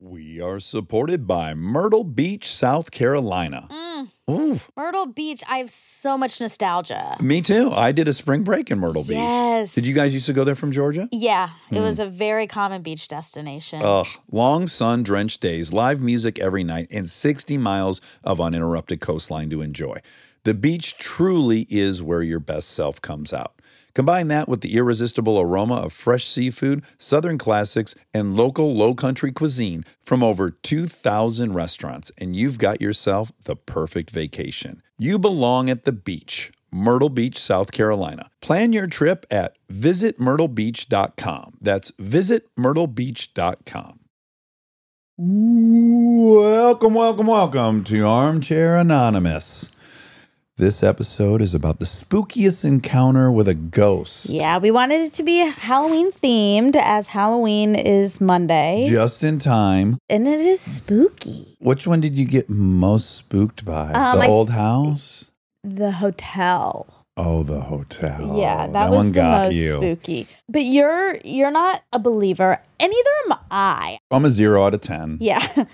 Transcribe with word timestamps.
We 0.00 0.40
are 0.40 0.60
supported 0.60 1.26
by 1.26 1.54
Myrtle 1.54 2.04
Beach, 2.04 2.46
South 2.48 2.92
Carolina. 2.92 3.66
Ooh, 4.30 4.60
Myrtle 4.76 5.06
Beach, 5.06 5.42
I 5.48 5.58
have 5.58 5.70
so 5.70 6.16
much 6.16 6.40
nostalgia. 6.40 7.16
me 7.20 7.40
too. 7.42 7.72
I 7.72 7.90
did 7.90 8.06
a 8.06 8.12
spring 8.12 8.44
break 8.44 8.70
in 8.70 8.78
Myrtle 8.78 9.02
Yes. 9.08 9.74
Beach. 9.74 9.82
Did 9.82 9.88
you 9.88 9.96
guys 9.96 10.14
used 10.14 10.26
to 10.26 10.32
go 10.32 10.44
there 10.44 10.54
from 10.54 10.70
Georgia? 10.70 11.08
Yeah, 11.10 11.48
it 11.70 11.78
Hmm. 11.78 11.82
was 11.82 11.98
a 11.98 12.06
very 12.06 12.46
common 12.46 12.82
beach 12.82 13.08
destination. 13.08 13.80
Ugh, 13.82 14.06
long 14.30 14.68
sun 14.68 15.02
drenched 15.02 15.40
days, 15.40 15.72
live 15.72 16.00
music 16.00 16.38
every 16.38 16.62
night, 16.62 16.86
and 16.92 17.10
60 17.10 17.58
miles 17.58 18.00
of 18.22 18.40
uninterrupted 18.40 19.00
coastline 19.00 19.50
to 19.50 19.62
enjoy. 19.62 19.96
The 20.44 20.54
beach 20.54 20.96
truly 20.98 21.66
is 21.68 22.02
where 22.04 22.22
your 22.22 22.38
best 22.40 22.68
self 22.70 23.02
comes 23.02 23.32
out. 23.32 23.57
Combine 23.98 24.28
that 24.28 24.48
with 24.48 24.60
the 24.60 24.76
irresistible 24.76 25.40
aroma 25.40 25.74
of 25.74 25.92
fresh 25.92 26.28
seafood, 26.28 26.84
southern 26.98 27.36
classics, 27.36 27.96
and 28.14 28.36
local 28.36 28.72
low 28.72 28.94
country 28.94 29.32
cuisine 29.32 29.84
from 30.00 30.22
over 30.22 30.50
2,000 30.50 31.52
restaurants, 31.52 32.12
and 32.16 32.36
you've 32.36 32.58
got 32.58 32.80
yourself 32.80 33.32
the 33.42 33.56
perfect 33.56 34.12
vacation. 34.12 34.82
You 34.98 35.18
belong 35.18 35.68
at 35.68 35.84
the 35.84 35.90
beach. 35.90 36.52
Myrtle 36.70 37.08
Beach, 37.08 37.36
South 37.36 37.72
Carolina. 37.72 38.30
Plan 38.40 38.72
your 38.72 38.86
trip 38.86 39.26
at 39.32 39.58
visitmyrtlebeach.com. 39.68 41.58
That's 41.60 41.90
visitmyrtlebeach.com. 41.90 44.00
Welcome, 45.16 46.94
welcome, 46.94 47.26
welcome 47.26 47.82
to 47.82 48.06
Armchair 48.06 48.76
Anonymous. 48.76 49.72
This 50.58 50.82
episode 50.82 51.40
is 51.40 51.54
about 51.54 51.78
the 51.78 51.84
spookiest 51.84 52.64
encounter 52.64 53.30
with 53.30 53.46
a 53.46 53.54
ghost. 53.54 54.26
yeah, 54.28 54.58
we 54.58 54.72
wanted 54.72 55.02
it 55.02 55.12
to 55.14 55.22
be 55.22 55.38
Halloween 55.38 56.10
themed 56.10 56.74
as 56.74 57.08
Halloween 57.08 57.76
is 57.76 58.20
Monday 58.20 58.84
Just 58.88 59.22
in 59.22 59.38
time. 59.38 59.98
and 60.08 60.26
it 60.26 60.40
is 60.40 60.60
spooky. 60.60 61.56
Which 61.60 61.86
one 61.86 62.00
did 62.00 62.18
you 62.18 62.24
get 62.24 62.50
most 62.50 63.14
spooked 63.14 63.64
by? 63.64 63.92
Um, 63.92 64.18
the 64.18 64.24
I- 64.24 64.28
old 64.28 64.50
house? 64.50 65.26
The 65.62 65.92
hotel. 65.92 67.04
Oh, 67.16 67.42
the 67.44 67.60
hotel. 67.60 68.36
yeah, 68.38 68.66
that, 68.68 68.90
was 68.90 68.96
one 68.98 69.06
the 69.08 69.12
got 69.12 69.44
most 69.46 69.54
you. 69.56 69.72
spooky. 69.72 70.26
But 70.48 70.62
you're 70.64 71.18
you're 71.24 71.50
not 71.52 71.82
a 71.92 71.98
believer, 71.98 72.60
and 72.80 72.90
neither 72.90 73.10
am 73.32 73.38
I. 73.50 73.98
I'm 74.10 74.24
a 74.24 74.30
zero 74.30 74.64
out 74.64 74.74
of 74.74 74.80
10. 74.80 75.18
Yeah. 75.20 75.46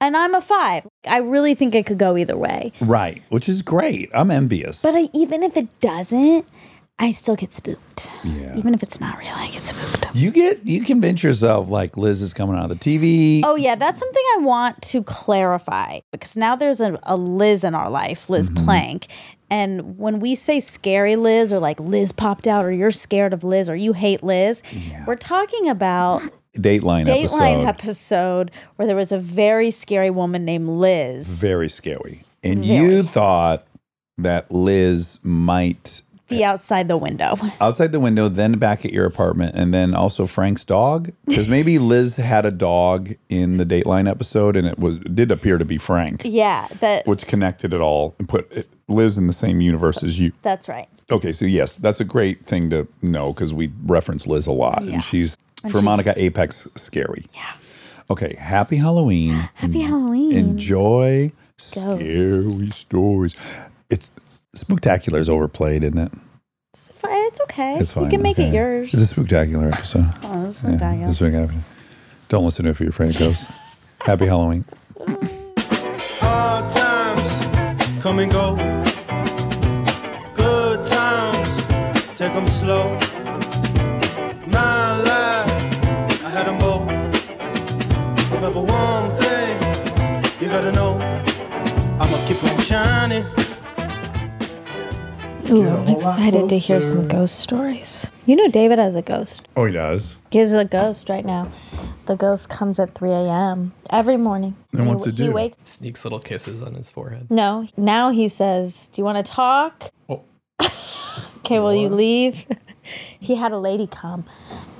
And 0.00 0.16
I'm 0.16 0.34
a 0.34 0.40
five. 0.40 0.86
I 1.06 1.18
really 1.18 1.54
think 1.54 1.74
it 1.74 1.84
could 1.86 1.98
go 1.98 2.16
either 2.16 2.36
way. 2.36 2.72
Right, 2.80 3.22
which 3.28 3.48
is 3.48 3.62
great. 3.62 4.10
I'm 4.14 4.30
envious. 4.30 4.82
But 4.82 4.94
I, 4.96 5.08
even 5.12 5.42
if 5.42 5.56
it 5.56 5.78
doesn't, 5.80 6.46
I 6.98 7.12
still 7.12 7.36
get 7.36 7.52
spooked. 7.52 8.10
Yeah. 8.24 8.56
Even 8.56 8.74
if 8.74 8.82
it's 8.82 9.00
not 9.00 9.18
real, 9.18 9.32
I 9.34 9.48
get 9.50 9.62
spooked. 9.62 10.14
you 10.14 10.30
get 10.30 10.66
you 10.66 10.82
convince 10.82 11.22
yourself 11.22 11.68
like 11.68 11.96
Liz 11.96 12.20
is 12.20 12.34
coming 12.34 12.56
out 12.56 12.70
of 12.70 12.78
the 12.78 12.98
TV. 12.98 13.42
Oh, 13.44 13.56
yeah. 13.56 13.74
That's 13.74 13.98
something 13.98 14.22
I 14.36 14.40
want 14.40 14.80
to 14.82 15.02
clarify 15.02 16.00
because 16.12 16.36
now 16.36 16.56
there's 16.56 16.80
a, 16.80 16.98
a 17.04 17.16
Liz 17.16 17.64
in 17.64 17.74
our 17.74 17.88
life, 17.90 18.28
Liz 18.30 18.50
Mm-hmm. 18.50 18.64
Plank. 18.64 19.06
And 19.52 19.98
when 19.98 20.20
we 20.20 20.34
say 20.34 20.60
scary 20.60 21.16
Liz 21.16 21.52
or 21.52 21.58
like 21.58 21.80
Liz 21.80 22.12
popped 22.12 22.46
out 22.46 22.64
or 22.64 22.70
you're 22.70 22.90
scared 22.92 23.32
of 23.32 23.42
Liz 23.44 23.68
or 23.68 23.74
you 23.76 23.92
hate 23.94 24.22
Liz, 24.22 24.62
we're 25.06 25.16
talking 25.16 25.68
about 25.68 26.22
Dateline, 26.56 27.06
Dateline 27.06 27.66
episode. 27.66 27.68
episode 27.68 28.50
where 28.76 28.86
there 28.86 28.96
was 28.96 29.12
a 29.12 29.18
very 29.18 29.70
scary 29.70 30.10
woman 30.10 30.44
named 30.44 30.68
Liz. 30.68 31.28
Very 31.28 31.68
scary. 31.68 32.24
And 32.42 32.64
Very. 32.64 32.84
you 32.94 33.02
thought 33.02 33.66
that 34.18 34.50
Liz 34.50 35.18
might 35.22 36.02
Be 36.28 36.42
outside 36.42 36.88
the 36.88 36.96
window. 36.96 37.36
outside 37.60 37.92
the 37.92 38.00
window, 38.00 38.28
then 38.28 38.52
back 38.58 38.84
at 38.84 38.92
your 38.92 39.04
apartment, 39.06 39.54
and 39.54 39.72
then 39.74 39.94
also 39.94 40.26
Frank's 40.26 40.64
dog. 40.64 41.12
Because 41.26 41.48
maybe 41.56 41.78
Liz 41.78 42.16
had 42.16 42.44
a 42.46 42.50
dog 42.50 43.14
in 43.28 43.56
the 43.58 43.64
Dateline 43.66 44.08
episode, 44.10 44.56
and 44.56 44.66
it 44.66 44.78
was 44.78 44.96
it 44.96 45.14
did 45.14 45.30
appear 45.30 45.56
to 45.58 45.64
be 45.64 45.76
Frank, 45.78 46.22
Yeah, 46.24 46.66
that 46.80 47.06
which 47.06 47.26
connected 47.26 47.72
it 47.72 47.80
all 47.80 48.14
and 48.18 48.28
put 48.28 48.50
it, 48.52 48.68
Liz 48.88 49.18
in 49.18 49.26
the 49.28 49.32
same 49.32 49.60
universe 49.60 50.02
as 50.02 50.18
you. 50.18 50.32
that's 50.42 50.68
right. 50.68 50.88
Okay, 51.12 51.32
so 51.32 51.44
yes, 51.44 51.76
that's 51.76 52.00
a 52.00 52.04
great 52.04 52.44
thing 52.46 52.70
to 52.70 52.86
know 53.02 53.32
because 53.32 53.52
we 53.52 53.72
reference 53.84 54.26
Liz 54.26 54.46
a 54.46 54.52
lot, 54.52 54.82
Yeah. 54.84 54.94
and 54.94 55.04
she's 55.04 55.36
And 55.62 55.72
for 55.72 55.82
Monica 55.82 56.14
Apex 56.16 56.66
scary. 56.76 57.26
Yeah. 57.34 57.52
Okay, 58.10 58.34
happy 58.38 58.76
Halloween. 58.76 59.48
Happy 59.54 59.80
Halloween. 59.82 60.32
Enjoy 60.36 61.32
scary 61.58 62.70
stories. 62.70 63.36
It's 63.88 64.10
spectacular 64.54 65.20
is 65.20 65.28
overplayed, 65.28 65.84
isn't 65.84 65.98
it? 65.98 66.12
It's, 66.72 66.90
fi- 66.92 67.08
it's 67.26 67.40
okay. 67.42 67.74
It's 67.78 67.92
fine. 67.92 68.04
You 68.04 68.10
can 68.10 68.22
make 68.22 68.38
okay. 68.38 68.48
it 68.48 68.54
yours. 68.54 68.92
It's 68.94 69.02
a 69.02 69.06
spectacular 69.06 69.68
episode. 69.68 70.06
Oh, 70.22 70.44
that's 70.44 70.62
Yeah, 70.62 70.68
spectacular. 70.70 71.08
it's 71.08 71.16
spectacular. 71.18 71.62
Don't 72.28 72.44
listen 72.44 72.64
to 72.64 72.68
it 72.68 72.72
if 72.72 72.80
you're 72.80 72.90
afraid 72.90 73.10
of 73.14 73.18
ghosts. 73.18 73.46
Happy 74.00 74.26
Halloween. 74.26 74.64
Hard 76.20 76.68
times 76.70 78.02
come 78.02 78.18
and 78.20 78.32
go. 78.32 78.56
Good 80.34 80.84
times, 80.84 82.18
take 82.18 82.32
them 82.32 82.48
slow. 82.48 82.98
Remember 88.40 88.62
one 88.62 89.10
thing, 89.16 89.56
you 90.40 90.48
gotta 90.48 90.72
know. 90.72 90.94
I'ma 92.00 92.16
keep 92.26 92.42
on 92.42 92.58
shining. 92.62 93.22
Ooh, 95.50 95.68
I'm 95.68 95.88
excited 95.88 96.48
to 96.48 96.56
hear 96.56 96.80
some 96.80 97.06
ghost 97.06 97.38
stories. 97.38 98.10
You 98.24 98.36
know, 98.36 98.48
David 98.48 98.78
has 98.78 98.94
a 98.94 99.02
ghost. 99.02 99.46
Oh, 99.56 99.66
he 99.66 99.74
does. 99.74 100.16
He's 100.30 100.54
a 100.54 100.64
ghost 100.64 101.10
right 101.10 101.26
now. 101.26 101.52
The 102.06 102.16
ghost 102.16 102.48
comes 102.48 102.78
at 102.78 102.94
3 102.94 103.10
a.m. 103.10 103.74
every 103.90 104.16
morning. 104.16 104.56
And 104.72 104.88
what's 104.88 105.04
he, 105.04 105.10
it 105.10 105.18
He 105.18 105.26
do? 105.26 105.32
wakes. 105.32 105.72
Sneaks 105.72 106.02
little 106.06 106.18
kisses 106.18 106.62
on 106.62 106.72
his 106.72 106.88
forehead. 106.88 107.30
No, 107.30 107.68
now 107.76 108.08
he 108.10 108.26
says, 108.28 108.88
"Do 108.90 109.02
you 109.02 109.04
want 109.04 109.22
to 109.22 109.30
talk?" 109.30 109.90
Oh. 110.08 110.22
okay, 111.40 111.58
will 111.58 111.74
you 111.74 111.90
leave? 111.90 112.46
he 113.20 113.34
had 113.34 113.52
a 113.52 113.58
lady 113.58 113.86
come, 113.86 114.24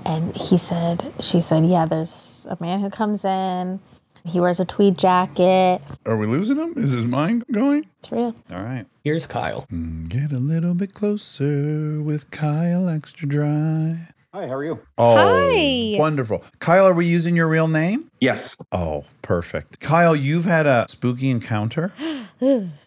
and 0.05 0.35
he 0.37 0.57
said, 0.59 1.13
"She 1.21 1.41
said, 1.41 1.67
yeah, 1.67 1.87
there's 1.87 2.47
a 2.51 2.57
man 2.61 2.81
who 2.81 2.91
comes 2.91 3.25
in. 3.25 3.81
He 4.25 4.39
wears 4.39 4.61
a 4.61 4.65
tweed 4.67 4.99
jacket. 4.99 5.81
Are 6.05 6.17
we 6.17 6.27
losing 6.27 6.57
him? 6.59 6.75
Is 6.77 6.91
his 6.93 7.07
mind 7.07 7.45
going? 7.53 7.87
It's 8.01 8.13
real." 8.13 8.35
All 8.53 8.63
right. 8.63 8.87
Here's 9.05 9.27
Kyle. 9.27 9.67
Mm, 9.73 10.09
get 10.09 10.33
a 10.33 10.39
little 10.39 10.75
bit 10.75 10.93
closer 10.95 12.01
with 12.03 12.31
Kyle 12.31 12.89
Extra 12.89 13.27
Dry. 13.29 14.09
Hi, 14.33 14.47
how 14.47 14.55
are 14.55 14.65
you? 14.65 14.79
Oh, 14.97 15.17
Hi. 15.17 15.97
wonderful. 15.99 16.45
Kyle, 16.61 16.87
are 16.87 16.95
we 16.95 17.05
using 17.07 17.35
your 17.35 17.49
real 17.49 17.67
name? 17.67 18.09
Yes. 18.21 18.57
Oh, 18.71 19.03
perfect. 19.23 19.81
Kyle, 19.81 20.15
you've 20.15 20.45
had 20.45 20.67
a 20.67 20.87
spooky 20.89 21.31
encounter. 21.31 21.93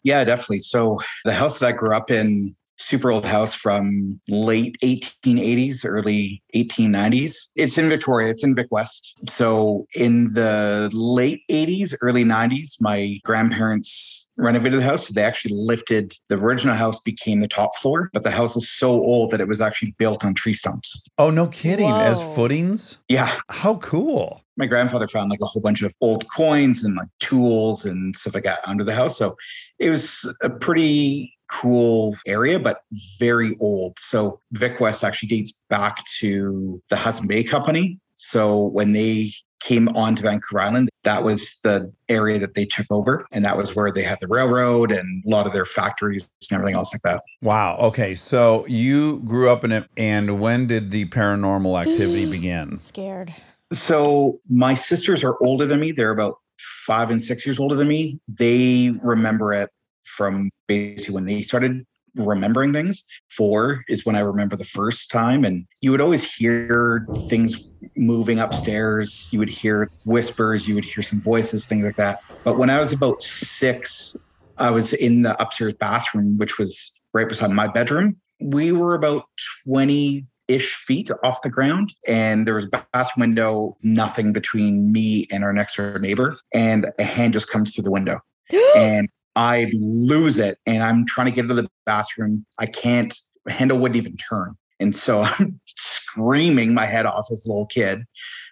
Yeah, 0.01 0.23
definitely. 0.23 0.59
So 0.59 0.99
the 1.25 1.33
house 1.33 1.59
that 1.59 1.67
I 1.67 1.71
grew 1.73 1.95
up 1.95 2.09
in, 2.09 2.55
super 2.83 3.11
old 3.11 3.25
house 3.25 3.53
from 3.53 4.19
late 4.27 4.77
1880s, 4.83 5.85
early 5.85 6.43
1890s. 6.55 7.49
It's 7.55 7.77
in 7.77 7.89
Victoria. 7.89 8.29
It's 8.29 8.43
in 8.43 8.55
Vic 8.55 8.67
West. 8.71 9.15
So 9.27 9.87
in 9.95 10.33
the 10.33 10.89
late 10.93 11.41
80s, 11.49 11.93
early 12.01 12.23
90s, 12.23 12.75
my 12.79 13.19
grandparents 13.23 14.27
renovated 14.37 14.79
the 14.79 14.83
house. 14.83 15.07
So 15.07 15.13
they 15.13 15.23
actually 15.23 15.55
lifted 15.55 16.13
the 16.29 16.37
original 16.37 16.75
house 16.75 16.99
became 16.99 17.39
the 17.39 17.47
top 17.47 17.75
floor, 17.77 18.09
but 18.13 18.23
the 18.23 18.31
house 18.31 18.55
is 18.55 18.69
so 18.69 18.91
old 18.91 19.31
that 19.31 19.39
it 19.39 19.47
was 19.47 19.61
actually 19.61 19.93
built 19.97 20.25
on 20.25 20.33
tree 20.33 20.53
stumps. 20.53 21.03
Oh, 21.17 21.29
no 21.29 21.47
kidding. 21.47 21.89
As 21.89 22.21
footings? 22.35 22.97
Yeah. 23.09 23.31
How 23.49 23.75
cool. 23.77 24.43
my 24.57 24.67
grandfather 24.67 25.07
found 25.07 25.29
like 25.29 25.39
a 25.41 25.45
whole 25.45 25.61
bunch 25.61 25.81
of 25.81 25.95
old 26.01 26.25
coins 26.29 26.83
and 26.83 26.95
like 26.95 27.07
tools 27.19 27.85
and 27.85 28.15
stuff 28.15 28.35
like 28.35 28.43
that 28.43 28.59
under 28.65 28.83
the 28.83 28.93
house. 28.93 29.17
So 29.17 29.35
it 29.79 29.89
was 29.89 30.31
a 30.41 30.49
pretty 30.49 31.32
cool 31.49 32.15
area, 32.25 32.59
but 32.59 32.81
very 33.19 33.55
old. 33.59 33.97
So 33.99 34.39
Vic 34.51 34.79
West 34.79 35.03
actually 35.03 35.29
dates 35.29 35.53
back 35.69 36.03
to 36.19 36.81
the 36.89 36.95
Hudson 36.95 37.27
Bay 37.27 37.43
Company. 37.43 37.99
So 38.15 38.67
when 38.67 38.91
they 38.91 39.31
came 39.63 39.87
onto 39.89 40.23
Vancouver 40.23 40.61
Island, 40.61 40.89
that 41.03 41.23
was 41.23 41.59
the 41.63 41.91
area 42.09 42.37
that 42.39 42.53
they 42.53 42.65
took 42.65 42.85
over. 42.91 43.25
And 43.31 43.45
that 43.45 43.57
was 43.57 43.75
where 43.75 43.91
they 43.91 44.03
had 44.03 44.19
the 44.19 44.27
railroad 44.27 44.91
and 44.91 45.23
a 45.25 45.29
lot 45.29 45.47
of 45.47 45.53
their 45.53 45.65
factories 45.65 46.29
and 46.49 46.55
everything 46.55 46.75
else 46.75 46.93
like 46.93 47.01
that. 47.03 47.23
Wow. 47.41 47.77
Okay. 47.77 48.13
So 48.15 48.65
you 48.67 49.19
grew 49.19 49.49
up 49.49 49.63
in 49.63 49.71
it. 49.71 49.87
And 49.95 50.39
when 50.39 50.67
did 50.67 50.91
the 50.91 51.05
paranormal 51.05 51.79
activity 51.79 52.25
begin? 52.25 52.77
Scared. 52.77 53.33
So 53.71 54.39
my 54.49 54.73
sisters 54.73 55.23
are 55.23 55.41
older 55.41 55.65
than 55.65 55.79
me. 55.79 55.91
They're 55.91 56.11
about 56.11 56.39
five 56.85 57.09
and 57.09 57.21
six 57.21 57.45
years 57.45 57.59
older 57.59 57.75
than 57.75 57.87
me. 57.87 58.19
They 58.27 58.91
remember 59.01 59.53
it 59.53 59.69
from 60.03 60.49
basically 60.67 61.15
when 61.15 61.25
they 61.25 61.41
started 61.41 61.85
remembering 62.15 62.73
things. 62.73 63.03
Four 63.29 63.83
is 63.87 64.05
when 64.05 64.15
I 64.15 64.19
remember 64.19 64.55
the 64.55 64.65
first 64.65 65.09
time. 65.11 65.43
And 65.43 65.65
you 65.81 65.91
would 65.91 66.01
always 66.01 66.31
hear 66.31 67.09
things 67.29 67.69
moving 67.95 68.39
upstairs. 68.39 69.27
You 69.31 69.39
would 69.39 69.49
hear 69.49 69.89
whispers, 70.05 70.67
you 70.67 70.75
would 70.75 70.85
hear 70.85 71.01
some 71.01 71.21
voices, 71.21 71.65
things 71.65 71.85
like 71.85 71.95
that. 71.95 72.19
But 72.43 72.57
when 72.57 72.69
I 72.69 72.79
was 72.79 72.93
about 72.93 73.21
six, 73.21 74.15
I 74.57 74.69
was 74.71 74.93
in 74.93 75.23
the 75.23 75.41
upstairs 75.41 75.73
bathroom, 75.73 76.37
which 76.37 76.59
was 76.59 76.91
right 77.13 77.27
beside 77.27 77.51
my 77.51 77.67
bedroom. 77.67 78.17
We 78.39 78.71
were 78.71 78.93
about 78.93 79.25
20 79.65 80.25
ish 80.49 80.75
feet 80.75 81.09
off 81.23 81.41
the 81.41 81.49
ground 81.49 81.93
and 82.05 82.45
there 82.45 82.55
was 82.55 82.65
a 82.65 82.85
bathroom 82.93 83.29
window 83.29 83.77
nothing 83.81 84.33
between 84.33 84.91
me 84.91 85.25
and 85.31 85.41
our 85.41 85.53
next 85.53 85.77
door 85.77 85.97
neighbor 85.99 86.37
and 86.53 86.91
a 86.99 87.03
hand 87.03 87.31
just 87.31 87.49
comes 87.49 87.73
through 87.73 87.85
the 87.85 87.89
window 87.89 88.19
and 88.75 89.07
i 89.35 89.69
lose 89.73 90.37
it 90.39 90.57
and 90.65 90.83
i'm 90.83 91.05
trying 91.05 91.25
to 91.25 91.31
get 91.31 91.41
into 91.43 91.55
the 91.55 91.69
bathroom. 91.85 92.45
I 92.59 92.65
can't 92.65 93.15
handle 93.47 93.77
wouldn't 93.77 93.97
even 93.97 94.17
turn. 94.17 94.55
And 94.79 94.95
so 94.95 95.21
i'm 95.39 95.59
screaming 95.65 96.73
my 96.73 96.85
head 96.85 97.05
off 97.05 97.27
as 97.31 97.45
a 97.45 97.49
little 97.49 97.67
kid. 97.67 98.03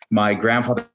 My 0.09 0.33
grandfather 0.33 0.87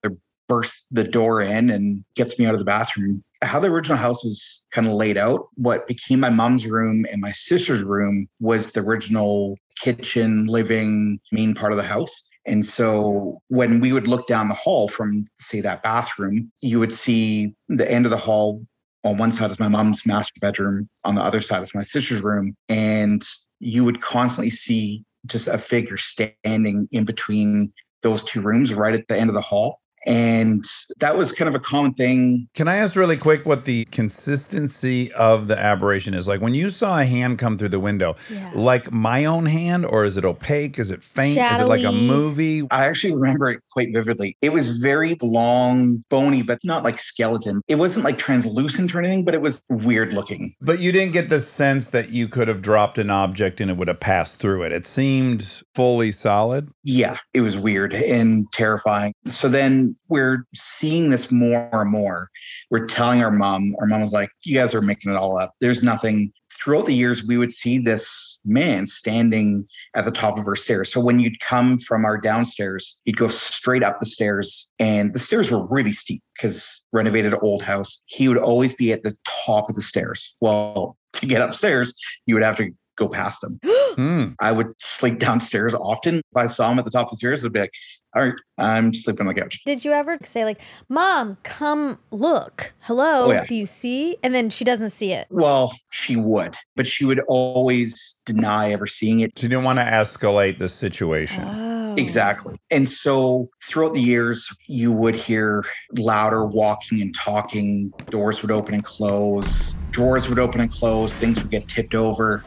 bursts 0.48 0.86
the 0.90 1.04
door 1.04 1.40
in 1.40 1.70
and 1.70 2.04
gets 2.14 2.38
me 2.38 2.46
out 2.46 2.54
of 2.54 2.60
the 2.60 2.64
bathroom. 2.64 3.22
How 3.42 3.58
the 3.58 3.70
original 3.70 3.98
house 3.98 4.24
was 4.24 4.64
kind 4.70 4.86
of 4.86 4.92
laid 4.92 5.18
out, 5.18 5.48
what 5.54 5.86
became 5.86 6.20
my 6.20 6.30
mom's 6.30 6.66
room 6.66 7.04
and 7.10 7.20
my 7.20 7.32
sister's 7.32 7.82
room 7.82 8.28
was 8.40 8.72
the 8.72 8.80
original 8.80 9.58
kitchen, 9.80 10.46
living, 10.46 11.18
main 11.32 11.54
part 11.54 11.72
of 11.72 11.76
the 11.76 11.84
house. 11.84 12.22
And 12.46 12.64
so 12.64 13.42
when 13.48 13.80
we 13.80 13.92
would 13.92 14.06
look 14.06 14.28
down 14.28 14.48
the 14.48 14.54
hall 14.54 14.86
from, 14.86 15.26
say, 15.40 15.60
that 15.62 15.82
bathroom, 15.82 16.52
you 16.60 16.78
would 16.78 16.92
see 16.92 17.52
the 17.68 17.90
end 17.90 18.06
of 18.06 18.10
the 18.10 18.16
hall 18.16 18.64
on 19.06 19.16
one 19.16 19.32
side 19.32 19.50
is 19.50 19.60
my 19.60 19.68
mom's 19.68 20.04
master 20.04 20.38
bedroom, 20.40 20.88
on 21.04 21.14
the 21.14 21.22
other 21.22 21.40
side 21.40 21.62
is 21.62 21.74
my 21.74 21.82
sister's 21.82 22.22
room. 22.22 22.56
And 22.68 23.24
you 23.60 23.84
would 23.84 24.00
constantly 24.00 24.50
see 24.50 25.04
just 25.26 25.48
a 25.48 25.58
figure 25.58 25.96
standing 25.96 26.88
in 26.90 27.04
between 27.04 27.72
those 28.02 28.24
two 28.24 28.40
rooms 28.40 28.74
right 28.74 28.94
at 28.94 29.08
the 29.08 29.16
end 29.16 29.30
of 29.30 29.34
the 29.34 29.40
hall. 29.40 29.78
And 30.06 30.64
that 31.00 31.16
was 31.16 31.32
kind 31.32 31.48
of 31.48 31.54
a 31.54 31.58
common 31.60 31.92
thing. 31.94 32.48
Can 32.54 32.68
I 32.68 32.76
ask 32.76 32.94
really 32.96 33.16
quick 33.16 33.44
what 33.44 33.64
the 33.64 33.84
consistency 33.86 35.12
of 35.12 35.48
the 35.48 35.58
aberration 35.58 36.14
is? 36.14 36.28
Like 36.28 36.40
when 36.40 36.54
you 36.54 36.70
saw 36.70 37.00
a 37.00 37.04
hand 37.04 37.38
come 37.38 37.58
through 37.58 37.70
the 37.70 37.80
window, 37.80 38.14
Yeah. 38.30 38.50
like 38.54 38.92
my 38.92 39.24
own 39.24 39.46
hand, 39.46 39.84
or 39.84 40.04
is 40.04 40.16
it 40.16 40.24
opaque? 40.24 40.78
Is 40.78 40.90
it 40.90 41.02
faint? 41.02 41.38
Is 41.38 41.60
it 41.60 41.64
like 41.66 41.84
a 41.84 41.92
movie? 41.92 42.62
I 42.70 42.86
actually 42.86 43.14
remember 43.14 43.50
it 43.50 43.60
quite 43.72 43.88
vividly. 43.92 44.36
It 44.42 44.52
was 44.52 44.78
very 44.78 45.16
long, 45.22 46.04
bony, 46.08 46.42
but 46.42 46.60
not 46.62 46.84
like 46.84 46.98
skeleton. 46.98 47.60
It 47.66 47.76
wasn't 47.76 48.04
like 48.04 48.18
translucent 48.18 48.94
or 48.94 49.00
anything, 49.00 49.24
but 49.24 49.34
it 49.34 49.40
was 49.40 49.62
weird 49.68 50.12
looking. 50.14 50.54
But 50.60 50.78
you 50.78 50.92
didn't 50.92 51.12
get 51.12 51.28
the 51.28 51.40
sense 51.40 51.90
that 51.90 52.10
you 52.10 52.28
could 52.28 52.46
have 52.48 52.62
dropped 52.62 52.98
an 52.98 53.10
object 53.10 53.60
and 53.60 53.70
it 53.70 53.76
would 53.76 53.88
have 53.88 54.00
passed 54.00 54.38
through 54.38 54.62
it. 54.62 54.72
It 54.72 54.86
seemed 54.86 55.62
fully 55.74 56.12
solid. 56.12 56.68
Yeah, 56.84 57.18
it 57.34 57.40
was 57.40 57.58
weird 57.58 57.94
and 57.94 58.46
terrifying. 58.52 59.12
So 59.26 59.48
then 59.48 59.95
we're 60.08 60.46
seeing 60.54 61.10
this 61.10 61.30
more 61.30 61.68
and 61.72 61.90
more. 61.90 62.30
We're 62.70 62.86
telling 62.86 63.22
our 63.22 63.30
mom, 63.30 63.74
our 63.80 63.86
mom 63.86 64.00
was 64.00 64.12
like, 64.12 64.30
You 64.44 64.58
guys 64.58 64.74
are 64.74 64.82
making 64.82 65.12
it 65.12 65.16
all 65.16 65.38
up. 65.38 65.54
There's 65.60 65.82
nothing. 65.82 66.32
Throughout 66.52 66.86
the 66.86 66.94
years, 66.94 67.22
we 67.22 67.36
would 67.36 67.52
see 67.52 67.78
this 67.78 68.38
man 68.44 68.86
standing 68.86 69.66
at 69.94 70.06
the 70.06 70.10
top 70.10 70.38
of 70.38 70.46
our 70.46 70.56
stairs. 70.56 70.90
So 70.90 71.00
when 71.00 71.20
you'd 71.20 71.38
come 71.40 71.78
from 71.78 72.06
our 72.06 72.16
downstairs, 72.16 72.98
you'd 73.04 73.18
go 73.18 73.28
straight 73.28 73.82
up 73.82 73.98
the 73.98 74.06
stairs, 74.06 74.70
and 74.78 75.12
the 75.12 75.18
stairs 75.18 75.50
were 75.50 75.66
really 75.66 75.92
steep 75.92 76.22
because 76.34 76.82
renovated 76.92 77.34
old 77.42 77.62
house. 77.62 78.02
He 78.06 78.26
would 78.28 78.38
always 78.38 78.72
be 78.72 78.90
at 78.92 79.02
the 79.02 79.14
top 79.46 79.68
of 79.68 79.76
the 79.76 79.82
stairs. 79.82 80.34
Well, 80.40 80.96
to 81.14 81.26
get 81.26 81.42
upstairs, 81.42 81.94
you 82.24 82.34
would 82.34 82.42
have 82.42 82.56
to 82.56 82.70
go 82.96 83.08
past 83.08 83.44
him. 83.44 83.60
Hmm. 83.96 84.26
I 84.40 84.52
would 84.52 84.68
sleep 84.80 85.18
downstairs 85.26 85.74
often. 85.74 86.16
If 86.18 86.36
I 86.36 86.46
saw 86.46 86.70
him 86.70 86.78
at 86.78 86.84
the 86.84 86.90
top 86.90 87.06
of 87.06 87.10
the 87.10 87.16
stairs, 87.16 87.44
I'd 87.44 87.52
be 87.52 87.60
like, 87.60 87.74
all 88.14 88.22
right, 88.22 88.34
I'm 88.58 88.94
sleeping 88.94 89.26
on 89.26 89.34
the 89.34 89.38
couch. 89.40 89.60
Did 89.66 89.84
you 89.84 89.92
ever 89.92 90.16
say 90.22 90.46
like, 90.46 90.62
"Mom, 90.88 91.36
come 91.42 91.98
look. 92.10 92.72
Hello, 92.80 93.24
Oh, 93.24 93.30
yeah. 93.30 93.44
do 93.44 93.54
you 93.54 93.66
see?" 93.66 94.16
And 94.22 94.34
then 94.34 94.48
she 94.48 94.64
doesn't 94.64 94.88
see 94.90 95.12
it. 95.12 95.26
Well, 95.28 95.74
she 95.90 96.16
would, 96.16 96.56
but 96.76 96.86
she 96.86 97.04
would 97.04 97.20
always 97.28 98.18
deny 98.24 98.70
ever 98.72 98.86
seeing 98.86 99.20
it. 99.20 99.38
She 99.38 99.48
didn't 99.48 99.64
want 99.64 99.78
to 99.80 99.84
escalate 99.84 100.58
the 100.58 100.68
situation. 100.70 101.44
Oh. 101.46 101.76
Exactly. 101.98 102.56
And 102.70 102.86
so 102.88 103.48
throughout 103.64 103.92
the 103.94 104.00
years, 104.02 104.48
you 104.66 104.92
would 104.92 105.14
hear 105.14 105.64
louder 105.96 106.44
walking 106.44 107.00
and 107.00 107.14
talking. 107.14 107.90
Doors 108.10 108.42
would 108.42 108.50
open 108.50 108.74
and 108.74 108.84
close, 108.84 109.74
drawers 109.90 110.28
would 110.28 110.38
open 110.38 110.60
and 110.60 110.70
close, 110.70 111.12
things 111.14 111.38
would 111.38 111.50
get 111.50 111.68
tipped 111.68 111.94
over. 111.94 112.44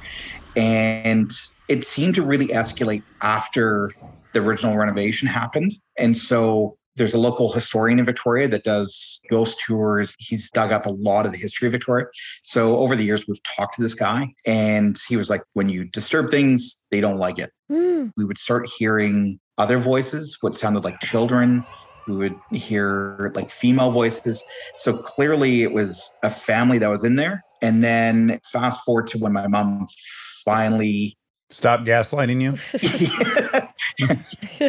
And 0.55 1.31
it 1.67 1.83
seemed 1.83 2.15
to 2.15 2.23
really 2.23 2.47
escalate 2.47 3.03
after 3.21 3.91
the 4.33 4.41
original 4.41 4.77
renovation 4.77 5.27
happened. 5.27 5.71
And 5.97 6.15
so 6.15 6.77
there's 6.95 7.13
a 7.13 7.19
local 7.19 7.51
historian 7.51 7.99
in 7.99 8.05
Victoria 8.05 8.47
that 8.49 8.63
does 8.63 9.21
ghost 9.31 9.61
tours. 9.65 10.15
He's 10.19 10.51
dug 10.51 10.71
up 10.71 10.85
a 10.85 10.89
lot 10.91 11.25
of 11.25 11.31
the 11.31 11.37
history 11.37 11.67
of 11.67 11.71
Victoria. 11.71 12.07
So 12.43 12.77
over 12.77 12.95
the 12.95 13.03
years, 13.03 13.25
we've 13.27 13.41
talked 13.55 13.75
to 13.75 13.81
this 13.81 13.93
guy, 13.93 14.27
and 14.45 14.97
he 15.07 15.15
was 15.15 15.29
like, 15.29 15.41
when 15.53 15.69
you 15.69 15.85
disturb 15.85 16.29
things, 16.29 16.83
they 16.91 16.99
don't 16.99 17.17
like 17.17 17.39
it 17.39 17.51
Mm. 17.71 18.11
we 18.17 18.25
would 18.25 18.37
start 18.37 18.69
hearing 18.77 19.39
other 19.57 19.77
voices, 19.77 20.37
what 20.41 20.55
sounded 20.55 20.83
like 20.83 20.99
children. 21.01 21.67
We 22.07 22.15
would 22.15 22.39
hear 22.49 23.31
like 23.35 23.51
female 23.51 23.91
voices. 23.91 24.43
So 24.75 24.97
clearly 24.97 25.61
it 25.61 25.71
was 25.71 26.17
a 26.23 26.31
family 26.31 26.79
that 26.79 26.87
was 26.89 27.03
in 27.03 27.15
there. 27.15 27.45
And 27.61 27.83
then 27.83 28.39
fast 28.51 28.83
forward 28.83 29.05
to 29.07 29.19
when 29.19 29.33
my 29.33 29.47
mom 29.47 29.85
finally, 30.49 31.15
Stop 31.51 31.81
gaslighting 31.81 32.43
you. 32.43 32.51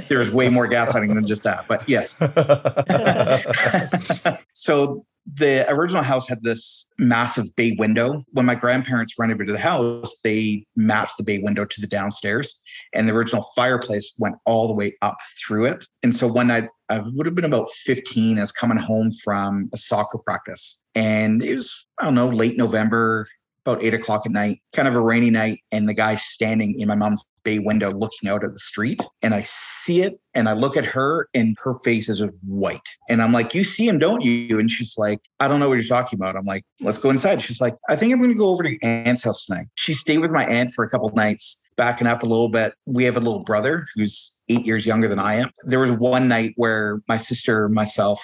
there's 0.09 0.31
way 0.31 0.49
more 0.49 0.67
gaslighting 0.67 1.15
than 1.15 1.27
just 1.27 1.43
that, 1.43 1.69
but 1.69 1.87
yes. 1.87 2.15
so 4.55 5.05
the 5.35 5.71
original 5.71 6.03
house 6.03 6.27
had 6.27 6.43
this 6.43 6.89
massive 6.99 7.55
bay 7.55 7.77
window. 7.79 8.25
When 8.33 8.47
my 8.47 8.55
grandparents 8.55 9.19
renovated 9.19 9.55
the 9.55 9.61
house, 9.61 10.21
they 10.25 10.65
matched 10.75 11.19
the 11.19 11.23
bay 11.23 11.39
window 11.39 11.67
to 11.67 11.81
the 11.83 11.87
downstairs, 11.87 12.59
and 12.95 13.07
the 13.07 13.13
original 13.13 13.45
fireplace 13.55 14.15
went 14.19 14.37
all 14.47 14.67
the 14.67 14.75
way 14.75 14.95
up 15.03 15.19
through 15.39 15.67
it. 15.67 15.85
And 16.03 16.17
so 16.17 16.27
one 16.27 16.47
night, 16.47 16.69
I 16.89 17.03
would 17.05 17.27
have 17.27 17.35
been 17.35 17.45
about 17.45 17.71
15, 17.71 18.39
I 18.39 18.41
was 18.41 18.53
coming 18.53 18.79
home 18.79 19.11
from 19.23 19.69
a 19.75 19.77
soccer 19.77 20.19
practice, 20.19 20.81
and 20.95 21.43
it 21.43 21.53
was 21.53 21.87
I 21.99 22.05
don't 22.05 22.15
know 22.15 22.29
late 22.29 22.57
November, 22.57 23.27
about 23.65 23.83
eight 23.83 23.95
o'clock 23.95 24.23
at 24.27 24.33
night, 24.33 24.61
kind 24.73 24.89
of 24.89 24.95
a 24.95 25.01
rainy 25.01 25.31
night, 25.31 25.61
and 25.73 25.89
the 25.89 25.95
guy 25.95 26.15
standing 26.15 26.79
in 26.81 26.89
my 26.89 26.95
mom's 26.95 27.25
bay 27.43 27.59
window 27.59 27.91
looking 27.93 28.29
out 28.29 28.45
at 28.45 28.53
the 28.53 28.59
street. 28.59 29.03
And 29.23 29.35
I 29.35 29.43
see 29.43 30.03
it 30.03 30.21
and 30.35 30.49
I 30.49 30.53
look 30.53 30.77
at 30.77 30.85
her 30.85 31.29
and 31.35 31.57
her 31.63 31.75
face 31.75 32.09
is 32.09 32.19
just 32.19 32.33
white. 32.47 32.89
And 33.09 33.23
I'm 33.23 33.33
like, 33.33 33.55
You 33.55 33.65
see 33.65 33.87
him, 33.87 33.99
don't 33.99 34.23
you? 34.23 34.59
And 34.59 34.71
she's 34.71 34.97
like, 34.99 35.21
I 35.41 35.49
don't 35.49 35.61
know 35.61 35.69
what 35.69 35.79
you're 35.79 35.85
talking 35.85 36.19
about. 36.19 36.37
I'm 36.37 36.45
like, 36.45 36.65
Let's 36.81 36.99
go 36.99 37.11
inside. 37.11 37.43
She's 37.43 37.61
like, 37.61 37.77
I 37.89 37.97
think 37.97 38.13
I'm 38.13 38.19
going 38.19 38.31
to 38.31 38.37
go 38.37 38.49
over 38.49 38.63
to 38.63 38.71
your 38.71 38.79
aunt's 38.83 39.25
house 39.25 39.47
tonight. 39.47 39.67
She 39.75 39.95
stayed 39.95 40.19
with 40.19 40.33
my 40.33 40.45
aunt 40.47 40.73
for 40.73 40.85
a 40.85 40.91
couple 40.91 41.09
nights, 41.11 41.61
backing 41.77 42.07
up 42.07 42.23
a 42.23 42.27
little 42.27 42.49
bit. 42.49 42.75
We 42.87 43.05
have 43.05 43.17
a 43.17 43.21
little 43.21 43.45
brother 43.45 43.87
who's 43.95 44.37
eight 44.49 44.67
years 44.67 44.87
younger 44.87 45.09
than 45.09 45.19
I 45.19 45.37
am. 45.37 45.51
There 45.65 45.81
was 45.81 45.93
one 45.93 46.29
night 46.29 46.53
where 46.57 47.01
my 47.09 47.17
sister, 47.17 47.69
myself, 47.69 48.23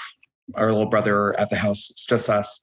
our 0.55 0.71
little 0.73 0.88
brother 0.88 1.38
at 1.40 1.50
the 1.50 1.57
house, 1.57 1.90
it's 1.90 2.05
just 2.05 2.31
us 2.31 2.62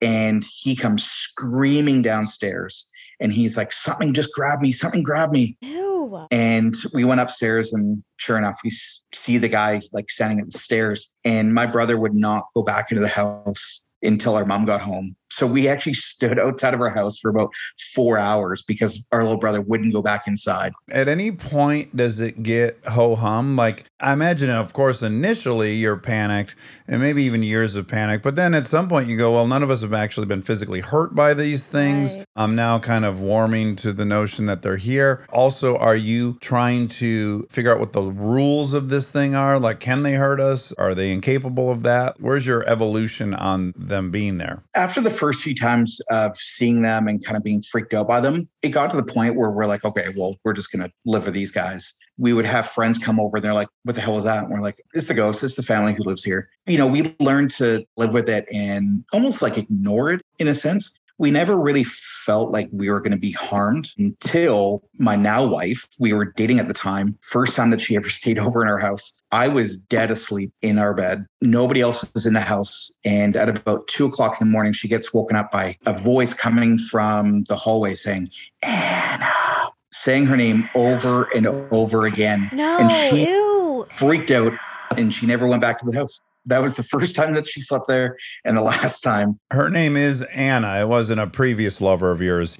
and 0.00 0.44
he 0.44 0.74
comes 0.74 1.04
screaming 1.04 2.02
downstairs 2.02 2.86
and 3.20 3.32
he's 3.32 3.56
like 3.56 3.72
something 3.72 4.14
just 4.14 4.32
grabbed 4.32 4.62
me 4.62 4.72
something 4.72 5.02
grabbed 5.02 5.32
me 5.32 5.56
Ew. 5.60 6.26
and 6.30 6.74
we 6.94 7.04
went 7.04 7.20
upstairs 7.20 7.72
and 7.72 8.02
sure 8.16 8.38
enough 8.38 8.60
we 8.64 8.70
see 9.14 9.38
the 9.38 9.48
guy 9.48 9.80
like 9.92 10.10
standing 10.10 10.40
at 10.40 10.46
the 10.46 10.58
stairs 10.58 11.14
and 11.24 11.54
my 11.54 11.66
brother 11.66 11.98
would 11.98 12.14
not 12.14 12.44
go 12.54 12.62
back 12.62 12.90
into 12.90 13.02
the 13.02 13.08
house 13.08 13.84
until 14.02 14.34
our 14.34 14.46
mom 14.46 14.64
got 14.64 14.80
home 14.80 15.14
so 15.30 15.46
we 15.46 15.68
actually 15.68 15.94
stood 15.94 16.38
outside 16.38 16.74
of 16.74 16.80
our 16.80 16.90
house 16.90 17.18
for 17.18 17.28
about 17.30 17.50
four 17.94 18.18
hours 18.18 18.62
because 18.62 19.06
our 19.12 19.22
little 19.22 19.38
brother 19.38 19.60
wouldn't 19.60 19.92
go 19.92 20.02
back 20.02 20.24
inside 20.26 20.72
At 20.90 21.08
any 21.08 21.32
point, 21.32 21.96
does 21.96 22.20
it 22.20 22.42
get 22.42 22.78
ho 22.86 23.14
hum? 23.14 23.56
Like, 23.56 23.86
I 24.00 24.12
imagine, 24.12 24.50
of 24.50 24.72
course, 24.72 25.02
initially 25.02 25.76
you're 25.76 25.96
panicked 25.96 26.54
and 26.88 27.00
maybe 27.00 27.22
even 27.24 27.42
years 27.42 27.76
of 27.76 27.86
panic. 27.86 28.22
But 28.22 28.34
then 28.34 28.54
at 28.54 28.66
some 28.66 28.88
point 28.88 29.08
you 29.08 29.16
go, 29.16 29.32
well, 29.32 29.46
none 29.46 29.62
of 29.62 29.70
us 29.70 29.82
have 29.82 29.92
actually 29.92 30.26
been 30.26 30.42
physically 30.42 30.80
hurt 30.80 31.14
by 31.14 31.34
these 31.34 31.66
things. 31.66 32.16
Right. 32.16 32.26
I'm 32.36 32.54
now 32.54 32.78
kind 32.78 33.04
of 33.04 33.20
warming 33.20 33.76
to 33.76 33.92
the 33.92 34.04
notion 34.04 34.46
that 34.46 34.62
they're 34.62 34.76
here. 34.76 35.26
Also, 35.32 35.76
are 35.76 35.96
you 35.96 36.38
trying 36.40 36.88
to 36.88 37.46
figure 37.50 37.72
out 37.72 37.80
what 37.80 37.92
the 37.92 38.02
rules 38.02 38.72
of 38.72 38.88
this 38.88 39.10
thing 39.10 39.34
are? 39.34 39.58
Like, 39.58 39.80
can 39.80 40.02
they 40.02 40.14
hurt 40.14 40.40
us? 40.40 40.72
Are 40.72 40.94
they 40.94 41.12
incapable 41.12 41.70
of 41.70 41.82
that? 41.82 42.20
Where's 42.20 42.46
your 42.46 42.68
evolution 42.68 43.34
on 43.34 43.72
them 43.76 44.10
being 44.10 44.38
there? 44.38 44.62
after 44.80 45.00
the 45.00 45.10
first 45.20 45.42
few 45.42 45.54
times 45.54 46.00
of 46.10 46.34
seeing 46.36 46.80
them 46.80 47.06
and 47.06 47.22
kind 47.22 47.36
of 47.36 47.42
being 47.42 47.60
freaked 47.60 47.92
out 47.92 48.08
by 48.08 48.20
them, 48.20 48.48
it 48.62 48.70
got 48.70 48.90
to 48.90 48.96
the 48.96 49.04
point 49.04 49.36
where 49.36 49.50
we're 49.50 49.66
like, 49.66 49.84
okay, 49.84 50.08
well, 50.16 50.34
we're 50.44 50.54
just 50.54 50.72
going 50.72 50.82
to 50.82 50.90
live 51.04 51.26
with 51.26 51.34
these 51.34 51.52
guys. 51.52 51.94
we 52.20 52.34
would 52.34 52.44
have 52.44 52.68
friends 52.68 52.98
come 52.98 53.18
over 53.18 53.38
and 53.38 53.44
they're 53.44 53.54
like, 53.54 53.68
what 53.84 53.94
the 53.94 54.00
hell 54.00 54.18
is 54.18 54.24
that? 54.24 54.44
And 54.44 54.52
we're 54.52 54.60
like, 54.60 54.76
it's 54.92 55.08
the 55.08 55.14
ghost, 55.14 55.42
it's 55.42 55.54
the 55.54 55.62
family 55.62 55.94
who 55.94 56.04
lives 56.04 56.22
here. 56.22 56.50
You 56.66 56.76
know, 56.76 56.86
we 56.86 57.16
learned 57.18 57.50
to 57.52 57.82
live 57.96 58.12
with 58.12 58.28
it 58.28 58.46
and 58.52 59.02
almost 59.14 59.40
like 59.40 59.56
ignore 59.56 60.12
it 60.12 60.20
in 60.38 60.46
a 60.46 60.54
sense. 60.54 60.92
We 61.20 61.30
never 61.30 61.60
really 61.60 61.84
felt 61.84 62.50
like 62.50 62.70
we 62.72 62.88
were 62.88 62.98
going 62.98 63.12
to 63.12 63.18
be 63.18 63.32
harmed 63.32 63.90
until 63.98 64.82
my 64.96 65.16
now 65.16 65.46
wife, 65.46 65.86
we 65.98 66.14
were 66.14 66.24
dating 66.24 66.58
at 66.60 66.66
the 66.66 66.72
time, 66.72 67.18
first 67.20 67.54
time 67.54 67.68
that 67.70 67.80
she 67.82 67.94
ever 67.94 68.08
stayed 68.20 68.38
over 68.38 68.62
in 68.62 68.68
our 68.68 68.78
house. 68.78 69.20
I 69.30 69.48
was 69.48 69.76
dead 69.76 70.10
asleep 70.10 70.50
in 70.62 70.78
our 70.78 70.94
bed. 70.94 71.26
Nobody 71.42 71.82
else 71.82 72.10
was 72.14 72.24
in 72.24 72.32
the 72.32 72.40
house. 72.40 72.90
And 73.04 73.36
at 73.36 73.50
about 73.50 73.86
two 73.86 74.06
o'clock 74.06 74.40
in 74.40 74.46
the 74.46 74.50
morning, 74.50 74.72
she 74.72 74.88
gets 74.88 75.12
woken 75.12 75.36
up 75.36 75.50
by 75.50 75.76
a 75.84 75.92
voice 75.92 76.32
coming 76.32 76.78
from 76.78 77.44
the 77.44 77.54
hallway 77.54 77.96
saying, 77.96 78.30
Anna, 78.62 79.30
saying 79.92 80.24
her 80.24 80.38
name 80.38 80.70
over 80.74 81.24
and 81.36 81.46
over 81.46 82.06
again. 82.06 82.48
No, 82.54 82.78
And 82.78 82.90
she- 82.90 83.28
ew. 83.28 83.86
Freaked 83.96 84.30
out 84.30 84.54
and 84.96 85.12
she 85.12 85.26
never 85.26 85.46
went 85.46 85.60
back 85.60 85.78
to 85.80 85.84
the 85.84 85.94
house. 85.94 86.22
That 86.46 86.62
was 86.62 86.76
the 86.76 86.82
first 86.82 87.14
time 87.14 87.34
that 87.34 87.46
she 87.46 87.60
slept 87.60 87.86
there 87.88 88.16
and 88.44 88.56
the 88.56 88.62
last 88.62 89.00
time. 89.00 89.36
Her 89.50 89.70
name 89.70 89.96
is 89.96 90.22
Anna. 90.22 90.80
It 90.80 90.88
wasn't 90.88 91.20
a 91.20 91.26
previous 91.26 91.80
lover 91.80 92.10
of 92.10 92.20
yours. 92.20 92.56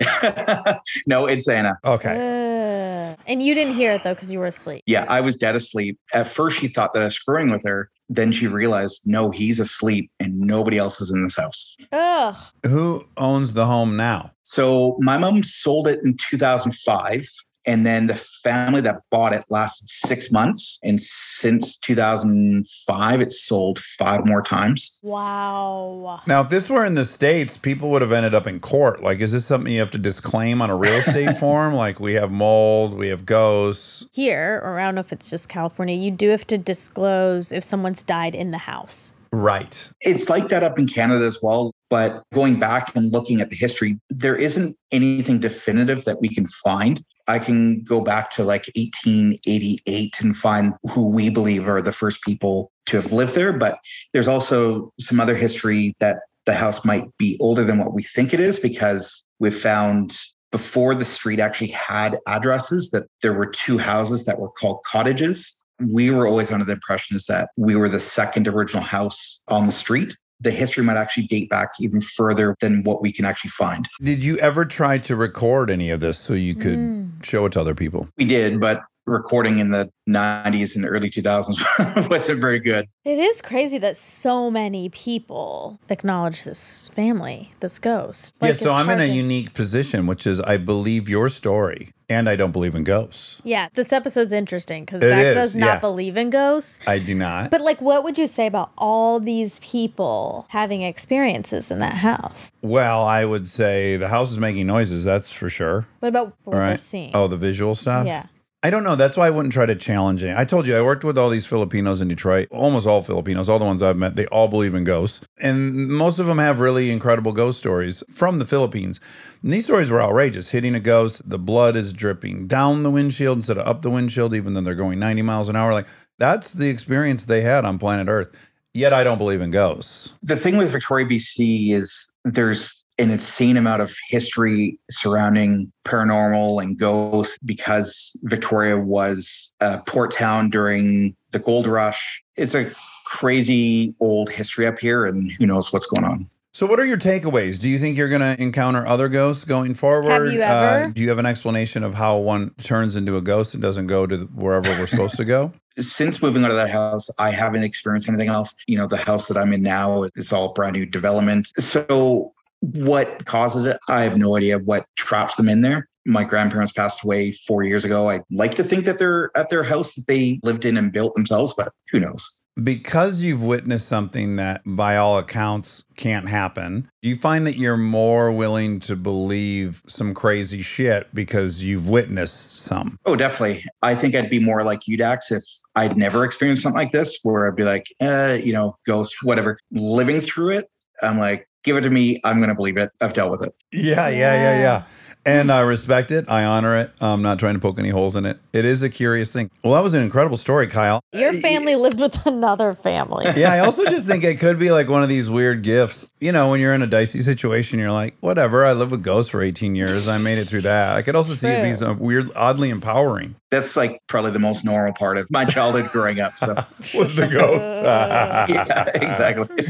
no, 1.07 1.27
it's 1.27 1.49
Anna. 1.49 1.79
Okay. 1.85 3.11
Ugh. 3.11 3.19
And 3.27 3.43
you 3.43 3.55
didn't 3.55 3.75
hear 3.75 3.93
it 3.93 4.05
though 4.05 4.15
because 4.15 4.33
you 4.33 4.39
were 4.39 4.47
asleep. 4.47 4.83
Yeah, 4.87 5.05
I 5.09 5.21
was 5.21 5.37
dead 5.37 5.57
asleep. 5.57 5.99
At 6.15 6.27
first, 6.27 6.59
she 6.61 6.69
thought 6.69 6.93
that 6.95 7.03
I 7.03 7.07
was 7.07 7.15
screwing 7.15 7.51
with 7.51 7.65
her. 7.65 7.91
Then 8.09 8.33
she 8.33 8.49
realized, 8.49 9.03
no, 9.07 9.31
he's 9.31 9.61
asleep 9.61 10.11
and 10.19 10.37
nobody 10.39 10.79
else 10.79 11.01
is 11.01 11.13
in 11.13 11.23
this 11.23 11.37
house. 11.37 11.77
Ugh. 11.93 12.35
Who 12.67 13.07
owns 13.17 13.53
the 13.53 13.67
home 13.67 13.97
now? 13.97 14.33
So 14.43 14.97
my 15.01 15.17
mom 15.17 15.43
sold 15.43 15.87
it 15.87 16.01
in 16.05 16.17
2005. 16.17 17.29
And 17.67 17.85
then 17.85 18.07
the 18.07 18.15
family 18.15 18.81
that 18.83 19.03
bought 19.11 19.33
it 19.33 19.45
lasted 19.51 19.89
six 19.89 20.31
months. 20.31 20.79
And 20.83 21.01
since 21.01 21.77
2005, 21.79 23.21
it's 23.21 23.43
sold 23.43 23.79
five 23.79 24.27
more 24.27 24.43
times. 24.43 24.99
Wow. 25.03 26.23
Now, 26.27 26.41
if 26.41 26.49
this 26.49 26.71
were 26.71 26.85
in 26.85 26.95
the 26.95 27.05
States, 27.05 27.59
people 27.59 27.91
would 27.91 28.03
have 28.03 28.13
ended 28.13 28.35
up 28.35 28.47
in 28.47 28.61
court. 28.61 29.03
Like, 29.03 29.21
is 29.21 29.33
this 29.33 29.47
something 29.47 29.73
you 29.73 29.81
have 29.81 29.91
to 29.93 29.99
disclaim 29.99 30.63
on 30.63 30.71
a 30.71 30.77
real 30.77 30.95
estate 30.95 31.37
form? 31.39 31.75
Like, 31.75 32.01
we 32.01 32.15
have 32.15 32.31
mold, 32.31 32.95
we 32.95 33.09
have 33.09 33.27
ghosts. 33.27 34.07
Here, 34.13 34.61
or 34.65 34.81
I 34.81 34.85
don't 34.85 34.95
know 34.95 35.01
if 35.01 35.13
it's 35.13 35.31
just 35.31 35.49
California, 35.49 35.95
you 35.95 36.11
do 36.11 36.31
have 36.31 36.47
to 36.49 36.59
disclose 36.59 37.53
if 37.53 37.65
someone's 37.65 38.03
died 38.03 38.35
in 38.35 38.51
the 38.51 38.59
house. 38.59 39.13
Right. 39.33 39.89
It's 40.01 40.29
like 40.29 40.49
that 40.49 40.63
up 40.63 40.79
in 40.79 40.89
Canada 40.89 41.25
as 41.25 41.39
well. 41.41 41.73
But 41.89 42.23
going 42.35 42.59
back 42.59 42.95
and 42.97 43.13
looking 43.13 43.41
at 43.41 43.51
the 43.51 43.57
history, 43.57 43.99
there 44.11 44.37
isn't 44.37 44.77
anything 44.93 45.41
definitive 45.41 46.05
that 46.05 46.21
we 46.21 46.29
can 46.29 46.47
find. 46.47 47.05
I 47.31 47.39
can 47.39 47.83
go 47.83 48.01
back 48.01 48.31
to 48.33 48.45
like 48.45 48.67
1888 48.77 50.21
and 50.21 50.37
find 50.37 50.75
who 50.91 51.11
we 51.11 51.31
believe 51.31 51.69
are 51.69 51.81
the 51.81 51.93
first 51.93 52.23
people 52.23 52.73
to 52.87 52.97
have 52.97 53.13
lived 53.13 53.35
there. 53.35 53.53
But 53.53 53.79
there's 54.13 54.29
also 54.29 54.93
some 55.01 55.21
other 55.21 55.35
history 55.35 55.95
that 56.01 56.21
the 56.47 56.55
house 56.55 56.85
might 56.85 57.05
be 57.19 57.37
older 57.41 57.65
than 57.65 57.79
what 57.79 57.95
we 57.95 58.03
think 58.03 58.35
it 58.35 58.41
is 58.41 58.59
because 58.59 59.25
we've 59.39 59.55
found 59.55 60.19
before 60.51 60.95
the 60.95 61.05
street 61.05 61.39
actually 61.39 61.69
had 61.69 62.19
addresses 62.27 62.91
that 62.91 63.07
there 63.23 63.33
were 63.33 63.47
two 63.47 63.79
houses 63.79 64.25
that 64.25 64.41
were 64.41 64.51
called 64.51 64.81
cottages 64.85 65.61
we 65.81 66.11
were 66.11 66.27
always 66.27 66.53
under 66.53 66.65
the 66.65 66.73
impression 66.73 67.17
is 67.17 67.27
that 67.27 67.51
we 67.57 67.77
were 67.77 67.89
the 67.89 68.01
second 68.01 68.47
original 68.47 68.83
house 68.83 69.43
on 69.49 69.67
the 69.67 69.73
street. 69.73 70.17
The 70.41 70.51
history 70.51 70.83
might 70.85 70.97
actually 70.97 71.27
date 71.27 71.51
back 71.51 71.71
even 71.81 72.01
further 72.01 72.57
than 72.61 72.83
what 72.83 73.03
we 73.03 73.13
can 73.13 73.25
actually 73.25 73.51
find. 73.51 73.87
Did 74.03 74.25
you 74.25 74.39
ever 74.39 74.65
try 74.65 74.99
to 74.99 75.15
record 75.17 75.71
any 75.71 75.91
of 75.91 76.01
this 76.01 76.19
so 76.19 76.33
you 76.35 76.55
could 76.55 76.79
Mm. 76.79 77.25
show 77.25 77.47
it 77.47 77.53
to 77.53 77.61
other 77.61 77.75
people? 77.75 78.09
We 78.17 78.25
did, 78.25 78.59
but 78.61 78.83
recording 79.07 79.59
in 79.59 79.71
the 79.71 79.91
90s 80.09 80.77
and 80.77 80.85
early 80.87 81.11
2000s 81.11 82.09
wasn't 82.11 82.41
very 82.41 82.61
good. 82.61 82.87
It 83.05 83.19
is 83.19 83.41
crazy 83.41 83.79
that 83.79 83.97
so 83.97 84.51
many 84.51 84.89
people 84.89 85.81
acknowledge 85.89 86.45
this 86.45 86.89
family, 86.95 87.53
this 87.61 87.79
ghost. 87.79 88.35
yeah, 88.41 88.53
so 88.53 88.73
I'm 88.73 88.89
in 88.91 88.99
hard 88.99 89.01
a 89.01 89.07
to- 89.09 89.15
unique 89.15 89.55
position, 89.55 90.07
which 90.07 90.27
is 90.27 90.41
I 90.41 90.57
believe 90.57 91.09
your 91.09 91.29
story 91.29 91.91
and 92.09 92.29
I 92.29 92.35
don't 92.35 92.51
believe 92.51 92.75
in 92.75 92.83
ghosts. 92.83 93.41
Yeah, 93.45 93.69
this 93.75 93.93
episode's 93.93 94.33
interesting 94.33 94.85
because 94.85 95.01
Dax 95.01 95.29
is, 95.29 95.35
does 95.37 95.57
not 95.57 95.67
yeah. 95.75 95.81
believe 95.81 96.17
in 96.17 96.31
ghosts. 96.31 96.81
I 96.87 96.99
do 96.99 97.15
not. 97.15 97.51
But 97.51 97.61
like, 97.61 97.81
what 97.81 98.03
would 98.03 98.19
you 98.19 98.27
say 98.27 98.47
about 98.47 98.73
all 98.77 99.21
these 99.21 99.61
people 99.61 100.47
having 100.51 100.83
experiences 100.83 101.71
in 101.71 101.79
that 101.79 101.95
house? 101.95 102.53
well, 102.63 103.05
I 103.05 103.25
would 103.25 103.47
say 103.49 103.97
the 103.97 104.09
house 104.09 104.31
is 104.33 104.39
making 104.39 104.67
noises, 104.67 105.05
that's 105.05 105.33
for 105.33 105.49
sure. 105.49 105.87
What 106.01 106.09
about 106.09 106.35
what 106.45 106.55
All 106.55 106.61
they're 106.61 106.71
right. 106.71 106.81
seeing? 106.81 107.13
Oh, 107.15 107.29
the 107.29 107.37
visual 107.37 107.75
stuff? 107.75 108.07
yeah. 108.07 108.27
I 108.63 108.69
don't 108.69 108.85
know. 108.85 108.95
That's 108.95 109.17
why 109.17 109.27
I 109.27 109.31
wouldn't 109.31 109.55
try 109.55 109.65
to 109.65 109.75
challenge 109.75 110.23
it. 110.23 110.37
I 110.37 110.45
told 110.45 110.67
you 110.67 110.77
I 110.77 110.83
worked 110.83 111.03
with 111.03 111.17
all 111.17 111.31
these 111.31 111.47
Filipinos 111.47 112.03
in 112.03 112.09
Detroit. 112.09 112.49
Almost 112.51 112.87
all 112.87 113.01
Filipinos, 113.01 113.49
all 113.49 113.59
the 113.59 113.65
ones 113.65 113.83
I've 113.83 113.97
met, 113.97 114.17
they 114.17 114.27
all 114.27 114.49
believe 114.49 114.75
in 114.75 114.85
ghosts. 114.85 115.25
And 115.39 115.89
most 115.89 116.19
of 116.19 116.27
them 116.27 116.37
have 116.37 116.61
really 116.61 116.91
incredible 116.91 117.33
ghost 117.33 117.59
stories 117.59 118.03
from 118.11 118.39
the 118.39 118.45
Philippines. 118.45 119.01
And 119.43 119.51
these 119.51 119.65
stories 119.65 119.89
were 119.89 120.03
outrageous. 120.03 120.51
Hitting 120.51 120.75
a 120.75 120.81
ghost, 120.81 121.29
the 121.29 121.39
blood 121.39 121.75
is 121.75 121.95
dripping 121.95 122.49
down 122.49 122.83
the 122.83 122.91
windshield 122.91 123.39
instead 123.39 123.57
of 123.57 123.67
up 123.67 123.81
the 123.81 123.89
windshield, 123.89 124.35
even 124.35 124.53
though 124.53 124.61
they're 124.61 124.75
going 124.75 124.99
90 124.99 125.23
miles 125.23 125.49
an 125.49 125.57
hour. 125.57 125.73
Like 125.73 125.87
that's 126.19 126.53
the 126.53 126.69
experience 126.69 127.25
they 127.25 127.41
had 127.41 127.65
on 127.65 127.79
planet 127.79 128.09
Earth. 128.09 128.29
Yet 128.75 128.93
I 128.93 129.05
don't 129.05 129.19
believe 129.19 129.41
in 129.41 129.51
ghosts. 129.51 130.11
The 130.23 130.37
thing 130.37 130.59
with 130.59 130.71
Victoria, 130.71 131.07
BC 131.07 131.73
is 131.73 132.15
there's 132.25 132.80
an 133.01 133.11
insane 133.11 133.57
amount 133.57 133.81
of 133.83 133.97
history 134.11 134.79
surrounding 134.91 135.73
paranormal 135.85 136.63
and 136.63 136.79
ghosts 136.79 137.39
because 137.45 138.15
Victoria 138.25 138.77
was 138.79 139.55
a 139.61 139.79
port 139.87 140.11
town 140.13 140.51
during 140.51 141.17
the 141.31 141.39
gold 141.39 141.67
rush. 141.67 142.23
It's 142.37 142.55
a 142.55 142.71
crazy 143.07 143.95
old 144.01 144.31
history 144.31 144.67
up 144.67 144.79
here, 144.79 145.05
and 145.07 145.33
who 145.33 145.47
knows 145.47 145.73
what's 145.73 145.87
going 145.87 146.05
on. 146.05 146.29
So, 146.53 146.67
what 146.67 146.79
are 146.81 146.85
your 146.85 146.99
takeaways? 146.99 147.59
Do 147.61 147.71
you 147.71 147.79
think 147.79 147.97
you're 147.97 148.09
going 148.09 148.21
to 148.37 148.41
encounter 148.43 148.87
other 148.87 149.09
ghosts 149.09 149.45
going 149.45 149.75
forward? 149.75 150.11
Have 150.11 150.27
you 150.33 150.43
Uh, 150.43 150.47
ever? 150.47 150.91
do 150.93 151.01
you 151.01 151.09
have 151.09 151.19
an 151.19 151.27
explanation 151.27 151.83
of 151.83 151.95
how 151.95 152.19
one 152.19 152.51
turns 152.63 152.97
into 152.97 153.17
a 153.17 153.21
ghost 153.23 153.55
and 153.55 153.63
doesn't 153.63 153.87
go 153.87 154.07
to 154.07 154.17
the- 154.17 154.25
wherever 154.27 154.69
we're 154.79 154.87
supposed 154.89 155.17
to 155.17 155.25
go? 155.25 155.53
since 155.79 156.21
moving 156.21 156.45
out 156.45 156.51
of 156.51 156.57
that 156.57 156.71
house, 156.71 157.09
I 157.19 157.31
haven't 157.31 157.63
experienced 157.63 158.09
anything 158.09 158.29
else. 158.29 158.55
You 158.67 158.77
know, 158.79 158.87
the 158.87 158.97
house 158.97 159.29
that 159.29 159.37
I'm 159.39 159.53
in 159.53 159.63
now, 159.63 160.03
it's 160.17 160.33
all 160.33 160.53
brand 160.53 160.75
new 160.77 160.85
development. 160.87 161.53
So, 161.59 162.33
what 162.61 163.25
causes 163.27 163.67
it? 163.67 163.79
I 163.89 164.03
have 164.03 164.17
no 164.17 164.37
idea 164.37 164.59
what 164.59 164.87
traps 164.97 165.37
them 165.37 165.49
in 165.49 165.63
there. 165.63 165.89
My 166.07 166.25
grandparents 166.25 166.73
passed 166.73 167.05
away 167.05 167.33
four 167.33 167.63
years 167.63 167.85
ago. 167.85 168.09
I'd 168.09 168.23
like 168.31 168.55
to 168.55 168.65
think 168.65 168.85
that 168.87 168.99
they're 168.99 169.31
at 169.37 169.51
their 169.51 169.63
house 169.63 169.95
that 169.95 170.07
they 170.07 170.41
lived 170.43 170.65
in 170.65 170.77
and 170.77 170.93
built 170.93 171.15
themselves, 171.15 171.55
but 171.57 171.73
who 171.91 172.01
knows? 172.01 172.41
Because 172.63 173.23
you've 173.23 173.43
witnessed 173.43 173.89
something 173.89 174.37
that, 174.37 174.61
by 174.67 174.97
all 174.97 175.19
accounts, 175.19 175.85
can't 175.97 176.29
happen, 176.29 176.91
do 177.01 177.09
you 177.09 177.17
find 177.17 177.47
that 177.47 177.57
you're 177.57 177.77
more 177.77 178.31
willing 178.31 178.81
to 178.81 178.97
believe 178.97 179.83
some 179.87 180.13
crazy 180.13 180.61
shit 180.61 181.15
because 181.15 181.63
you've 181.63 181.89
witnessed 181.89 182.59
some? 182.59 182.99
Oh, 183.07 183.17
definitely. 183.17 183.65
I 183.83 183.95
think 183.95 184.15
I'd 184.15 184.29
be 184.29 184.41
more 184.41 184.63
like 184.63 184.87
you, 184.87 184.97
Dax, 184.97 185.31
if 185.31 185.45
I'd 185.77 185.97
never 185.97 186.25
experienced 186.25 186.63
something 186.63 186.79
like 186.79 186.93
this, 186.93 187.19
where 187.23 187.49
I'd 187.49 187.57
be 187.57 187.65
like, 187.65 187.87
uh, 188.01 188.39
you 188.43 188.53
know, 188.53 188.77
ghost, 188.87 189.17
whatever. 189.23 189.59
Living 189.71 190.21
through 190.21 190.51
it, 190.51 190.69
I'm 191.03 191.19
like, 191.19 191.47
give 191.65 191.77
it 191.77 191.83
to 191.83 191.91
me. 191.91 192.21
I'm 192.25 192.39
going 192.39 192.49
to 192.49 192.55
believe 192.55 192.77
it. 192.77 192.91
I've 193.01 193.13
dealt 193.13 193.31
with 193.31 193.43
it. 193.43 193.55
Yeah, 193.73 194.09
yeah, 194.09 194.35
yeah, 194.35 194.61
yeah. 194.61 194.83
And 195.27 195.53
I 195.53 195.61
respect 195.61 196.11
it. 196.11 196.25
I 196.31 196.45
honor 196.45 196.79
it. 196.79 196.93
I'm 197.01 197.21
not 197.21 197.39
trying 197.39 197.53
to 197.53 197.61
poke 197.61 197.79
any 197.79 197.91
holes 197.91 198.17
in 198.17 198.25
it. 198.25 198.39
It 198.55 198.65
is 198.65 198.83
a 198.83 198.89
curious 198.89 199.31
thing. 199.31 199.51
Well, 199.63 199.75
that 199.75 199.83
was 199.83 199.93
an 199.93 200.03
incredible 200.03 200.39
story, 200.39 200.67
Kyle. 200.67 201.01
Your 201.13 201.35
family 201.35 201.77
lived 201.77 202.01
with 202.01 202.25
another 202.25 202.73
family. 202.75 203.27
Yeah, 203.37 203.53
I 203.53 203.59
also 203.59 203.85
just 203.85 204.07
think 204.09 204.25
it 204.25 204.41
could 204.41 204.59
be 204.59 204.71
like 204.71 204.89
one 204.89 205.03
of 205.03 205.11
these 205.11 205.29
weird 205.29 205.63
gifts. 205.63 206.09
You 206.21 206.33
know, 206.33 206.51
when 206.51 206.59
you're 206.59 206.73
in 206.73 206.81
a 206.81 206.87
dicey 206.87 207.21
situation, 207.21 207.79
you're 207.79 207.93
like, 207.93 208.17
whatever, 208.21 208.65
I 208.65 208.73
lived 208.73 208.93
with 208.93 209.03
ghosts 209.03 209.31
for 209.31 209.43
18 209.43 209.75
years. 209.75 210.09
I 210.09 210.17
made 210.17 210.39
it 210.39 210.49
through 210.49 210.63
that. 210.63 210.97
I 210.97 211.03
could 211.03 211.15
also 211.15 211.35
see 211.35 211.49
it 211.49 211.63
be 211.63 211.69
True. 211.69 211.77
some 211.77 211.99
weird, 211.99 212.31
oddly 212.35 212.71
empowering. 212.71 213.37
That's 213.51 213.77
like 213.77 214.01
probably 214.07 214.31
the 214.31 214.39
most 214.39 214.65
normal 214.65 214.95
part 214.95 215.19
of 215.19 215.31
my 215.31 215.45
childhood 215.45 215.91
growing 215.93 216.21
up. 216.21 216.39
So, 216.39 216.55
Was 216.95 217.15
the 217.15 217.27
ghosts. 217.27 217.81
yeah, 217.83 218.87
exactly. 218.95 219.67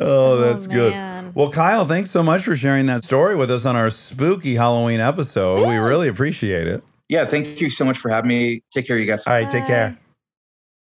Oh, 0.00 0.36
that's 0.38 0.66
good. 0.66 0.92
man. 0.92 1.32
Well, 1.34 1.50
Kyle, 1.50 1.84
thanks 1.86 2.10
so 2.10 2.22
much 2.22 2.44
for 2.44 2.56
sharing 2.56 2.86
that 2.86 3.04
story 3.04 3.34
with 3.36 3.50
us 3.50 3.64
on 3.64 3.76
our 3.76 3.90
spooky 3.90 4.56
Halloween 4.56 5.00
episode. 5.00 5.66
We 5.68 5.76
really 5.76 6.08
appreciate 6.08 6.66
it. 6.68 6.82
Yeah, 7.08 7.26
thank 7.26 7.60
you 7.60 7.68
so 7.70 7.84
much 7.84 7.98
for 7.98 8.08
having 8.08 8.28
me. 8.28 8.62
Take 8.72 8.86
care, 8.86 8.98
you 8.98 9.06
guys. 9.06 9.26
All 9.26 9.34
right, 9.34 9.48
take 9.50 9.66
care. 9.66 9.98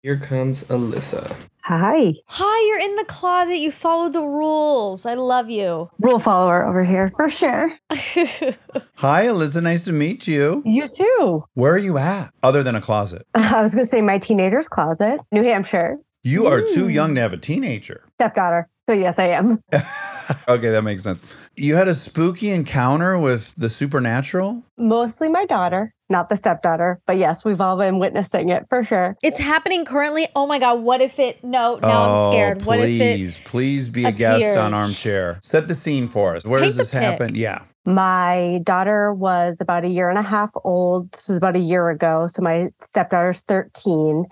Here 0.03 0.17
comes 0.17 0.63
Alyssa. 0.65 1.47
Hi, 1.61 2.13
Hi, 2.27 2.67
you're 2.67 2.79
in 2.89 2.97
the 2.97 3.05
closet. 3.05 3.55
You 3.55 3.71
follow 3.71 4.09
the 4.09 4.21
rules. 4.21 5.05
I 5.05 5.13
love 5.13 5.49
you. 5.49 5.89
rule 5.99 6.19
follower 6.19 6.65
over 6.67 6.83
here 6.83 7.09
for 7.15 7.29
sure. 7.29 7.71
Hi, 7.89 9.27
Alyssa. 9.27 9.63
Nice 9.63 9.85
to 9.85 9.93
meet 9.93 10.27
you. 10.27 10.61
You 10.65 10.87
too. 10.93 11.45
Where 11.53 11.73
are 11.73 11.77
you 11.77 11.97
at? 11.97 12.33
Other 12.43 12.63
than 12.63 12.75
a 12.75 12.81
closet. 12.81 13.25
I 13.33 13.61
was 13.61 13.73
going 13.73 13.85
to 13.85 13.89
say 13.89 14.01
my 14.01 14.17
teenager's 14.19 14.67
closet, 14.67 15.19
New 15.31 15.43
Hampshire, 15.43 15.97
You 16.21 16.47
are 16.47 16.59
too 16.61 16.87
Mm. 16.87 16.93
young 16.93 17.15
to 17.15 17.21
have 17.21 17.31
a 17.33 17.37
teenager. 17.37 18.03
stepdaughter. 18.15 18.67
So 18.87 18.93
yes, 18.93 19.17
I 19.17 19.27
am. 19.27 19.59
okay, 20.47 20.69
that 20.69 20.83
makes 20.83 21.03
sense. 21.03 21.21
You 21.55 21.75
had 21.75 21.87
a 21.87 21.93
spooky 21.93 22.49
encounter 22.49 23.17
with 23.17 23.53
the 23.55 23.69
supernatural? 23.69 24.63
Mostly 24.77 25.29
my 25.29 25.45
daughter, 25.45 25.93
not 26.09 26.29
the 26.29 26.35
stepdaughter, 26.35 26.99
but 27.07 27.17
yes, 27.17 27.45
we've 27.45 27.61
all 27.61 27.77
been 27.77 27.99
witnessing 27.99 28.49
it 28.49 28.65
for 28.69 28.83
sure. 28.83 29.15
It's 29.23 29.39
happening 29.39 29.85
currently. 29.85 30.27
Oh 30.35 30.47
my 30.47 30.59
god, 30.59 30.81
what 30.81 31.01
if 31.01 31.17
it 31.17 31.41
no, 31.43 31.79
now 31.81 32.11
oh, 32.11 32.25
I'm 32.25 32.31
scared. 32.31 32.65
What 32.65 32.79
if 32.79 32.85
it 32.85 33.15
please, 33.15 33.39
please 33.45 33.89
be 33.89 34.03
a 34.03 34.11
guest 34.11 34.57
on? 34.57 34.73
Armchair. 34.73 35.39
Set 35.41 35.67
the 35.67 35.75
scene 35.75 36.07
for 36.09 36.35
us. 36.35 36.43
Where 36.43 36.59
Paint 36.59 36.69
does 36.71 36.77
this 36.77 36.89
the 36.89 36.97
pic. 36.97 37.03
happen? 37.03 37.35
Yeah. 37.35 37.61
My 37.85 38.61
daughter 38.63 39.13
was 39.13 39.59
about 39.59 39.83
a 39.85 39.89
year 39.89 40.09
and 40.09 40.17
a 40.17 40.23
half 40.23 40.51
old. 40.63 41.11
This 41.11 41.27
was 41.27 41.37
about 41.37 41.55
a 41.55 41.59
year 41.59 41.89
ago. 41.89 42.27
So 42.27 42.41
my 42.41 42.69
stepdaughter's 42.81 43.41
13. 43.41 44.25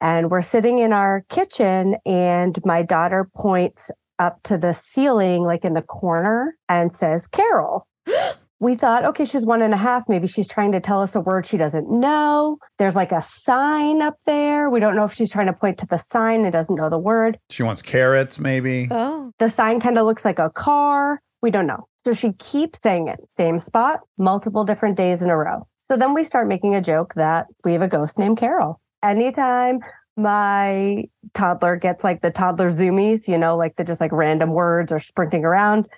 And 0.00 0.30
we're 0.30 0.42
sitting 0.42 0.78
in 0.78 0.92
our 0.92 1.24
kitchen, 1.28 1.96
and 2.06 2.58
my 2.64 2.82
daughter 2.82 3.28
points 3.34 3.90
up 4.18 4.42
to 4.44 4.58
the 4.58 4.72
ceiling, 4.72 5.42
like 5.42 5.64
in 5.64 5.74
the 5.74 5.82
corner, 5.82 6.56
and 6.68 6.92
says, 6.92 7.26
Carol. 7.26 7.86
We 8.60 8.74
thought, 8.74 9.04
okay, 9.04 9.24
she's 9.24 9.46
one 9.46 9.62
and 9.62 9.72
a 9.72 9.76
half. 9.76 10.08
Maybe 10.08 10.26
she's 10.26 10.48
trying 10.48 10.72
to 10.72 10.80
tell 10.80 11.00
us 11.00 11.14
a 11.14 11.20
word 11.20 11.46
she 11.46 11.56
doesn't 11.56 11.88
know. 11.88 12.58
There's 12.78 12.96
like 12.96 13.12
a 13.12 13.22
sign 13.22 14.02
up 14.02 14.16
there. 14.26 14.68
We 14.68 14.80
don't 14.80 14.96
know 14.96 15.04
if 15.04 15.12
she's 15.12 15.30
trying 15.30 15.46
to 15.46 15.52
point 15.52 15.78
to 15.78 15.86
the 15.86 15.96
sign 15.96 16.42
and 16.42 16.52
doesn't 16.52 16.74
know 16.74 16.90
the 16.90 16.98
word. 16.98 17.38
She 17.50 17.62
wants 17.62 17.82
carrots, 17.82 18.40
maybe. 18.40 18.88
Oh. 18.90 19.30
The 19.38 19.48
sign 19.48 19.78
kind 19.78 19.96
of 19.96 20.06
looks 20.06 20.24
like 20.24 20.40
a 20.40 20.50
car. 20.50 21.22
We 21.40 21.52
don't 21.52 21.68
know. 21.68 21.86
So 22.04 22.12
she 22.12 22.32
keeps 22.32 22.82
saying 22.82 23.06
it, 23.06 23.20
same 23.36 23.60
spot, 23.60 24.00
multiple 24.18 24.64
different 24.64 24.96
days 24.96 25.22
in 25.22 25.30
a 25.30 25.36
row. 25.36 25.68
So 25.76 25.96
then 25.96 26.12
we 26.12 26.24
start 26.24 26.48
making 26.48 26.74
a 26.74 26.82
joke 26.82 27.14
that 27.14 27.46
we 27.64 27.72
have 27.74 27.82
a 27.82 27.88
ghost 27.88 28.18
named 28.18 28.38
Carol. 28.38 28.80
Anytime 29.02 29.80
my 30.16 31.04
toddler 31.34 31.76
gets 31.76 32.02
like 32.04 32.22
the 32.22 32.30
toddler 32.30 32.70
zoomies, 32.70 33.28
you 33.28 33.38
know, 33.38 33.56
like 33.56 33.76
the 33.76 33.84
just 33.84 34.00
like 34.00 34.12
random 34.12 34.50
words 34.50 34.92
or 34.92 34.98
sprinting 34.98 35.44
around, 35.44 35.88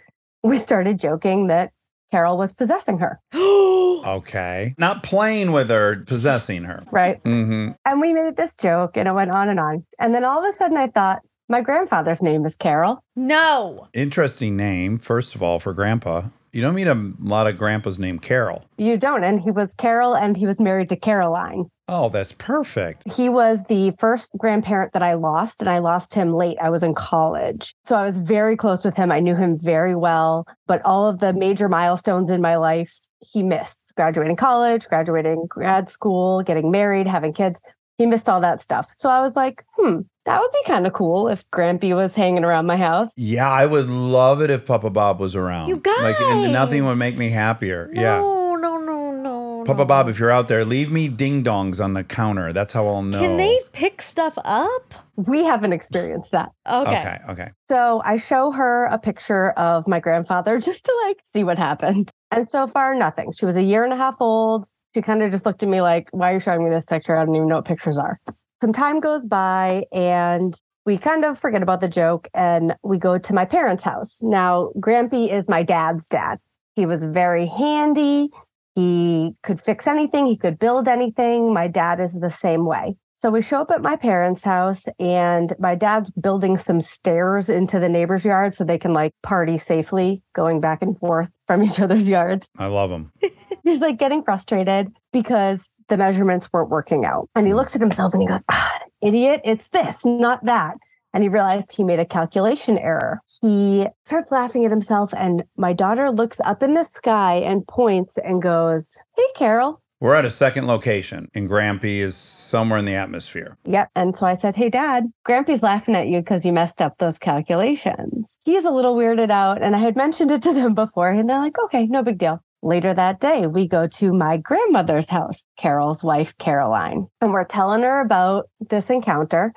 we 0.42 0.58
started 0.58 0.98
joking 1.00 1.46
that 1.48 1.72
Carol 2.10 2.36
was 2.36 2.52
possessing 2.52 2.98
her, 2.98 3.20
Okay. 3.34 4.74
Not 4.78 5.02
playing 5.02 5.52
with 5.52 5.68
her, 5.70 6.02
possessing 6.06 6.64
her. 6.64 6.82
right? 6.90 7.22
Mm-hmm. 7.22 7.72
And 7.84 8.00
we 8.00 8.12
made 8.12 8.36
this 8.36 8.56
joke 8.56 8.96
and 8.96 9.06
it 9.06 9.12
went 9.12 9.30
on 9.30 9.48
and 9.48 9.60
on. 9.60 9.84
And 9.98 10.14
then 10.14 10.24
all 10.24 10.42
of 10.44 10.48
a 10.48 10.52
sudden 10.52 10.76
I 10.76 10.88
thought, 10.88 11.20
my 11.48 11.60
grandfather's 11.60 12.22
name 12.22 12.46
is 12.46 12.56
Carol. 12.56 13.02
No. 13.16 13.88
Interesting 13.92 14.56
name, 14.56 14.98
first 14.98 15.34
of 15.34 15.42
all, 15.42 15.58
for 15.60 15.72
Grandpa. 15.72 16.22
You 16.52 16.62
don't 16.62 16.74
meet 16.74 16.88
a 16.88 17.12
lot 17.20 17.46
of 17.46 17.56
grandpas 17.56 17.98
named 17.98 18.22
Carol. 18.22 18.64
You 18.76 18.96
don't. 18.96 19.22
And 19.22 19.40
he 19.40 19.50
was 19.50 19.72
Carol 19.74 20.14
and 20.14 20.36
he 20.36 20.46
was 20.46 20.58
married 20.58 20.88
to 20.88 20.96
Caroline. 20.96 21.70
Oh, 21.86 22.08
that's 22.08 22.32
perfect. 22.32 23.10
He 23.12 23.28
was 23.28 23.64
the 23.64 23.92
first 23.98 24.30
grandparent 24.36 24.92
that 24.92 25.02
I 25.02 25.14
lost, 25.14 25.60
and 25.60 25.68
I 25.68 25.78
lost 25.78 26.14
him 26.14 26.32
late. 26.32 26.56
I 26.62 26.70
was 26.70 26.84
in 26.84 26.94
college. 26.94 27.74
So 27.84 27.96
I 27.96 28.04
was 28.04 28.20
very 28.20 28.56
close 28.56 28.84
with 28.84 28.96
him. 28.96 29.10
I 29.10 29.18
knew 29.18 29.34
him 29.34 29.58
very 29.58 29.96
well, 29.96 30.46
but 30.68 30.80
all 30.84 31.08
of 31.08 31.18
the 31.18 31.32
major 31.32 31.68
milestones 31.68 32.30
in 32.30 32.40
my 32.40 32.56
life, 32.56 32.96
he 33.18 33.42
missed 33.42 33.78
graduating 33.96 34.36
college, 34.36 34.86
graduating 34.88 35.46
grad 35.48 35.90
school, 35.90 36.42
getting 36.42 36.70
married, 36.70 37.08
having 37.08 37.32
kids. 37.32 37.60
He 38.00 38.06
missed 38.06 38.30
all 38.30 38.40
that 38.40 38.62
stuff. 38.62 38.88
So 38.96 39.10
I 39.10 39.20
was 39.20 39.36
like, 39.36 39.62
hmm, 39.76 39.98
that 40.24 40.40
would 40.40 40.50
be 40.52 40.62
kind 40.64 40.86
of 40.86 40.94
cool 40.94 41.28
if 41.28 41.44
Grampy 41.50 41.94
was 41.94 42.14
hanging 42.14 42.44
around 42.44 42.64
my 42.64 42.78
house. 42.78 43.12
Yeah, 43.14 43.50
I 43.50 43.66
would 43.66 43.88
love 43.90 44.40
it 44.40 44.48
if 44.48 44.64
Papa 44.64 44.88
Bob 44.88 45.20
was 45.20 45.36
around. 45.36 45.68
You 45.68 45.82
Like, 45.84 46.18
and 46.18 46.50
nothing 46.50 46.86
would 46.86 46.96
make 46.96 47.18
me 47.18 47.26
guys. 47.26 47.34
happier. 47.34 47.90
Yeah. 47.92 48.16
No, 48.20 48.54
no, 48.54 48.78
no, 48.78 49.10
no. 49.10 49.64
Papa 49.66 49.80
no. 49.80 49.84
Bob, 49.84 50.08
if 50.08 50.18
you're 50.18 50.30
out 50.30 50.48
there, 50.48 50.64
leave 50.64 50.90
me 50.90 51.08
ding 51.08 51.44
dongs 51.44 51.78
on 51.78 51.92
the 51.92 52.02
counter. 52.02 52.54
That's 52.54 52.72
how 52.72 52.86
I'll 52.86 53.02
know. 53.02 53.20
Can 53.20 53.36
they 53.36 53.60
pick 53.72 54.00
stuff 54.00 54.38
up? 54.46 54.94
We 55.16 55.44
haven't 55.44 55.74
experienced 55.74 56.30
that. 56.30 56.52
Okay. 56.66 57.00
Okay, 57.00 57.18
okay. 57.28 57.50
So 57.68 58.00
I 58.02 58.16
show 58.16 58.50
her 58.50 58.86
a 58.86 58.96
picture 58.96 59.50
of 59.58 59.86
my 59.86 60.00
grandfather 60.00 60.58
just 60.68 60.86
to 60.86 61.02
like 61.06 61.18
see 61.34 61.44
what 61.44 61.58
happened. 61.58 62.10
And 62.30 62.48
so 62.48 62.66
far, 62.66 62.94
nothing. 62.94 63.32
She 63.32 63.44
was 63.44 63.56
a 63.56 63.62
year 63.62 63.84
and 63.84 63.92
a 63.92 63.96
half 63.96 64.14
old. 64.20 64.66
She 64.94 65.02
kind 65.02 65.22
of 65.22 65.30
just 65.30 65.46
looked 65.46 65.62
at 65.62 65.68
me 65.68 65.80
like, 65.80 66.08
why 66.12 66.30
are 66.30 66.34
you 66.34 66.40
showing 66.40 66.64
me 66.64 66.70
this 66.70 66.84
picture? 66.84 67.16
I 67.16 67.24
don't 67.24 67.34
even 67.34 67.48
know 67.48 67.56
what 67.56 67.64
pictures 67.64 67.98
are. 67.98 68.20
Some 68.60 68.72
time 68.72 69.00
goes 69.00 69.24
by 69.24 69.84
and 69.92 70.60
we 70.84 70.98
kind 70.98 71.24
of 71.24 71.38
forget 71.38 71.62
about 71.62 71.80
the 71.80 71.88
joke 71.88 72.28
and 72.34 72.74
we 72.82 72.98
go 72.98 73.18
to 73.18 73.32
my 73.32 73.44
parents' 73.44 73.84
house. 73.84 74.20
Now, 74.22 74.70
Grampy 74.80 75.32
is 75.32 75.48
my 75.48 75.62
dad's 75.62 76.06
dad. 76.06 76.38
He 76.74 76.86
was 76.86 77.04
very 77.04 77.46
handy. 77.46 78.30
He 78.74 79.32
could 79.42 79.60
fix 79.60 79.86
anything, 79.86 80.26
he 80.26 80.36
could 80.36 80.58
build 80.58 80.88
anything. 80.88 81.52
My 81.52 81.68
dad 81.68 82.00
is 82.00 82.14
the 82.14 82.30
same 82.30 82.64
way. 82.64 82.96
So 83.16 83.30
we 83.30 83.42
show 83.42 83.60
up 83.60 83.70
at 83.70 83.82
my 83.82 83.96
parents' 83.96 84.42
house, 84.42 84.86
and 84.98 85.52
my 85.58 85.74
dad's 85.74 86.10
building 86.10 86.56
some 86.56 86.80
stairs 86.80 87.50
into 87.50 87.78
the 87.78 87.88
neighbor's 87.88 88.24
yard 88.24 88.54
so 88.54 88.64
they 88.64 88.78
can 88.78 88.94
like 88.94 89.12
party 89.22 89.58
safely 89.58 90.22
going 90.32 90.58
back 90.58 90.80
and 90.80 90.98
forth 90.98 91.28
from 91.46 91.62
each 91.62 91.78
other's 91.80 92.08
yards. 92.08 92.48
I 92.56 92.68
love 92.68 92.88
them. 92.88 93.12
He's 93.64 93.80
like 93.80 93.98
getting 93.98 94.22
frustrated 94.22 94.92
because 95.12 95.74
the 95.88 95.96
measurements 95.96 96.48
weren't 96.52 96.70
working 96.70 97.04
out. 97.04 97.28
And 97.34 97.46
he 97.46 97.54
looks 97.54 97.74
at 97.74 97.80
himself 97.80 98.14
and 98.14 98.22
he 98.22 98.28
goes, 98.28 98.44
ah, 98.50 98.80
idiot, 99.02 99.40
it's 99.44 99.68
this, 99.68 100.04
not 100.04 100.44
that. 100.44 100.76
And 101.12 101.22
he 101.22 101.28
realized 101.28 101.72
he 101.72 101.84
made 101.84 101.98
a 101.98 102.06
calculation 102.06 102.78
error. 102.78 103.20
He 103.42 103.86
starts 104.04 104.30
laughing 104.30 104.64
at 104.64 104.70
himself, 104.70 105.12
and 105.16 105.42
my 105.56 105.72
daughter 105.72 106.10
looks 106.10 106.38
up 106.44 106.62
in 106.62 106.74
the 106.74 106.84
sky 106.84 107.36
and 107.36 107.66
points 107.66 108.16
and 108.18 108.40
goes, 108.40 108.96
Hey, 109.16 109.26
Carol. 109.34 109.82
We're 109.98 110.14
at 110.14 110.24
a 110.24 110.30
second 110.30 110.66
location, 110.66 111.28
and 111.34 111.50
Grampy 111.50 111.98
is 111.98 112.16
somewhere 112.16 112.78
in 112.78 112.86
the 112.86 112.94
atmosphere. 112.94 113.58
Yep. 113.66 113.90
And 113.94 114.16
so 114.16 114.24
I 114.24 114.34
said, 114.34 114.54
Hey, 114.54 114.70
Dad, 114.70 115.12
Grampy's 115.28 115.62
laughing 115.62 115.96
at 115.96 116.06
you 116.06 116.20
because 116.20 116.46
you 116.46 116.52
messed 116.52 116.80
up 116.80 116.96
those 116.98 117.18
calculations. 117.18 118.30
He's 118.44 118.64
a 118.64 118.70
little 118.70 118.96
weirded 118.96 119.30
out. 119.30 119.60
And 119.60 119.74
I 119.74 119.78
had 119.78 119.96
mentioned 119.96 120.30
it 120.30 120.42
to 120.42 120.54
them 120.54 120.74
before, 120.76 121.10
and 121.10 121.28
they're 121.28 121.40
like, 121.40 121.58
Okay, 121.64 121.86
no 121.86 122.04
big 122.04 122.18
deal. 122.18 122.40
Later 122.62 122.92
that 122.92 123.20
day, 123.20 123.46
we 123.46 123.66
go 123.66 123.86
to 123.86 124.12
my 124.12 124.36
grandmother's 124.36 125.08
house, 125.08 125.46
Carol's 125.56 126.04
wife, 126.04 126.36
Caroline, 126.38 127.06
and 127.22 127.32
we're 127.32 127.44
telling 127.44 127.82
her 127.82 128.00
about 128.00 128.50
this 128.68 128.90
encounter. 128.90 129.54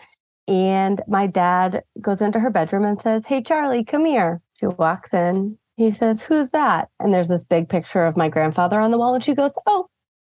And 0.48 1.02
my 1.08 1.28
dad 1.28 1.84
goes 2.00 2.22
into 2.22 2.40
her 2.40 2.50
bedroom 2.50 2.86
and 2.86 3.02
says, 3.02 3.26
Hey, 3.26 3.42
Charlie, 3.42 3.84
come 3.84 4.06
here. 4.06 4.42
She 4.60 4.68
walks 4.68 5.14
in. 5.14 5.58
He 5.76 5.92
says, 5.92 6.22
Who's 6.22 6.50
that? 6.50 6.90
And 7.00 7.14
there's 7.14 7.28
this 7.28 7.44
big 7.44 7.68
picture 7.68 8.06
of 8.06 8.16
my 8.16 8.30
grandfather 8.30 8.80
on 8.80 8.92
the 8.92 8.98
wall. 8.98 9.16
And 9.16 9.24
she 9.24 9.36
goes, 9.36 9.54
Oh, 9.66 9.88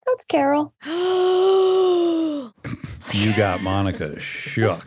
that's 0.07 0.25
Carol. 0.25 0.75
You 3.13 3.35
got 3.35 3.61
Monica 3.63 4.21
shook. 4.21 4.87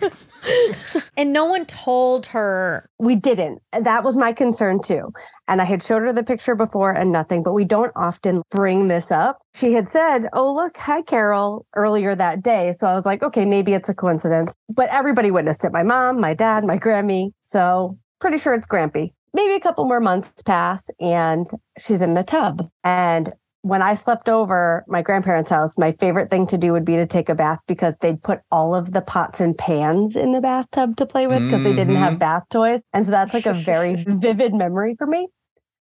and 1.17 1.33
no 1.33 1.45
one 1.45 1.65
told 1.65 2.25
her. 2.27 2.89
We 2.99 3.15
didn't. 3.15 3.61
That 3.79 4.03
was 4.03 4.17
my 4.17 4.33
concern 4.33 4.81
too. 4.81 5.11
And 5.47 5.61
I 5.61 5.65
had 5.65 5.83
showed 5.83 6.01
her 6.03 6.13
the 6.13 6.23
picture 6.23 6.55
before 6.55 6.91
and 6.91 7.11
nothing, 7.11 7.43
but 7.43 7.53
we 7.53 7.65
don't 7.65 7.91
often 7.95 8.41
bring 8.49 8.87
this 8.87 9.11
up. 9.11 9.39
She 9.55 9.73
had 9.73 9.89
said, 9.89 10.27
Oh, 10.33 10.53
look, 10.53 10.77
hi, 10.77 11.01
Carol, 11.01 11.65
earlier 11.75 12.15
that 12.15 12.43
day. 12.43 12.71
So 12.73 12.87
I 12.87 12.93
was 12.93 13.05
like, 13.05 13.23
okay, 13.23 13.45
maybe 13.45 13.73
it's 13.73 13.89
a 13.89 13.93
coincidence. 13.93 14.53
But 14.69 14.89
everybody 14.89 15.31
witnessed 15.31 15.65
it 15.65 15.71
my 15.71 15.83
mom, 15.83 16.19
my 16.19 16.33
dad, 16.33 16.63
my 16.63 16.77
Grammy. 16.77 17.31
So 17.41 17.97
pretty 18.19 18.37
sure 18.37 18.53
it's 18.53 18.67
Grampy. 18.67 19.11
Maybe 19.33 19.55
a 19.55 19.59
couple 19.59 19.85
more 19.85 19.99
months 19.99 20.29
pass 20.43 20.89
and 20.99 21.49
she's 21.79 22.01
in 22.01 22.13
the 22.13 22.23
tub. 22.23 22.69
And 22.83 23.33
when 23.63 23.81
I 23.81 23.93
slept 23.95 24.27
over 24.27 24.83
my 24.87 25.01
grandparents' 25.01 25.49
house, 25.49 25.77
my 25.77 25.93
favorite 25.93 26.29
thing 26.29 26.45
to 26.47 26.57
do 26.57 26.73
would 26.73 26.83
be 26.83 26.97
to 26.97 27.07
take 27.07 27.29
a 27.29 27.35
bath 27.35 27.59
because 27.65 27.95
they'd 28.01 28.21
put 28.21 28.41
all 28.51 28.75
of 28.75 28.91
the 28.91 29.01
pots 29.01 29.39
and 29.39 29.57
pans 29.57 30.17
in 30.17 30.33
the 30.33 30.41
bathtub 30.41 30.97
to 30.97 31.05
play 31.05 31.27
with 31.27 31.39
because 31.39 31.63
they 31.63 31.73
didn't 31.73 31.95
have 31.95 32.15
Mhm. 32.15 32.19
bath 32.19 32.43
toys. 32.49 32.81
And 32.91 33.05
so 33.05 33.11
that's 33.11 33.33
like 33.33 33.45
a 33.45 33.53
very 33.53 33.95
vivid 34.07 34.53
memory 34.53 34.95
for 34.97 35.07
me. 35.07 35.29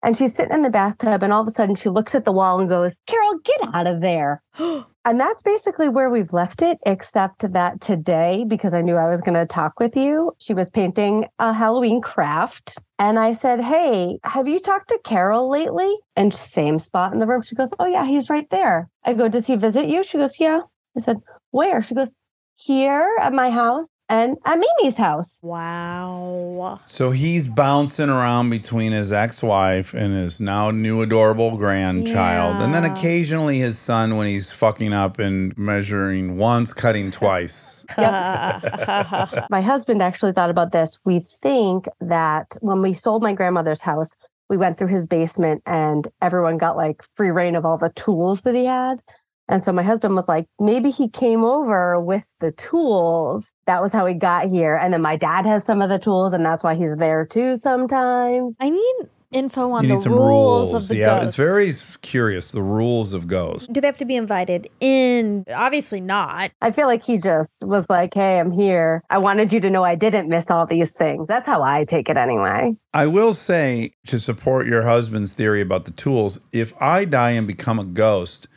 And 0.04 0.18
she's 0.18 0.36
sitting 0.36 0.54
in 0.54 0.64
the 0.64 0.70
bathtub, 0.70 1.24
and 1.24 1.32
all 1.32 1.42
of 1.42 1.48
a 1.48 1.52
sudden 1.52 1.76
she 1.76 1.88
looks 1.88 2.14
at 2.14 2.26
the 2.26 2.32
wall 2.34 2.60
and 2.60 2.68
goes, 2.68 3.00
Carol, 3.08 3.40
get 3.40 3.74
out 3.74 3.88
of 3.88 4.02
there. 4.02 4.42
and 5.04 5.20
that's 5.20 5.42
basically 5.42 5.90
where 5.90 6.10
we've 6.10 6.32
left 6.32 6.62
it, 6.62 6.78
except 6.86 7.52
that 7.54 7.82
today, 7.82 8.46
because 8.48 8.74
I 8.74 8.82
knew 8.82 8.96
I 8.96 9.10
was 9.10 9.22
going 9.22 9.36
to 9.36 9.46
talk 9.46 9.80
with 9.80 9.96
you, 9.96 10.36
she 10.38 10.54
was 10.54 10.70
painting 10.70 11.26
a 11.40 11.54
Halloween 11.54 12.02
craft. 12.02 12.78
And 13.00 13.18
I 13.18 13.32
said, 13.32 13.62
Hey, 13.62 14.20
have 14.24 14.48
you 14.48 14.60
talked 14.60 14.90
to 14.90 15.00
Carol 15.04 15.50
lately? 15.50 15.92
And 16.16 16.34
same 16.34 16.78
spot 16.78 17.14
in 17.14 17.20
the 17.20 17.28
room. 17.28 17.42
She 17.42 17.56
goes, 17.56 17.70
Oh, 17.80 17.88
yeah, 17.88 18.06
he's 18.06 18.30
right 18.30 18.50
there. 18.52 18.90
I 19.04 19.14
go, 19.14 19.28
Does 19.28 19.48
he 19.48 19.56
visit 19.56 19.88
you? 19.88 20.04
She 20.04 20.18
goes, 20.18 20.40
Yeah. 20.40 20.62
I 20.96 21.00
said, 21.00 21.18
Where? 21.50 21.82
She 21.82 21.96
goes, 21.96 22.12
Here 22.56 23.18
at 23.20 23.34
my 23.34 23.50
house 23.50 23.90
and 24.12 24.38
at 24.44 24.60
Mimi's 24.60 24.98
house. 24.98 25.40
Wow. 25.42 26.80
So 26.86 27.12
he's 27.12 27.48
bouncing 27.48 28.10
around 28.10 28.50
between 28.50 28.92
his 28.92 29.14
ex 29.14 29.42
wife 29.42 29.94
and 29.94 30.14
his 30.14 30.42
now 30.42 30.70
new 30.70 31.02
adorable 31.02 31.56
grandchild. 31.56 32.62
And 32.62 32.74
then 32.74 32.84
occasionally 32.84 33.60
his 33.60 33.80
son 33.80 34.18
when 34.18 34.28
he's 34.28 34.52
fucking 34.52 34.92
up 34.92 35.18
and 35.18 35.58
measuring 35.58 36.38
once, 36.38 36.74
cutting 36.74 37.10
twice. 37.22 37.86
My 37.98 39.62
husband 39.64 40.04
actually 40.04 40.34
thought 40.34 40.50
about 40.50 40.74
this. 40.74 41.00
We 41.06 41.26
think 41.42 41.88
that 42.02 42.58
when 42.60 42.82
we 42.82 42.94
sold 42.94 43.24
my 43.24 43.32
grandmother's 43.32 43.82
house, 43.82 44.18
we 44.50 44.58
went 44.58 44.78
through 44.78 44.90
his 44.90 45.08
basement 45.08 45.64
and 45.66 46.10
everyone 46.22 46.58
got 46.58 46.76
like 46.76 47.02
free 47.16 47.32
reign 47.32 47.56
of 47.56 47.66
all 47.66 47.78
the 47.78 47.94
tools 47.96 48.42
that 48.42 48.56
he 48.56 48.66
had. 48.66 49.02
And 49.50 49.64
so 49.64 49.72
my 49.72 49.84
husband 49.84 50.16
was 50.16 50.28
like, 50.28 50.48
maybe 50.60 50.90
he 50.92 51.10
came 51.10 51.44
over 51.44 52.00
with 52.00 52.26
the 52.40 52.52
tools. 52.54 53.54
That 53.66 53.82
was 53.82 53.92
how 53.92 54.06
he 54.06 54.14
got 54.14 54.50
here. 54.50 54.76
And 54.76 54.94
then 54.94 55.02
my 55.02 55.18
dad 55.18 55.46
has 55.46 55.66
some 55.66 55.82
of 55.82 55.90
the 55.90 56.00
tools, 56.00 56.34
and 56.34 56.46
that's 56.46 56.64
why 56.64 56.76
he's 56.76 56.96
there 56.96 57.26
too 57.26 57.58
sometimes. 57.58 58.56
I 58.60 58.70
need 58.70 59.10
info 59.32 59.72
on 59.72 59.86
you 59.86 60.00
the 60.02 60.10
rules, 60.10 60.72
rules. 60.72 60.74
of 60.74 60.88
the 60.88 60.98
yeah, 60.98 61.06
ghosts. 61.06 61.28
it's 61.28 61.38
very 61.38 61.74
curious. 62.02 62.52
The 62.52 62.62
rules 62.62 63.14
of 63.14 63.28
ghosts. 63.28 63.68
Do 63.68 63.82
they 63.82 63.88
have 63.88 63.98
to 63.98 64.06
be 64.06 64.16
invited 64.16 64.70
in? 64.80 65.46
Obviously 65.54 66.02
not. 66.02 66.52
I 66.62 66.72
feel 66.72 66.88
like 66.88 67.04
he 67.04 67.18
just 67.18 67.58
was 67.62 67.90
like, 67.90 68.14
hey, 68.14 68.40
I'm 68.40 68.52
here. 68.52 69.04
I 69.10 69.18
wanted 69.18 69.54
you 69.54 69.60
to 69.62 69.70
know 69.70 69.84
I 69.84 69.96
didn't 69.96 70.30
miss 70.30 70.52
all 70.52 70.66
these 70.66 70.92
things. 70.92 71.28
That's 71.28 71.46
how 71.46 71.64
I 71.64 71.86
take 71.86 72.10
it 72.10 72.18
anyway. 72.18 72.76
I 72.94 73.08
will 73.08 73.34
say 73.34 73.94
to 74.08 74.20
support 74.20 74.68
your 74.68 74.84
husband's 74.84 75.34
theory 75.34 75.62
about 75.62 75.86
the 75.86 75.92
tools, 75.92 76.40
if 76.52 76.74
I 76.82 77.06
die 77.06 77.32
and 77.32 77.48
become 77.48 77.80
a 77.80 77.86
ghost, 77.86 78.48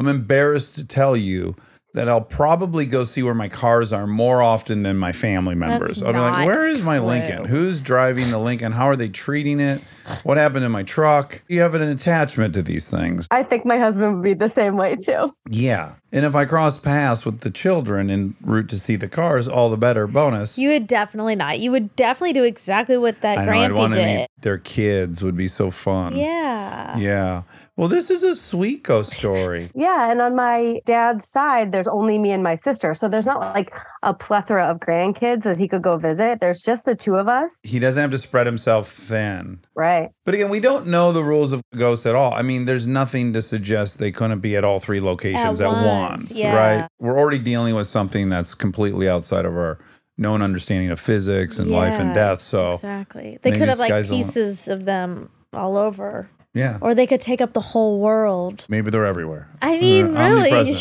I'm 0.00 0.08
embarrassed 0.08 0.76
to 0.76 0.86
tell 0.86 1.14
you 1.14 1.56
that 1.92 2.08
I'll 2.08 2.22
probably 2.22 2.86
go 2.86 3.04
see 3.04 3.22
where 3.22 3.34
my 3.34 3.48
cars 3.48 3.92
are 3.92 4.06
more 4.06 4.42
often 4.42 4.82
than 4.82 4.96
my 4.96 5.12
family 5.12 5.54
members. 5.54 5.96
That's 5.96 6.02
I'll 6.02 6.12
be 6.12 6.18
like, 6.18 6.46
where 6.46 6.64
is 6.64 6.82
my 6.82 6.96
true. 6.98 7.06
Lincoln? 7.08 7.44
Who's 7.44 7.80
driving 7.80 8.30
the 8.30 8.38
Lincoln? 8.38 8.72
How 8.72 8.88
are 8.88 8.96
they 8.96 9.08
treating 9.10 9.60
it? 9.60 9.84
What 10.22 10.38
happened 10.38 10.62
to 10.62 10.70
my 10.70 10.84
truck? 10.84 11.42
You 11.48 11.60
have 11.60 11.74
an 11.74 11.82
attachment 11.82 12.54
to 12.54 12.62
these 12.62 12.88
things. 12.88 13.26
I 13.30 13.42
think 13.42 13.66
my 13.66 13.76
husband 13.76 14.14
would 14.14 14.24
be 14.24 14.34
the 14.34 14.48
same 14.48 14.76
way 14.76 14.96
too. 14.96 15.34
Yeah. 15.50 15.96
And 16.12 16.24
if 16.24 16.34
I 16.34 16.46
cross 16.46 16.78
paths 16.78 17.26
with 17.26 17.40
the 17.40 17.50
children 17.50 18.08
en 18.08 18.36
route 18.40 18.68
to 18.70 18.78
see 18.78 18.96
the 18.96 19.08
cars, 19.08 19.46
all 19.48 19.68
the 19.68 19.76
better 19.76 20.06
bonus. 20.06 20.56
You 20.56 20.70
would 20.70 20.86
definitely 20.86 21.34
not. 21.34 21.58
You 21.58 21.72
would 21.72 21.94
definitely 21.96 22.32
do 22.32 22.44
exactly 22.44 22.96
what 22.98 23.20
that 23.20 23.38
I 23.38 23.44
know 23.44 23.52
I'd 23.52 23.70
Grampy 23.72 23.94
did. 23.94 24.06
meet 24.06 24.26
their 24.40 24.58
kids 24.58 25.22
would 25.22 25.36
be 25.36 25.48
so 25.48 25.70
fun. 25.70 26.16
Yeah. 26.16 26.96
Yeah. 26.96 27.42
Well, 27.80 27.88
this 27.88 28.10
is 28.10 28.22
a 28.22 28.34
sweet 28.34 28.82
ghost 28.82 29.14
story. 29.14 29.70
Yeah. 29.80 30.10
And 30.10 30.20
on 30.20 30.36
my 30.36 30.80
dad's 30.84 31.26
side, 31.26 31.72
there's 31.72 31.86
only 31.88 32.18
me 32.18 32.32
and 32.32 32.42
my 32.42 32.54
sister. 32.54 32.94
So 32.94 33.08
there's 33.08 33.24
not 33.24 33.40
like 33.54 33.72
a 34.02 34.12
plethora 34.12 34.64
of 34.64 34.78
grandkids 34.78 35.44
that 35.44 35.56
he 35.56 35.66
could 35.66 35.80
go 35.80 35.96
visit. 35.96 36.40
There's 36.40 36.60
just 36.60 36.84
the 36.84 36.94
two 36.94 37.14
of 37.16 37.28
us. 37.28 37.60
he 37.62 37.78
doesn't 37.78 38.00
have 38.00 38.10
to 38.10 38.18
spread 38.18 38.46
himself 38.46 38.90
thin. 38.90 39.60
Right. 39.74 40.10
But 40.26 40.34
again, 40.34 40.50
we 40.50 40.60
don't 40.60 40.88
know 40.88 41.12
the 41.12 41.24
rules 41.24 41.52
of 41.52 41.62
ghosts 41.74 42.04
at 42.04 42.14
all. 42.14 42.34
I 42.34 42.42
mean, 42.42 42.66
there's 42.66 42.86
nothing 42.86 43.32
to 43.32 43.40
suggest 43.40 43.98
they 43.98 44.12
couldn't 44.12 44.40
be 44.40 44.54
at 44.56 44.64
all 44.64 44.80
three 44.80 45.00
locations 45.00 45.62
At 45.62 45.68
at, 45.68 45.72
once, 45.72 45.86
once, 45.86 46.36
yeah. 46.36 46.54
right? 46.54 46.88
We're 46.98 47.18
already 47.18 47.38
dealing 47.38 47.74
with 47.74 47.86
something 47.86 48.28
that's 48.28 48.52
completely 48.52 49.08
outside 49.08 49.46
of 49.46 49.54
our 49.54 49.78
known 50.18 50.42
understanding 50.42 50.90
of 50.90 51.00
physics 51.00 51.58
and 51.58 51.70
life 51.70 51.98
and 51.98 52.12
death. 52.12 52.42
So, 52.42 52.72
Exactly. 52.72 53.38
They 53.40 53.52
could 53.52 53.68
have 53.68 53.78
like 53.78 53.88
skies 53.88 54.08
the 54.08 54.16
limit. 54.16 54.26
pieces 54.26 54.68
of 54.68 54.84
them 54.84 55.30
all 55.54 55.78
over, 55.78 56.28
yeah, 56.54 56.78
or 56.80 56.94
they 56.94 57.06
could 57.06 57.20
take 57.20 57.40
up 57.40 57.52
the 57.52 57.60
whole 57.60 58.00
world. 58.00 58.66
maybe 58.68 58.90
they're 58.90 59.06
everywhere. 59.06 59.48
I 59.62 59.78
mean, 59.78 60.16
Uh, 60.16 60.34
really. 60.34 60.76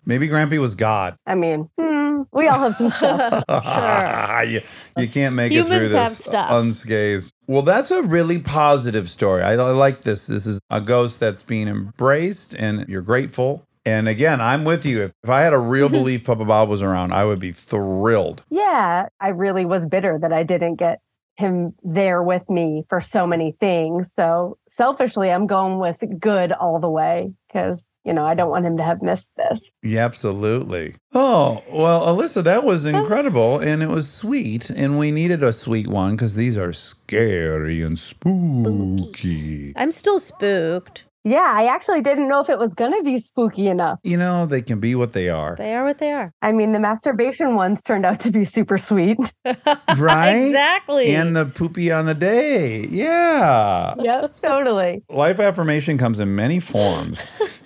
Maybe 0.06 0.28
Grampy 0.28 0.58
was 0.58 0.74
God. 0.74 1.16
I 1.26 1.34
mean, 1.34 1.68
hmm, 1.78 2.22
we 2.32 2.48
all 2.48 2.58
have 2.58 2.76
some 2.76 2.90
stuff. 2.90 3.44
you, 4.48 4.60
you 4.96 5.08
can't 5.08 5.34
make 5.34 5.52
it 5.52 5.56
through 5.66 5.74
Humans 5.74 5.90
have 5.92 6.08
this 6.10 6.24
stuff. 6.24 6.50
unscathed. 6.50 7.30
Well, 7.46 7.62
that's 7.62 7.90
a 7.90 8.02
really 8.02 8.38
positive 8.38 9.10
story. 9.10 9.42
I, 9.42 9.52
I 9.52 9.72
like 9.72 10.02
this. 10.02 10.26
This 10.28 10.46
is 10.46 10.60
a 10.70 10.80
ghost 10.80 11.18
that's 11.20 11.42
being 11.42 11.68
embraced, 11.68 12.54
and 12.54 12.88
you're 12.88 13.02
grateful. 13.02 13.66
And 13.84 14.08
again, 14.08 14.40
I'm 14.40 14.64
with 14.64 14.84
you. 14.86 15.02
If, 15.04 15.12
if 15.24 15.30
I 15.30 15.40
had 15.40 15.52
a 15.52 15.58
real 15.58 15.88
belief 15.88 16.24
Papa 16.24 16.44
Bob 16.44 16.68
was 16.68 16.82
around, 16.82 17.12
I 17.12 17.24
would 17.24 17.38
be 17.40 17.50
thrilled. 17.50 18.44
Yeah. 18.50 19.08
I 19.20 19.28
really 19.28 19.64
was 19.64 19.86
bitter 19.86 20.18
that 20.20 20.32
I 20.32 20.42
didn't 20.42 20.74
get 20.76 21.00
him 21.40 21.74
there 21.82 22.22
with 22.22 22.48
me 22.48 22.84
for 22.88 23.00
so 23.00 23.26
many 23.26 23.56
things. 23.58 24.10
So 24.14 24.58
selfishly, 24.68 25.32
I'm 25.32 25.46
going 25.48 25.78
with 25.78 26.02
good 26.20 26.52
all 26.52 26.78
the 26.78 26.88
way 26.88 27.32
because, 27.48 27.84
you 28.04 28.12
know, 28.12 28.24
I 28.24 28.34
don't 28.34 28.50
want 28.50 28.66
him 28.66 28.76
to 28.76 28.84
have 28.84 29.02
missed 29.02 29.30
this. 29.36 29.60
Yeah, 29.82 30.04
absolutely. 30.04 30.94
Oh, 31.12 31.64
well, 31.68 32.02
Alyssa, 32.06 32.44
that 32.44 32.62
was 32.62 32.84
incredible 32.84 33.58
and 33.58 33.82
it 33.82 33.88
was 33.88 34.08
sweet. 34.08 34.70
And 34.70 34.98
we 34.98 35.10
needed 35.10 35.42
a 35.42 35.52
sweet 35.52 35.88
one 35.88 36.12
because 36.12 36.36
these 36.36 36.56
are 36.56 36.72
scary 36.72 37.82
and 37.82 37.98
spooky. 37.98 39.72
I'm 39.74 39.90
still 39.90 40.20
spooked. 40.20 41.06
Yeah, 41.24 41.52
I 41.54 41.66
actually 41.66 42.00
didn't 42.00 42.28
know 42.28 42.40
if 42.40 42.48
it 42.48 42.58
was 42.58 42.72
going 42.72 42.96
to 42.96 43.02
be 43.02 43.18
spooky 43.18 43.68
enough. 43.68 43.98
You 44.02 44.16
know, 44.16 44.46
they 44.46 44.62
can 44.62 44.80
be 44.80 44.94
what 44.94 45.12
they 45.12 45.28
are. 45.28 45.54
They 45.56 45.74
are 45.74 45.84
what 45.84 45.98
they 45.98 46.12
are. 46.12 46.32
I 46.40 46.52
mean, 46.52 46.72
the 46.72 46.80
masturbation 46.80 47.56
ones 47.56 47.82
turned 47.82 48.06
out 48.06 48.20
to 48.20 48.30
be 48.30 48.44
super 48.44 48.78
sweet. 48.78 49.18
Right? 49.96 50.46
exactly. 50.46 51.14
And 51.14 51.36
the 51.36 51.44
poopy 51.44 51.90
on 51.90 52.06
the 52.06 52.14
day. 52.14 52.86
Yeah. 52.86 53.94
yep, 53.98 54.36
totally. 54.36 55.02
Life 55.10 55.40
affirmation 55.40 55.98
comes 55.98 56.20
in 56.20 56.34
many 56.34 56.58
forms. 56.60 57.26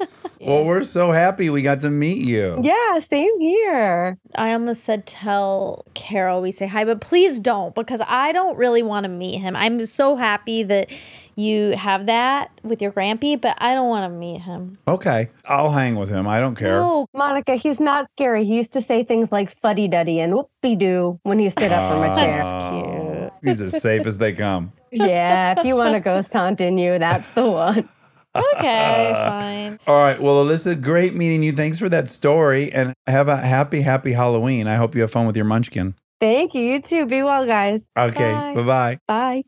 Well, 0.45 0.65
we're 0.65 0.83
so 0.83 1.11
happy 1.11 1.49
we 1.49 1.63
got 1.63 1.81
to 1.81 1.91
meet 1.91 2.19
you. 2.19 2.61
Yeah, 2.63 2.99
same 2.99 3.41
here. 3.41 4.19
I 4.35 4.53
almost 4.53 4.85
said 4.85 5.07
tell 5.07 5.87
Carol 5.95 6.43
we 6.43 6.51
say 6.51 6.67
hi, 6.67 6.85
but 6.85 7.01
please 7.01 7.39
don't 7.39 7.75
because 7.75 8.03
I 8.07 8.33
don't 8.33 8.57
really 8.59 8.83
want 8.83 9.05
to 9.05 9.09
meet 9.09 9.39
him. 9.39 9.57
I'm 9.57 9.85
so 9.87 10.17
happy 10.17 10.63
that 10.65 10.91
you 11.37 11.71
have 11.73 12.07
that 12.07 12.51
with 12.63 12.81
your 12.81 12.93
grampy, 12.93 13.41
but 13.41 13.57
I 13.59 13.75
don't 13.75 13.89
want 13.89 14.11
to 14.11 14.17
meet 14.17 14.41
him. 14.41 14.79
Okay. 14.87 15.31
I'll 15.47 15.71
hang 15.71 15.97
with 15.97 16.09
him. 16.09 16.27
I 16.27 16.41
don't 16.41 16.55
care. 16.55 16.81
No, 16.81 17.07
Monica, 17.15 17.57
he's 17.57 17.81
not 17.81 18.11
scary. 18.11 18.45
He 18.45 18.57
used 18.57 18.73
to 18.75 18.81
say 18.81 19.05
things 19.05 19.33
like 19.33 19.51
fuddy 19.51 19.89
duddy 19.89 20.21
and 20.21 20.33
whoopie 20.33 20.79
doo 20.79 21.19
when 21.23 21.39
he 21.39 21.51
stood 21.51 21.73
up 21.73 21.93
from 21.93 22.03
a 22.03 22.09
ah. 22.09 22.15
chair. 22.15 22.43
Oh, 22.43 23.33
He's 23.43 23.61
as 23.61 23.81
safe 23.81 24.07
as 24.07 24.19
they 24.19 24.33
come. 24.33 24.73
yeah, 24.91 25.59
if 25.59 25.67
you 25.67 25.77
want 25.77 25.95
a 25.95 26.01
ghost 26.01 26.33
hunt 26.33 26.61
in 26.61 26.79
you, 26.79 26.99
that's 26.99 27.31
the 27.35 27.47
one. 27.47 27.89
okay, 28.35 29.11
fine. 29.15 29.79
All 29.87 30.03
right. 30.03 30.21
Well, 30.21 30.45
Alyssa, 30.45 30.81
great 30.81 31.15
meeting 31.15 31.43
you. 31.43 31.53
Thanks 31.53 31.79
for 31.79 31.89
that 31.89 32.09
story 32.09 32.73
and 32.73 32.95
have 33.07 33.29
a 33.29 33.37
happy, 33.37 33.83
happy 33.83 34.13
Halloween. 34.13 34.67
I 34.67 34.77
hope 34.77 34.95
you 34.95 35.03
have 35.03 35.11
fun 35.11 35.27
with 35.27 35.37
your 35.37 35.45
munchkin. 35.45 35.95
Thank 36.21 36.55
you. 36.55 36.65
You 36.65 36.81
too. 36.81 37.07
Be 37.07 37.23
well, 37.23 37.45
guys. 37.45 37.85
Okay. 37.99 38.33
Bye. 38.33 38.55
Bye 38.55 38.63
bye. 38.63 38.99
Bye. 39.07 39.45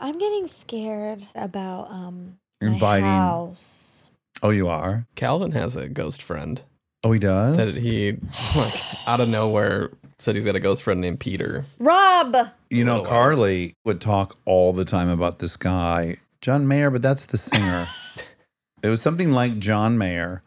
I'm 0.00 0.18
getting 0.18 0.48
scared 0.48 1.26
about 1.34 1.90
um 1.90 2.38
my 2.60 2.68
Inviting. 2.68 3.04
house. 3.04 4.08
Oh, 4.42 4.50
you 4.50 4.68
are? 4.68 5.06
Calvin 5.16 5.52
has 5.52 5.76
a 5.76 5.88
ghost 5.88 6.22
friend 6.22 6.62
Oh, 7.04 7.12
he 7.12 7.18
does? 7.18 7.56
that 7.56 7.74
he 7.80 8.16
like 8.56 8.74
out 9.06 9.20
of 9.20 9.28
nowhere 9.28 9.90
said 10.18 10.36
he's 10.36 10.44
got 10.44 10.56
a 10.56 10.60
ghost 10.60 10.82
friend 10.82 11.00
named 11.00 11.18
Peter. 11.20 11.64
Rob. 11.78 12.36
You 12.68 12.84
know, 12.84 13.02
Carly 13.02 13.74
would 13.84 14.00
talk 14.00 14.36
all 14.44 14.72
the 14.74 14.84
time 14.84 15.08
about 15.08 15.38
this 15.38 15.56
guy, 15.56 16.18
John 16.42 16.68
Mayer, 16.68 16.90
but 16.90 17.00
that's 17.02 17.24
the 17.26 17.38
singer. 17.38 17.88
it 18.82 18.88
was 18.88 19.00
something 19.00 19.32
like 19.32 19.58
John 19.58 19.96
Mayer, 19.96 20.42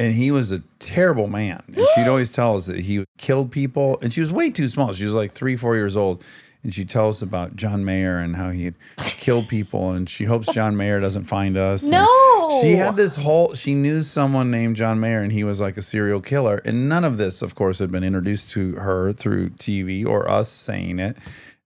and 0.00 0.14
he 0.14 0.32
was 0.32 0.50
a 0.50 0.62
terrible 0.80 1.28
man. 1.28 1.62
And 1.68 1.86
she'd 1.94 2.08
always 2.08 2.30
tell 2.32 2.56
us 2.56 2.66
that 2.66 2.80
he 2.80 3.04
killed 3.18 3.52
people, 3.52 3.98
and 4.02 4.12
she 4.12 4.20
was 4.20 4.32
way 4.32 4.50
too 4.50 4.66
small. 4.68 4.92
She 4.92 5.04
was 5.04 5.14
like 5.14 5.30
three, 5.30 5.56
four 5.56 5.76
years 5.76 5.96
old. 5.96 6.22
And 6.64 6.72
she 6.74 6.84
tells 6.86 7.20
about 7.22 7.54
John 7.56 7.84
Mayer 7.84 8.18
and 8.18 8.36
how 8.36 8.50
he'd 8.50 8.74
killed 8.98 9.48
people, 9.48 9.92
and 9.92 10.08
she 10.08 10.24
hopes 10.24 10.48
John 10.52 10.76
Mayer 10.76 10.98
doesn't 10.98 11.24
find 11.24 11.56
us. 11.58 11.82
and 11.82 11.92
No. 11.92 12.58
She 12.62 12.76
had 12.76 12.96
this 12.96 13.16
whole, 13.16 13.52
she 13.54 13.74
knew 13.74 14.00
someone 14.02 14.50
named 14.50 14.76
John 14.76 14.98
Mayer 14.98 15.20
and 15.22 15.30
he 15.32 15.44
was 15.44 15.60
like 15.60 15.76
a 15.76 15.82
serial 15.82 16.20
killer. 16.20 16.62
And 16.64 16.88
none 16.88 17.04
of 17.04 17.18
this, 17.18 17.42
of 17.42 17.54
course, 17.54 17.78
had 17.80 17.90
been 17.92 18.02
introduced 18.04 18.50
to 18.52 18.72
her 18.76 19.12
through 19.12 19.50
TV 19.50 20.06
or 20.06 20.28
us 20.30 20.48
saying 20.48 20.98
it. 20.98 21.16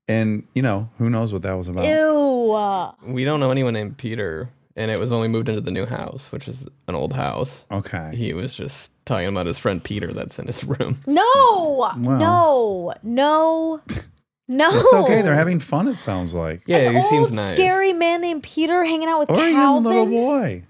And, 0.08 0.44
you 0.54 0.62
know, 0.62 0.88
who 0.98 1.08
knows 1.10 1.32
what 1.32 1.42
that 1.42 1.52
was 1.56 1.68
about. 1.68 1.84
Ew. 1.84 3.12
We 3.12 3.24
don't 3.24 3.38
know 3.40 3.50
anyone 3.50 3.74
named 3.74 3.98
Peter, 3.98 4.48
and 4.74 4.90
it 4.90 4.98
was 4.98 5.12
only 5.12 5.28
moved 5.28 5.48
into 5.48 5.60
the 5.60 5.70
new 5.70 5.84
house, 5.86 6.32
which 6.32 6.48
is 6.48 6.66
an 6.88 6.94
old 6.94 7.12
house. 7.12 7.64
Okay. 7.70 8.12
He 8.16 8.32
was 8.32 8.54
just 8.54 8.90
talking 9.04 9.28
about 9.28 9.46
his 9.46 9.58
friend 9.58 9.84
Peter 9.84 10.12
that's 10.12 10.38
in 10.38 10.46
his 10.46 10.64
room. 10.80 10.96
No. 11.06 11.92
No. 11.96 12.94
No. 13.02 13.80
No. 14.48 14.70
It's 14.72 14.92
okay. 14.92 15.20
They're 15.22 15.34
having 15.34 15.60
fun, 15.60 15.88
it 15.88 15.98
sounds 15.98 16.32
like. 16.34 16.62
Yeah, 16.66 16.78
An 16.78 16.96
he 16.96 17.02
seems 17.02 17.28
old, 17.28 17.36
nice. 17.36 17.54
Scary 17.54 17.92
man 17.92 18.20
named 18.22 18.42
Peter 18.42 18.82
hanging 18.84 19.08
out 19.08 19.18
with 19.20 19.30
Or 19.30 19.34
even 19.38 19.52
a 19.52 19.56
Calvin. 19.56 19.84
little 19.84 20.06
boy. 20.06 20.64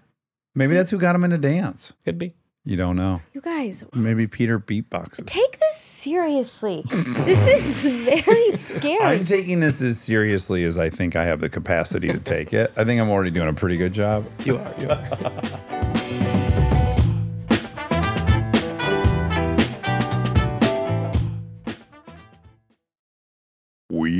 Maybe 0.55 0.75
that's 0.75 0.91
who 0.91 0.99
got 0.99 1.14
him 1.14 1.23
into 1.25 1.38
dance. 1.38 1.93
Could 2.05 2.19
be. 2.19 2.35
You 2.64 2.77
don't 2.77 2.97
know. 2.97 3.23
You 3.33 3.41
guys, 3.41 3.83
Maybe 3.95 4.27
Peter 4.27 4.59
beatboxes. 4.59 5.25
take 5.27 5.59
this 5.59 5.77
seriously. 5.77 6.83
this 6.91 7.47
is 7.87 8.05
very 8.05 8.51
scary. 8.57 8.99
I'm 9.01 9.25
taking 9.25 9.61
this 9.61 9.81
as 9.81 9.99
seriously 9.99 10.64
as 10.64 10.77
I 10.77 10.91
think 10.91 11.17
I 11.17 11.25
have 11.25 11.41
the 11.41 11.49
capacity 11.49 12.09
to 12.09 12.19
take 12.19 12.53
it. 12.53 12.71
I 12.77 12.85
think 12.85 13.01
I'm 13.01 13.09
already 13.09 13.31
doing 13.31 13.49
a 13.49 13.55
pretty 13.55 13.77
good 13.79 13.95
job. 13.95 14.27
You 14.45 14.59
are. 14.59 14.75
You 14.79 14.88
are. 14.91 15.85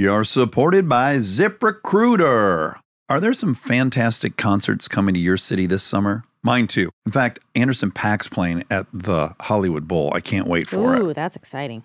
Are 0.07 0.23
supported 0.23 0.89
by 0.89 1.17
ZipRecruiter. 1.17 2.79
Are 3.09 3.21
there 3.21 3.35
some 3.35 3.55
fantastic 3.55 4.37
concerts 4.37 4.87
coming 4.87 5.15
to 5.15 5.21
your 5.21 5.37
city 5.37 5.67
this 5.67 5.83
summer? 5.83 6.25
Mine 6.43 6.69
too. 6.69 6.91
In 7.05 7.11
fact, 7.11 7.41
Anderson 7.57 7.91
.Paak's 7.91 8.29
playing 8.29 8.65
at 8.71 8.87
the 8.93 9.35
Hollywood 9.41 9.89
Bowl. 9.89 10.13
I 10.15 10.21
can't 10.21 10.47
wait 10.47 10.69
for 10.69 10.95
it. 10.95 11.01
Ooh, 11.01 11.13
that's 11.13 11.35
exciting. 11.35 11.85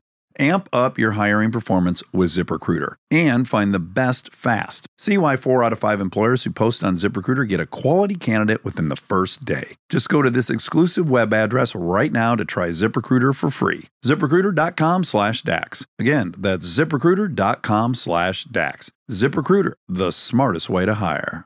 Amp 0.41 0.67
up 0.73 0.97
your 0.97 1.11
hiring 1.11 1.51
performance 1.51 2.01
with 2.11 2.31
ZipRecruiter 2.31 2.95
and 3.11 3.47
find 3.47 3.71
the 3.71 3.77
best 3.77 4.33
fast. 4.33 4.87
See 4.97 5.15
why 5.15 5.35
four 5.35 5.63
out 5.63 5.71
of 5.71 5.77
five 5.77 6.01
employers 6.01 6.43
who 6.43 6.49
post 6.49 6.83
on 6.83 6.95
ZipRecruiter 6.95 7.47
get 7.47 7.59
a 7.59 7.67
quality 7.67 8.15
candidate 8.15 8.65
within 8.65 8.89
the 8.89 8.95
first 8.95 9.45
day. 9.45 9.75
Just 9.87 10.09
go 10.09 10.23
to 10.23 10.31
this 10.31 10.49
exclusive 10.49 11.07
web 11.11 11.31
address 11.31 11.75
right 11.75 12.11
now 12.11 12.33
to 12.33 12.43
try 12.43 12.69
ZipRecruiter 12.69 13.35
for 13.35 13.51
free. 13.51 13.89
ZipRecruiter.com 14.03 15.03
slash 15.03 15.43
DAX. 15.43 15.85
Again, 15.99 16.33
that's 16.35 16.65
ZipRecruiter.com 16.65 17.93
slash 17.93 18.45
DAX. 18.45 18.89
ZipRecruiter, 19.11 19.73
the 19.87 20.09
smartest 20.09 20.71
way 20.71 20.87
to 20.87 20.95
hire. 20.95 21.45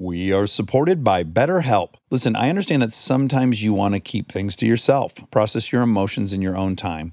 We 0.00 0.30
are 0.30 0.46
supported 0.46 1.02
by 1.02 1.24
BetterHelp. 1.24 1.94
Listen, 2.08 2.36
I 2.36 2.50
understand 2.50 2.82
that 2.82 2.92
sometimes 2.92 3.64
you 3.64 3.72
want 3.72 3.94
to 3.94 4.00
keep 4.00 4.30
things 4.30 4.54
to 4.56 4.66
yourself, 4.66 5.28
process 5.32 5.72
your 5.72 5.82
emotions 5.82 6.32
in 6.32 6.40
your 6.40 6.56
own 6.56 6.76
time. 6.76 7.12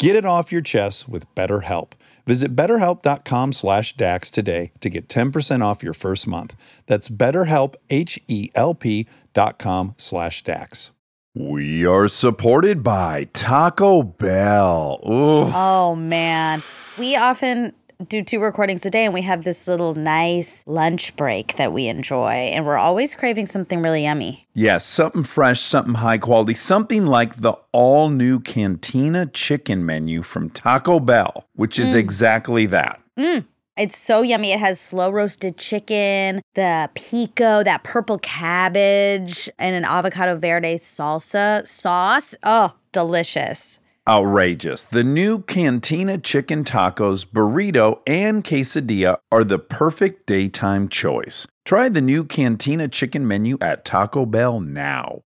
Get 0.00 0.16
it 0.16 0.24
off 0.24 0.50
your 0.50 0.62
chest 0.62 1.10
with 1.10 1.26
BetterHelp. 1.34 1.92
Visit 2.26 2.56
betterhelp.com 2.56 3.52
slash 3.52 3.92
DAX 3.98 4.30
today 4.30 4.72
to 4.80 4.88
get 4.88 5.08
10% 5.08 5.62
off 5.62 5.82
your 5.82 5.92
first 5.92 6.26
month. 6.26 6.56
That's 6.86 7.10
betterhelp, 7.10 7.74
H-E-L-P 7.90 9.06
dot 9.34 9.58
com 9.58 9.94
slash 9.98 10.42
DAX. 10.42 10.92
We 11.34 11.84
are 11.84 12.08
supported 12.08 12.82
by 12.82 13.24
Taco 13.34 14.02
Bell. 14.02 15.00
Ooh. 15.06 15.52
Oh 15.54 15.94
man. 15.94 16.62
We 16.98 17.14
often 17.16 17.74
do 18.08 18.22
two 18.22 18.40
recordings 18.40 18.86
a 18.86 18.90
day 18.90 19.04
and 19.04 19.14
we 19.14 19.22
have 19.22 19.44
this 19.44 19.68
little 19.68 19.94
nice 19.94 20.62
lunch 20.66 21.14
break 21.16 21.56
that 21.56 21.72
we 21.72 21.86
enjoy 21.86 22.30
and 22.32 22.64
we're 22.64 22.76
always 22.76 23.14
craving 23.14 23.46
something 23.46 23.82
really 23.82 24.04
yummy. 24.04 24.46
Yes, 24.54 24.84
something 24.84 25.24
fresh, 25.24 25.60
something 25.60 25.94
high 25.94 26.18
quality, 26.18 26.54
something 26.54 27.06
like 27.06 27.36
the 27.36 27.54
all 27.72 28.08
new 28.08 28.40
Cantina 28.40 29.26
chicken 29.26 29.84
menu 29.84 30.22
from 30.22 30.50
Taco 30.50 31.00
Bell, 31.00 31.46
which 31.54 31.78
is 31.78 31.94
mm. 31.94 31.98
exactly 31.98 32.66
that. 32.66 33.00
Mm. 33.18 33.44
It's 33.76 33.98
so 33.98 34.20
yummy. 34.20 34.52
It 34.52 34.60
has 34.60 34.78
slow 34.78 35.10
roasted 35.10 35.56
chicken, 35.56 36.42
the 36.54 36.90
pico, 36.94 37.62
that 37.62 37.82
purple 37.82 38.18
cabbage, 38.18 39.48
and 39.58 39.74
an 39.74 39.84
avocado 39.84 40.36
verde 40.36 40.76
salsa 40.76 41.66
sauce. 41.66 42.34
Oh, 42.42 42.74
delicious. 42.92 43.79
Outrageous. 44.10 44.82
The 44.82 45.04
new 45.04 45.42
Cantina 45.42 46.18
chicken 46.18 46.64
tacos, 46.64 47.24
burrito, 47.24 48.00
and 48.08 48.42
quesadilla 48.42 49.18
are 49.30 49.44
the 49.44 49.60
perfect 49.60 50.26
daytime 50.26 50.88
choice. 50.88 51.46
Try 51.64 51.88
the 51.88 52.00
new 52.00 52.24
Cantina 52.24 52.88
chicken 52.88 53.28
menu 53.28 53.56
at 53.60 53.84
Taco 53.84 54.26
Bell 54.26 54.58
now. 54.58 55.22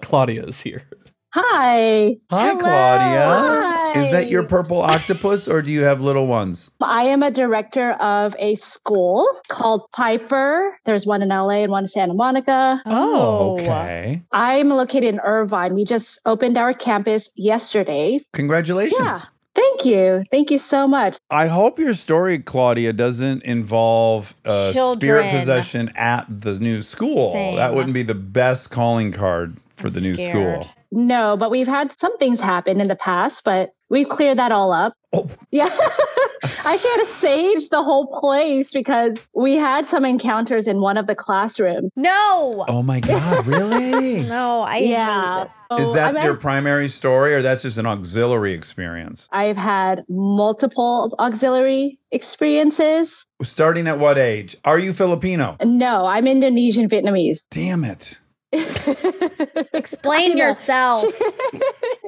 Claudia 0.00 0.44
is 0.44 0.60
here. 0.60 0.84
Hi. 1.32 2.16
Hi, 2.30 2.48
Hello. 2.48 2.58
Claudia. 2.58 4.00
Is 4.02 4.10
that 4.12 4.30
your 4.30 4.44
purple 4.44 4.80
octopus 4.80 5.46
or 5.46 5.60
do 5.60 5.70
you 5.70 5.82
have 5.82 6.00
little 6.00 6.26
ones? 6.26 6.70
I 6.80 7.04
am 7.04 7.22
a 7.22 7.30
director 7.30 7.92
of 7.92 8.34
a 8.38 8.54
school 8.54 9.28
called 9.48 9.90
Piper. 9.92 10.78
There's 10.86 11.06
one 11.06 11.20
in 11.20 11.28
LA 11.28 11.62
and 11.64 11.70
one 11.70 11.84
in 11.84 11.88
Santa 11.88 12.14
Monica. 12.14 12.82
Oh. 12.86 13.58
okay. 13.58 14.22
I'm 14.32 14.70
located 14.70 15.04
in 15.04 15.20
Irvine. 15.20 15.74
We 15.74 15.84
just 15.84 16.18
opened 16.24 16.56
our 16.56 16.72
campus 16.72 17.30
yesterday. 17.34 18.20
Congratulations. 18.32 18.98
Yeah. 18.98 19.20
Thank 19.54 19.84
you. 19.84 20.24
Thank 20.30 20.50
you 20.50 20.58
so 20.58 20.86
much. 20.86 21.18
I 21.30 21.48
hope 21.48 21.78
your 21.78 21.94
story, 21.94 22.38
Claudia, 22.38 22.92
doesn't 22.92 23.42
involve 23.42 24.34
uh, 24.44 24.70
spirit 24.70 24.74
Children. 24.74 25.40
possession 25.40 25.92
at 25.96 26.26
the 26.28 26.58
new 26.58 26.80
school. 26.80 27.32
Same. 27.32 27.56
That 27.56 27.74
wouldn't 27.74 27.94
be 27.94 28.04
the 28.04 28.14
best 28.14 28.70
calling 28.70 29.12
card 29.12 29.56
for 29.78 29.88
I'm 29.88 29.94
the 29.94 30.00
new 30.00 30.14
scared. 30.14 30.62
school. 30.64 30.74
No, 30.90 31.36
but 31.36 31.50
we've 31.50 31.66
had 31.68 31.92
some 31.92 32.16
things 32.18 32.40
happen 32.40 32.80
in 32.80 32.88
the 32.88 32.96
past, 32.96 33.44
but 33.44 33.70
we've 33.90 34.08
cleared 34.08 34.38
that 34.38 34.52
all 34.52 34.72
up. 34.72 34.94
Oh. 35.12 35.28
Yeah. 35.50 35.68
I 36.64 36.74
actually 36.74 36.90
had 36.90 36.96
to 36.98 37.06
sage 37.06 37.68
the 37.70 37.82
whole 37.82 38.06
place 38.20 38.72
because 38.72 39.28
we 39.34 39.54
had 39.56 39.86
some 39.86 40.04
encounters 40.04 40.68
in 40.68 40.80
one 40.80 40.96
of 40.96 41.06
the 41.06 41.14
classrooms. 41.14 41.90
No. 41.96 42.64
Oh 42.68 42.82
my 42.82 43.00
God, 43.00 43.46
really? 43.46 44.22
No, 44.22 44.62
I 44.62 44.76
yeah. 44.78 45.44
hate. 45.44 45.50
Oh, 45.70 45.88
Is 45.88 45.94
that 45.94 46.16
I'm 46.16 46.22
your 46.22 46.34
as- 46.34 46.40
primary 46.40 46.88
story 46.88 47.34
or 47.34 47.42
that's 47.42 47.62
just 47.62 47.76
an 47.78 47.86
auxiliary 47.86 48.52
experience? 48.52 49.28
I've 49.32 49.56
had 49.56 50.04
multiple 50.08 51.14
auxiliary 51.18 51.98
experiences. 52.12 53.26
Starting 53.42 53.86
at 53.88 53.98
what 53.98 54.16
age? 54.18 54.56
Are 54.64 54.78
you 54.78 54.92
Filipino? 54.92 55.56
No, 55.64 56.06
I'm 56.06 56.26
Indonesian 56.26 56.88
Vietnamese. 56.88 57.48
Damn 57.50 57.84
it. 57.84 58.18
Explain 59.72 60.36
yourself. 60.38 61.04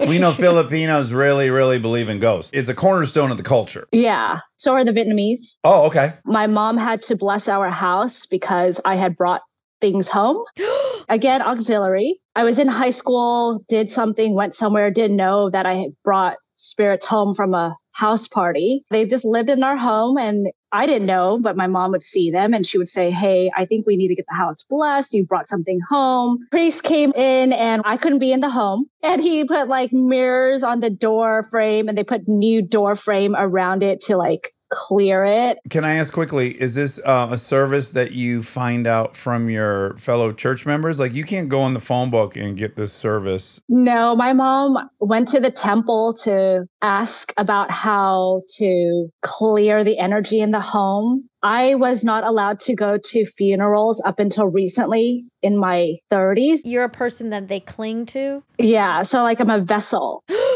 We 0.07 0.18
know 0.18 0.33
Filipinos 0.33 1.12
really, 1.12 1.50
really 1.50 1.79
believe 1.79 2.09
in 2.09 2.20
ghosts. 2.20 2.50
It's 2.55 2.70
a 2.70 2.74
cornerstone 2.74 3.31
of 3.31 3.37
the 3.37 3.42
culture. 3.42 3.87
yeah. 3.92 4.40
So 4.57 4.72
are 4.72 4.83
the 4.83 4.92
Vietnamese. 4.92 5.59
Oh, 5.62 5.87
okay. 5.88 6.14
My 6.24 6.46
mom 6.46 6.79
had 6.79 7.03
to 7.03 7.16
bless 7.16 7.48
our 7.48 7.68
house 7.68 8.24
because 8.24 8.81
I 8.87 8.96
had 8.96 9.14
brought 9.14 9.42
things 9.83 10.09
home. 10.09 10.42
Again, 11.11 11.42
auxiliary. 11.42 12.18
I 12.35 12.44
was 12.44 12.59
in 12.59 12.66
high 12.66 12.90
school, 12.90 13.62
did 13.68 13.90
something, 13.90 14.35
went 14.35 14.55
somewhere, 14.55 14.90
didn't 14.90 15.18
know 15.18 15.50
that 15.50 15.66
I 15.66 15.74
had 15.74 15.90
brought 16.03 16.37
spirits 16.55 17.05
home 17.05 17.35
from 17.35 17.53
a 17.53 17.76
house 17.92 18.26
party. 18.26 18.85
They 18.90 19.05
just 19.05 19.26
lived 19.26 19.50
in 19.50 19.62
our 19.62 19.76
home 19.76 20.16
and 20.16 20.46
I 20.72 20.87
didn't 20.87 21.06
know, 21.06 21.38
but 21.40 21.56
my 21.56 21.66
mom 21.66 21.90
would 21.92 22.02
see 22.02 22.30
them 22.30 22.54
and 22.54 22.64
she 22.64 22.78
would 22.78 22.88
say, 22.88 23.11
Hey, 23.11 23.50
I 23.56 23.66
think 23.66 23.87
we 23.87 23.96
need 23.96 24.09
to 24.09 24.14
get 24.14 24.26
the 24.28 24.37
house 24.37 24.62
blessed. 24.62 25.14
You 25.14 25.26
brought 25.26 25.48
something 25.48 25.80
home. 25.88 26.46
Priest 26.50 26.85
came 26.85 27.12
in 27.12 27.52
and 27.52 27.83
I 27.85 27.96
couldn't 27.96 28.20
be 28.20 28.33
in 28.33 28.40
the 28.40 28.50
home. 28.50 28.87
And 29.02 29.22
he 29.22 29.44
put 29.44 29.66
like 29.68 29.92
mirrors 29.92 30.62
on 30.62 30.80
the 30.80 30.90
door 30.90 31.46
frame 31.50 31.88
and 31.88 31.96
they 31.98 32.04
put 32.04 32.28
new 32.28 32.62
door 32.62 32.94
frame 32.94 33.35
around 33.37 33.83
it 33.83 34.02
to 34.02 34.16
like 34.16 34.52
clear 34.70 35.24
it. 35.24 35.59
Can 35.68 35.85
I 35.85 35.96
ask 35.96 36.12
quickly? 36.12 36.61
Is 36.61 36.74
this 36.74 37.00
uh, 37.04 37.28
a 37.30 37.38
service 37.38 37.90
that 37.92 38.12
you 38.12 38.42
find 38.42 38.87
out 38.87 39.16
from 39.16 39.50
your 39.50 39.96
fellow 39.98 40.33
church 40.33 40.64
members? 40.64 40.98
Like, 40.98 41.12
you 41.12 41.24
can't 41.24 41.48
go 41.48 41.61
on 41.61 41.74
the 41.74 41.80
phone 41.80 42.11
book 42.11 42.37
and 42.37 42.56
get 42.56 42.76
this 42.76 42.92
service. 42.92 43.61
No, 43.68 44.16
my 44.16 44.33
mom 44.33 44.78
went 45.00 45.28
to 45.28 45.40
the 45.40 45.50
temple 45.50 46.14
to 46.24 46.66
ask 46.83 47.33
about 47.37 47.70
how 47.70 48.42
to 48.56 49.09
clear 49.22 49.85
the 49.85 49.98
energy 49.98 50.40
in 50.40 50.52
the 50.52 50.61
home. 50.61 51.28
I 51.42 51.74
was 51.74 52.04
not 52.04 52.22
allowed 52.22 52.61
to 52.61 52.74
go 52.74 52.98
to 53.02 53.24
funerals 53.24 54.02
up 54.04 54.20
until 54.20 54.46
recently 54.46 55.24
in 55.42 55.59
my 55.59 55.94
30s. 56.12 56.61
You're 56.64 56.85
a 56.85 56.90
person 56.90 57.30
that 57.30 57.48
they 57.48 57.61
cling 57.61 58.06
to. 58.06 58.42
Yeah, 58.59 59.02
so 59.02 59.22
like 59.22 59.40
I'm 59.40 59.50
a 59.50 59.61
vessel. 59.61 60.22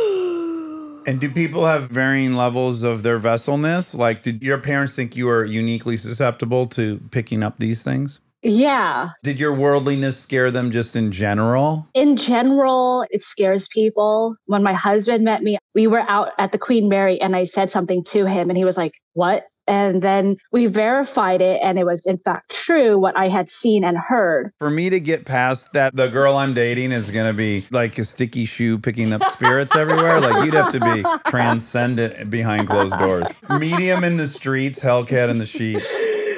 And 1.06 1.20
do 1.20 1.30
people 1.30 1.66
have 1.66 1.90
varying 1.90 2.34
levels 2.34 2.82
of 2.82 3.02
their 3.02 3.18
vesselness? 3.18 3.94
Like, 3.94 4.22
did 4.22 4.42
your 4.42 4.58
parents 4.58 4.96
think 4.96 5.16
you 5.16 5.26
were 5.26 5.44
uniquely 5.44 5.96
susceptible 5.96 6.66
to 6.68 7.00
picking 7.10 7.42
up 7.42 7.58
these 7.58 7.82
things? 7.82 8.20
Yeah. 8.42 9.10
Did 9.22 9.40
your 9.40 9.54
worldliness 9.54 10.18
scare 10.18 10.50
them 10.50 10.70
just 10.70 10.96
in 10.96 11.12
general? 11.12 11.88
In 11.94 12.16
general, 12.16 13.06
it 13.10 13.22
scares 13.22 13.68
people. 13.68 14.36
When 14.44 14.62
my 14.62 14.74
husband 14.74 15.24
met 15.24 15.42
me, 15.42 15.58
we 15.74 15.86
were 15.86 16.08
out 16.10 16.32
at 16.38 16.52
the 16.52 16.58
Queen 16.58 16.88
Mary 16.88 17.20
and 17.20 17.34
I 17.34 17.44
said 17.44 17.70
something 17.70 18.04
to 18.04 18.26
him 18.26 18.50
and 18.50 18.56
he 18.56 18.64
was 18.64 18.76
like, 18.76 18.92
What? 19.14 19.44
And 19.66 20.02
then 20.02 20.36
we 20.52 20.66
verified 20.66 21.40
it, 21.40 21.60
and 21.62 21.78
it 21.78 21.84
was 21.84 22.06
in 22.06 22.18
fact 22.18 22.54
true 22.54 22.98
what 22.98 23.16
I 23.16 23.28
had 23.28 23.48
seen 23.48 23.84
and 23.84 23.96
heard. 23.96 24.52
For 24.58 24.70
me 24.70 24.90
to 24.90 25.00
get 25.00 25.24
past 25.24 25.72
that, 25.72 25.96
the 25.96 26.08
girl 26.08 26.36
I'm 26.36 26.54
dating 26.54 26.92
is 26.92 27.10
going 27.10 27.26
to 27.26 27.32
be 27.32 27.66
like 27.70 27.98
a 27.98 28.04
sticky 28.04 28.44
shoe 28.44 28.78
picking 28.78 29.12
up 29.12 29.24
spirits 29.24 29.74
everywhere. 29.76 30.20
Like, 30.20 30.44
you'd 30.44 30.54
have 30.54 30.72
to 30.72 30.80
be 30.80 31.04
transcendent 31.30 32.30
behind 32.30 32.68
closed 32.68 32.98
doors. 32.98 33.28
Medium 33.58 34.04
in 34.04 34.16
the 34.16 34.28
streets, 34.28 34.80
Hellcat 34.80 35.28
in 35.30 35.38
the 35.38 35.46
sheets. 35.46 35.92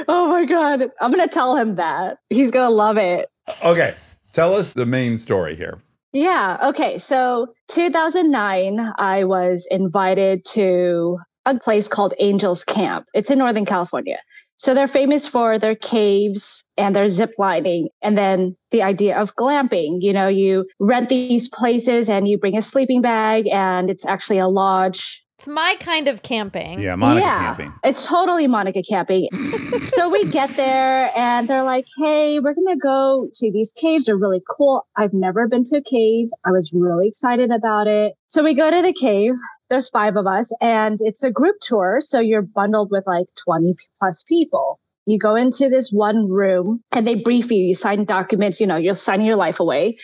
Oh 0.09 0.29
my 0.29 0.45
God. 0.45 0.85
I'm 1.01 1.11
going 1.11 1.23
to 1.23 1.29
tell 1.29 1.57
him 1.57 1.75
that. 1.77 2.19
He's 2.29 2.51
going 2.51 2.69
to 2.69 2.75
love 2.75 2.97
it. 2.97 3.29
Okay. 3.65 3.95
Tell 4.33 4.55
us 4.55 4.73
the 4.73 4.87
main 4.87 5.17
story 5.17 5.57
here. 5.57 5.81
Yeah. 6.12 6.59
Okay. 6.62 6.99
So 6.99 7.49
2009, 7.69 8.93
I 8.99 9.25
was 9.25 9.67
invited 9.71 10.45
to 10.53 11.19
a 11.47 11.59
place 11.59 11.89
called 11.89 12.13
Angels 12.19 12.65
Camp. 12.65 13.07
It's 13.15 13.31
in 13.31 13.39
Northern 13.39 13.65
California. 13.65 14.19
So 14.57 14.75
they're 14.75 14.89
famous 14.89 15.27
for 15.27 15.59
their 15.59 15.75
caves 15.75 16.65
and 16.77 16.97
their 16.97 17.09
zip 17.09 17.35
lining. 17.39 17.89
And 18.03 18.17
then 18.17 18.57
the 18.71 18.83
idea 18.83 19.17
of 19.17 19.37
glamping. 19.37 19.99
You 20.01 20.13
know, 20.13 20.29
you 20.29 20.67
rent 20.81 21.09
these 21.09 21.49
places 21.49 22.09
and 22.09 22.27
you 22.27 22.39
bring 22.39 22.57
a 22.57 22.63
sleeping 22.63 23.03
bag 23.03 23.47
and 23.49 23.91
it's 23.91 24.07
actually 24.07 24.39
a 24.39 24.49
lodge. 24.49 25.25
It's 25.38 25.46
my 25.46 25.77
kind 25.81 26.09
of 26.09 26.22
camping. 26.22 26.81
Yeah, 26.81 26.96
Monica 26.96 27.27
yeah, 27.27 27.38
camping. 27.38 27.75
It's 27.85 28.07
totally 28.07 28.46
Monica 28.46 28.83
camping. 28.83 29.29
so 29.92 30.09
we 30.09 30.25
get 30.31 30.49
there 30.51 31.11
and 31.14 31.46
they're 31.46 31.62
like, 31.62 31.85
hey, 31.99 32.40
we're 32.40 32.55
going 32.55 32.68
to 32.68 32.79
go 32.79 33.29
to 33.35 33.53
these 33.53 33.70
caves. 33.72 34.07
They're 34.07 34.16
really 34.16 34.42
cool. 34.49 34.87
I've 34.96 35.12
never 35.12 35.46
been 35.46 35.64
to 35.64 35.77
a 35.77 35.83
cave. 35.83 36.29
I 36.46 36.53
was 36.53 36.72
really 36.72 37.07
excited 37.07 37.51
about 37.51 37.87
it. 37.87 38.14
So 38.29 38.42
we 38.42 38.55
go 38.55 38.70
to 38.70 38.81
the 38.81 38.94
cave. 38.94 39.35
There's 39.68 39.90
five 39.90 40.16
of 40.16 40.27
us 40.27 40.51
and 40.62 41.01
it's 41.03 41.22
a 41.22 41.31
group 41.31 41.57
tour. 41.61 41.99
So 42.01 42.18
you're 42.18 42.40
bundled 42.40 42.90
with 42.90 43.05
like 43.07 43.27
20 43.44 43.75
plus 43.99 44.22
people. 44.22 44.81
You 45.05 45.18
go 45.18 45.37
into 45.37 45.68
this 45.68 45.92
one 45.92 46.29
room 46.29 46.83
and 46.92 47.07
they 47.07 47.14
brief 47.14 47.51
you. 47.51 47.62
You 47.62 47.75
sign 47.75 48.07
documents, 48.07 48.59
you 48.59 48.66
know, 48.66 48.77
you're 48.77 48.96
signing 48.96 49.27
your 49.27 49.37
life 49.37 49.61
away. 49.61 49.99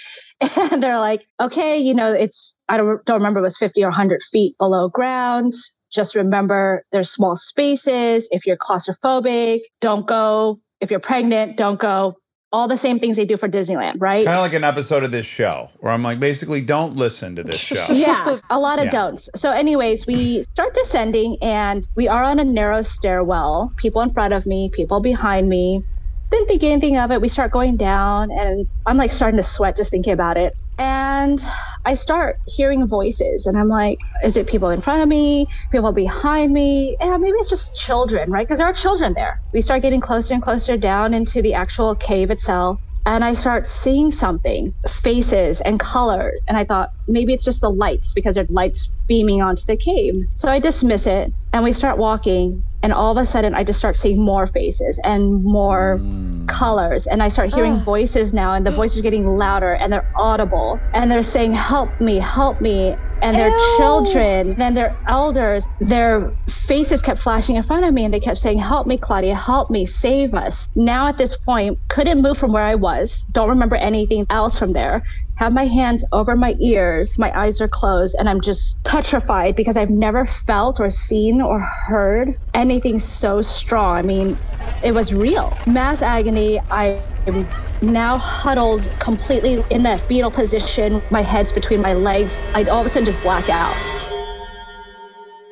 And 0.70 0.82
they're 0.82 0.98
like, 0.98 1.26
okay, 1.40 1.78
you 1.78 1.94
know, 1.94 2.12
it's, 2.12 2.58
I 2.68 2.76
don't, 2.76 3.04
don't 3.04 3.16
remember, 3.18 3.40
it 3.40 3.42
was 3.42 3.58
50 3.58 3.82
or 3.82 3.88
100 3.88 4.22
feet 4.22 4.56
below 4.58 4.88
ground. 4.88 5.52
Just 5.92 6.14
remember 6.14 6.84
there's 6.92 7.10
small 7.10 7.36
spaces. 7.36 8.28
If 8.30 8.46
you're 8.46 8.56
claustrophobic, 8.56 9.60
don't 9.80 10.06
go. 10.06 10.60
If 10.80 10.90
you're 10.90 11.00
pregnant, 11.00 11.56
don't 11.56 11.78
go. 11.78 12.14
All 12.54 12.68
the 12.68 12.76
same 12.76 12.98
things 12.98 13.16
they 13.16 13.24
do 13.24 13.38
for 13.38 13.48
Disneyland, 13.48 13.94
right? 13.98 14.26
Kind 14.26 14.36
of 14.36 14.42
like 14.42 14.52
an 14.52 14.62
episode 14.64 15.04
of 15.04 15.10
this 15.10 15.24
show 15.24 15.70
where 15.78 15.90
I'm 15.90 16.02
like, 16.02 16.20
basically, 16.20 16.60
don't 16.60 16.96
listen 16.96 17.34
to 17.36 17.42
this 17.42 17.58
show. 17.58 17.86
yeah, 17.92 18.36
a 18.50 18.58
lot 18.58 18.78
of 18.78 18.86
Yeah. 18.86 18.90
don'ts. 18.90 19.30
So, 19.34 19.52
anyways, 19.52 20.06
we 20.06 20.42
start 20.54 20.74
descending 20.74 21.38
and 21.40 21.88
we 21.96 22.08
are 22.08 22.22
on 22.22 22.38
a 22.38 22.44
narrow 22.44 22.82
stairwell. 22.82 23.72
People 23.78 24.02
in 24.02 24.12
front 24.12 24.34
of 24.34 24.44
me, 24.44 24.70
people 24.74 25.00
behind 25.00 25.48
me. 25.48 25.82
Didn't 26.32 26.46
think 26.46 26.64
anything 26.64 26.96
of 26.96 27.10
it. 27.10 27.20
We 27.20 27.28
start 27.28 27.52
going 27.52 27.76
down 27.76 28.30
and 28.32 28.66
I'm 28.86 28.96
like 28.96 29.12
starting 29.12 29.36
to 29.36 29.42
sweat 29.42 29.76
just 29.76 29.90
thinking 29.90 30.14
about 30.14 30.38
it. 30.38 30.54
And 30.78 31.38
I 31.84 31.92
start 31.94 32.36
hearing 32.46 32.88
voices 32.88 33.44
and 33.46 33.58
I'm 33.58 33.68
like, 33.68 33.98
is 34.24 34.38
it 34.38 34.48
people 34.48 34.70
in 34.70 34.80
front 34.80 35.02
of 35.02 35.08
me, 35.08 35.46
people 35.70 35.92
behind 35.92 36.54
me? 36.54 36.96
And 37.00 37.22
maybe 37.22 37.36
it's 37.38 37.50
just 37.50 37.76
children, 37.76 38.30
right? 38.30 38.46
Because 38.46 38.58
there 38.58 38.66
are 38.66 38.72
children 38.72 39.12
there. 39.14 39.38
We 39.52 39.60
start 39.60 39.82
getting 39.82 40.00
closer 40.00 40.32
and 40.32 40.42
closer 40.42 40.78
down 40.78 41.12
into 41.12 41.42
the 41.42 41.52
actual 41.52 41.94
cave 41.94 42.30
itself 42.30 42.78
and 43.04 43.24
I 43.24 43.34
start 43.34 43.66
seeing 43.66 44.10
something, 44.10 44.74
faces 44.88 45.60
and 45.62 45.78
colors. 45.78 46.44
And 46.48 46.56
I 46.56 46.64
thought 46.64 46.90
maybe 47.06 47.34
it's 47.34 47.44
just 47.44 47.60
the 47.60 47.70
lights 47.70 48.14
because 48.14 48.36
there 48.36 48.44
are 48.44 48.54
lights 48.54 48.94
beaming 49.06 49.42
onto 49.42 49.64
the 49.66 49.76
cave. 49.76 50.14
So 50.36 50.50
I 50.50 50.60
dismiss 50.60 51.06
it 51.06 51.30
and 51.52 51.62
we 51.64 51.72
start 51.72 51.98
walking. 51.98 52.62
And 52.82 52.92
all 52.92 53.16
of 53.16 53.16
a 53.16 53.24
sudden, 53.24 53.54
I 53.54 53.62
just 53.62 53.78
start 53.78 53.96
seeing 53.96 54.20
more 54.24 54.46
faces 54.48 55.00
and 55.04 55.44
more 55.44 55.98
mm. 56.00 56.48
colors. 56.48 57.06
And 57.06 57.22
I 57.22 57.28
start 57.28 57.54
hearing 57.54 57.78
voices 57.84 58.34
now, 58.34 58.54
and 58.54 58.66
the 58.66 58.72
voices 58.72 58.98
are 58.98 59.02
getting 59.02 59.24
louder 59.24 59.74
and 59.74 59.92
they're 59.92 60.08
audible. 60.18 60.80
And 60.92 61.10
they're 61.10 61.22
saying, 61.22 61.52
Help 61.52 62.00
me, 62.00 62.18
help 62.18 62.60
me. 62.60 62.96
And 63.22 63.36
their 63.36 63.50
Ew. 63.50 63.74
children, 63.76 64.56
then 64.58 64.74
their 64.74 64.96
elders, 65.06 65.64
their 65.78 66.34
faces 66.50 67.02
kept 67.02 67.22
flashing 67.22 67.54
in 67.54 67.62
front 67.62 67.84
of 67.84 67.94
me 67.94 68.04
and 68.04 68.12
they 68.12 68.18
kept 68.18 68.40
saying, 68.40 68.58
Help 68.58 68.88
me, 68.88 68.98
Claudia, 68.98 69.36
help 69.36 69.70
me, 69.70 69.86
save 69.86 70.34
us. 70.34 70.66
Now 70.74 71.06
at 71.06 71.18
this 71.18 71.36
point, 71.36 71.78
couldn't 71.88 72.20
move 72.20 72.36
from 72.36 72.52
where 72.52 72.64
I 72.64 72.74
was, 72.74 73.24
don't 73.30 73.48
remember 73.48 73.76
anything 73.76 74.26
else 74.28 74.58
from 74.58 74.72
there. 74.72 75.04
Have 75.42 75.54
my 75.54 75.66
hands 75.66 76.04
over 76.12 76.36
my 76.36 76.54
ears, 76.60 77.18
my 77.18 77.36
eyes 77.36 77.60
are 77.60 77.66
closed, 77.66 78.14
and 78.16 78.28
I'm 78.28 78.40
just 78.40 78.80
petrified 78.84 79.56
because 79.56 79.76
I've 79.76 79.90
never 79.90 80.24
felt 80.24 80.78
or 80.78 80.88
seen 80.88 81.40
or 81.40 81.58
heard 81.58 82.38
anything 82.54 83.00
so 83.00 83.42
strong. 83.42 83.96
I 83.96 84.02
mean, 84.02 84.38
it 84.84 84.92
was 84.92 85.12
real. 85.12 85.52
Mass 85.66 86.00
agony. 86.00 86.60
I 86.70 87.02
am 87.26 87.44
now 87.82 88.18
huddled 88.18 88.88
completely 89.00 89.64
in 89.70 89.82
that 89.82 90.00
fetal 90.02 90.30
position. 90.30 91.02
My 91.10 91.22
head's 91.22 91.52
between 91.52 91.80
my 91.80 91.94
legs. 91.94 92.38
I 92.54 92.62
all 92.66 92.82
of 92.82 92.86
a 92.86 92.88
sudden 92.88 93.06
just 93.06 93.20
black 93.22 93.48
out. 93.48 93.74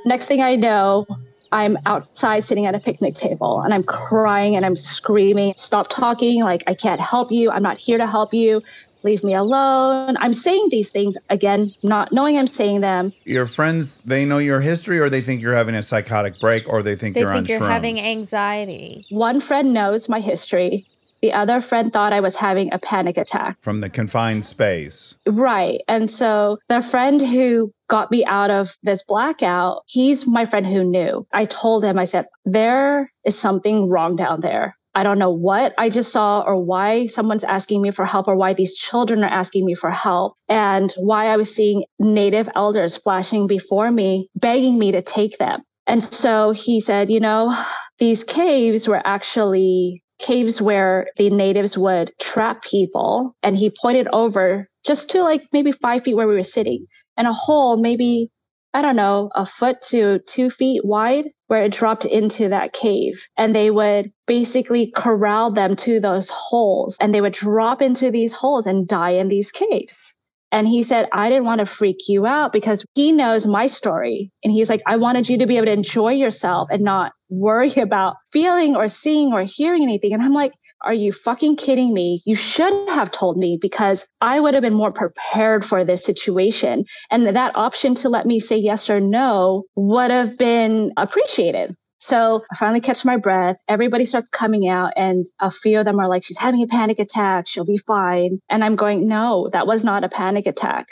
Next 0.05 0.27
thing 0.27 0.41
I 0.41 0.55
know, 0.55 1.05
I'm 1.51 1.77
outside 1.87 2.45
sitting 2.45 2.67
at 2.67 2.77
a 2.77 2.79
picnic 2.79 3.17
table 3.17 3.63
and 3.63 3.75
I'm 3.75 3.83
crying 3.83 4.55
and 4.55 4.65
I'm 4.65 4.77
screaming, 4.77 5.53
Stop 5.57 5.89
talking. 5.91 6.45
Like, 6.45 6.63
I 6.69 6.75
can't 6.75 7.01
help 7.01 7.33
you. 7.33 7.51
I'm 7.51 7.63
not 7.65 7.77
here 7.77 7.99
to 7.99 8.07
help 8.07 8.33
you. 8.33 8.63
Leave 9.03 9.25
me 9.25 9.35
alone. 9.35 10.17
I'm 10.21 10.33
saying 10.33 10.69
these 10.71 10.91
things 10.91 11.17
again, 11.31 11.75
not 11.83 12.13
knowing 12.13 12.39
I'm 12.39 12.47
saying 12.47 12.81
them. 12.83 13.13
Your 13.25 13.47
friends, 13.47 14.03
they 14.05 14.25
know 14.25 14.39
your 14.39 14.61
history, 14.61 14.99
or 14.99 15.09
they 15.09 15.23
think 15.23 15.41
you're 15.43 15.55
having 15.57 15.75
a 15.75 15.83
psychotic 15.83 16.39
break, 16.41 16.69
or 16.69 16.83
they 16.83 16.97
think 16.97 17.15
They 17.15 17.21
you're 17.23 17.31
think 17.33 17.45
on 17.45 17.47
you're 17.47 17.61
shrooms. 17.61 17.71
having 17.71 18.01
anxiety. 18.01 19.07
One 19.11 19.41
friend 19.41 19.73
knows 19.73 20.09
my 20.09 20.21
history. 20.21 20.87
The 21.23 21.33
other 21.35 21.61
friend 21.61 21.93
thought 21.93 22.15
I 22.15 22.21
was 22.21 22.35
having 22.35 22.73
a 22.73 22.79
panic 22.79 23.19
attack. 23.19 23.59
from 23.61 23.81
the 23.81 23.91
confined 23.91 24.47
space. 24.47 25.17
Right. 25.27 25.83
And 25.87 26.11
so 26.11 26.59
the 26.69 26.81
friend 26.81 27.21
who 27.21 27.71
got 27.89 28.11
me 28.11 28.25
out 28.25 28.51
of 28.51 28.75
this 28.85 29.03
blackout, 29.03 29.83
he's 29.87 30.27
my 30.27 30.47
friend 30.47 30.65
who 30.67 30.83
knew. 30.83 31.27
I 31.35 31.45
told 31.45 31.85
him, 31.85 31.99
I 31.99 32.07
said, 32.07 32.25
there 32.47 33.13
is 33.27 33.39
something 33.39 33.91
wrong 33.91 34.17
down 34.17 34.41
there. 34.41 34.77
I 34.95 35.03
don't 35.03 35.19
know 35.19 35.31
what 35.31 35.73
I 35.79 35.89
just 35.89 36.13
saw 36.13 36.41
or 36.41 36.57
why 36.63 37.07
someone's 37.07 37.45
asking 37.45 37.81
me 37.83 37.91
for 37.91 38.05
help 38.05 38.27
or 38.27 38.37
why 38.37 38.55
these 38.55 38.75
children 38.75 39.23
are 39.23 39.31
asking 39.31 39.65
me 39.65 39.75
for 39.75 39.91
help 39.91 40.35
and 40.49 40.93
why 40.97 41.27
I 41.27 41.37
was 41.37 41.55
seeing 41.55 41.85
native 41.99 42.49
elders 42.57 42.97
flashing 42.97 43.47
before 43.47 43.91
me, 43.93 44.29
begging 44.35 44.79
me 44.79 44.91
to 44.93 45.03
take 45.03 45.39
them. 45.39 45.63
And 45.87 46.05
so 46.05 46.51
he 46.51 46.81
said, 46.81 47.11
you 47.11 47.21
know, 47.21 47.57
these 47.99 48.25
caves 48.25 48.89
were 48.89 49.03
actually 49.07 50.03
caves 50.19 50.61
where 50.61 51.09
the 51.17 51.31
natives 51.31 51.79
would 51.79 52.13
trap 52.21 52.63
people. 52.63 53.35
And 53.43 53.57
he 53.57 53.73
pointed 53.81 54.09
over 54.13 54.69
just 54.85 55.09
to 55.11 55.23
like 55.23 55.43
maybe 55.53 55.73
five 55.73 56.03
feet 56.03 56.15
where 56.15 56.29
we 56.29 56.35
were 56.35 56.43
sitting 56.43 56.87
and 57.17 57.27
a 57.27 57.33
hole, 57.33 57.77
maybe, 57.77 58.31
I 58.75 58.83
don't 58.83 58.97
know, 58.97 59.31
a 59.35 59.47
foot 59.47 59.81
to 59.89 60.21
two 60.27 60.51
feet 60.51 60.85
wide 60.85 61.27
where 61.51 61.65
it 61.65 61.73
dropped 61.73 62.05
into 62.05 62.49
that 62.49 62.73
cave. 62.73 63.27
And 63.37 63.57
they 63.57 63.73
would 63.73 64.13
basically 64.29 64.93
corral 64.95 65.51
them 65.51 65.75
to 65.77 65.99
those 65.99 66.31
holes 66.31 66.97
and 67.01 67.13
they 67.13 67.21
would 67.21 67.33
drop 67.33 67.83
into 67.83 68.13
these 68.13 68.33
holes 68.33 68.69
and 68.69 68.87
die 68.87 69.11
in 69.11 69.27
these 69.27 69.51
caves. 69.51 70.15
And 70.53 70.69
he 70.69 70.85
said, 70.85 71.09
I 71.13 71.29
didn't 71.29 71.47
want 71.47 71.59
to 71.59 71.67
freak 71.67 72.09
you 72.09 72.25
out 72.25 72.53
because 72.53 72.85
he 72.95 73.11
knows 73.11 73.49
my 73.49 73.67
story. 73.67 74.31
And 74.45 74.53
he's 74.53 74.71
like, 74.71 74.83
I 74.87 74.95
wanted 74.95 75.29
you 75.29 75.39
to 75.39 75.47
be 75.47 75.57
able 75.57 75.67
to 75.67 75.73
enjoy 75.73 76.13
yourself 76.13 76.69
and 76.71 76.83
not 76.83 77.13
worry 77.31 77.75
about 77.75 78.15
feeling 78.33 78.77
or 78.77 78.87
seeing 78.87 79.33
or 79.33 79.43
hearing 79.43 79.83
anything. 79.83 80.13
And 80.13 80.23
I'm 80.23 80.33
like, 80.33 80.53
are 80.83 80.95
you 80.95 81.13
fucking 81.13 81.57
kidding 81.57 81.93
me? 81.93 82.23
You 82.25 82.35
should 82.35 82.73
have 82.89 83.11
told 83.11 83.37
me 83.37 83.59
because 83.61 84.07
I 84.21 84.41
would 84.41 84.55
have 84.55 84.63
been 84.63 84.75
more 84.75 84.93
prepared 84.93 85.65
for 85.65 85.85
this 85.85 86.05
situation. 86.05 86.85
And 87.11 87.27
that 87.27 87.57
option 87.57 87.95
to 87.97 88.09
let 88.09 88.27
me 88.27 88.41
say 88.41 88.57
yes 88.57 88.89
or 88.89 89.01
no 89.01 89.65
would 89.77 90.11
have 90.11 90.39
been 90.39 90.93
appreciated. 90.97 91.75
So 91.99 92.43
I 92.51 92.57
finally 92.57 92.81
catch 92.81 93.05
my 93.05 93.19
breath. 93.19 93.57
Everybody 93.69 94.07
starts 94.07 94.31
coming 94.31 94.67
out, 94.69 94.93
and 94.97 95.27
a 95.39 95.51
few 95.51 95.79
of 95.79 95.85
them 95.85 96.01
are 96.01 96.09
like, 96.09 96.25
She's 96.25 96.39
having 96.39 96.63
a 96.63 96.67
panic 96.67 96.99
attack. 96.99 97.47
She'll 97.47 97.67
be 97.67 97.77
fine. 97.77 98.39
And 98.49 98.65
I'm 98.65 98.75
going, 98.75 99.07
No, 99.07 99.51
that 99.53 99.67
was 99.67 99.85
not 99.85 100.03
a 100.03 100.09
panic 100.09 100.47
attack. 100.47 100.87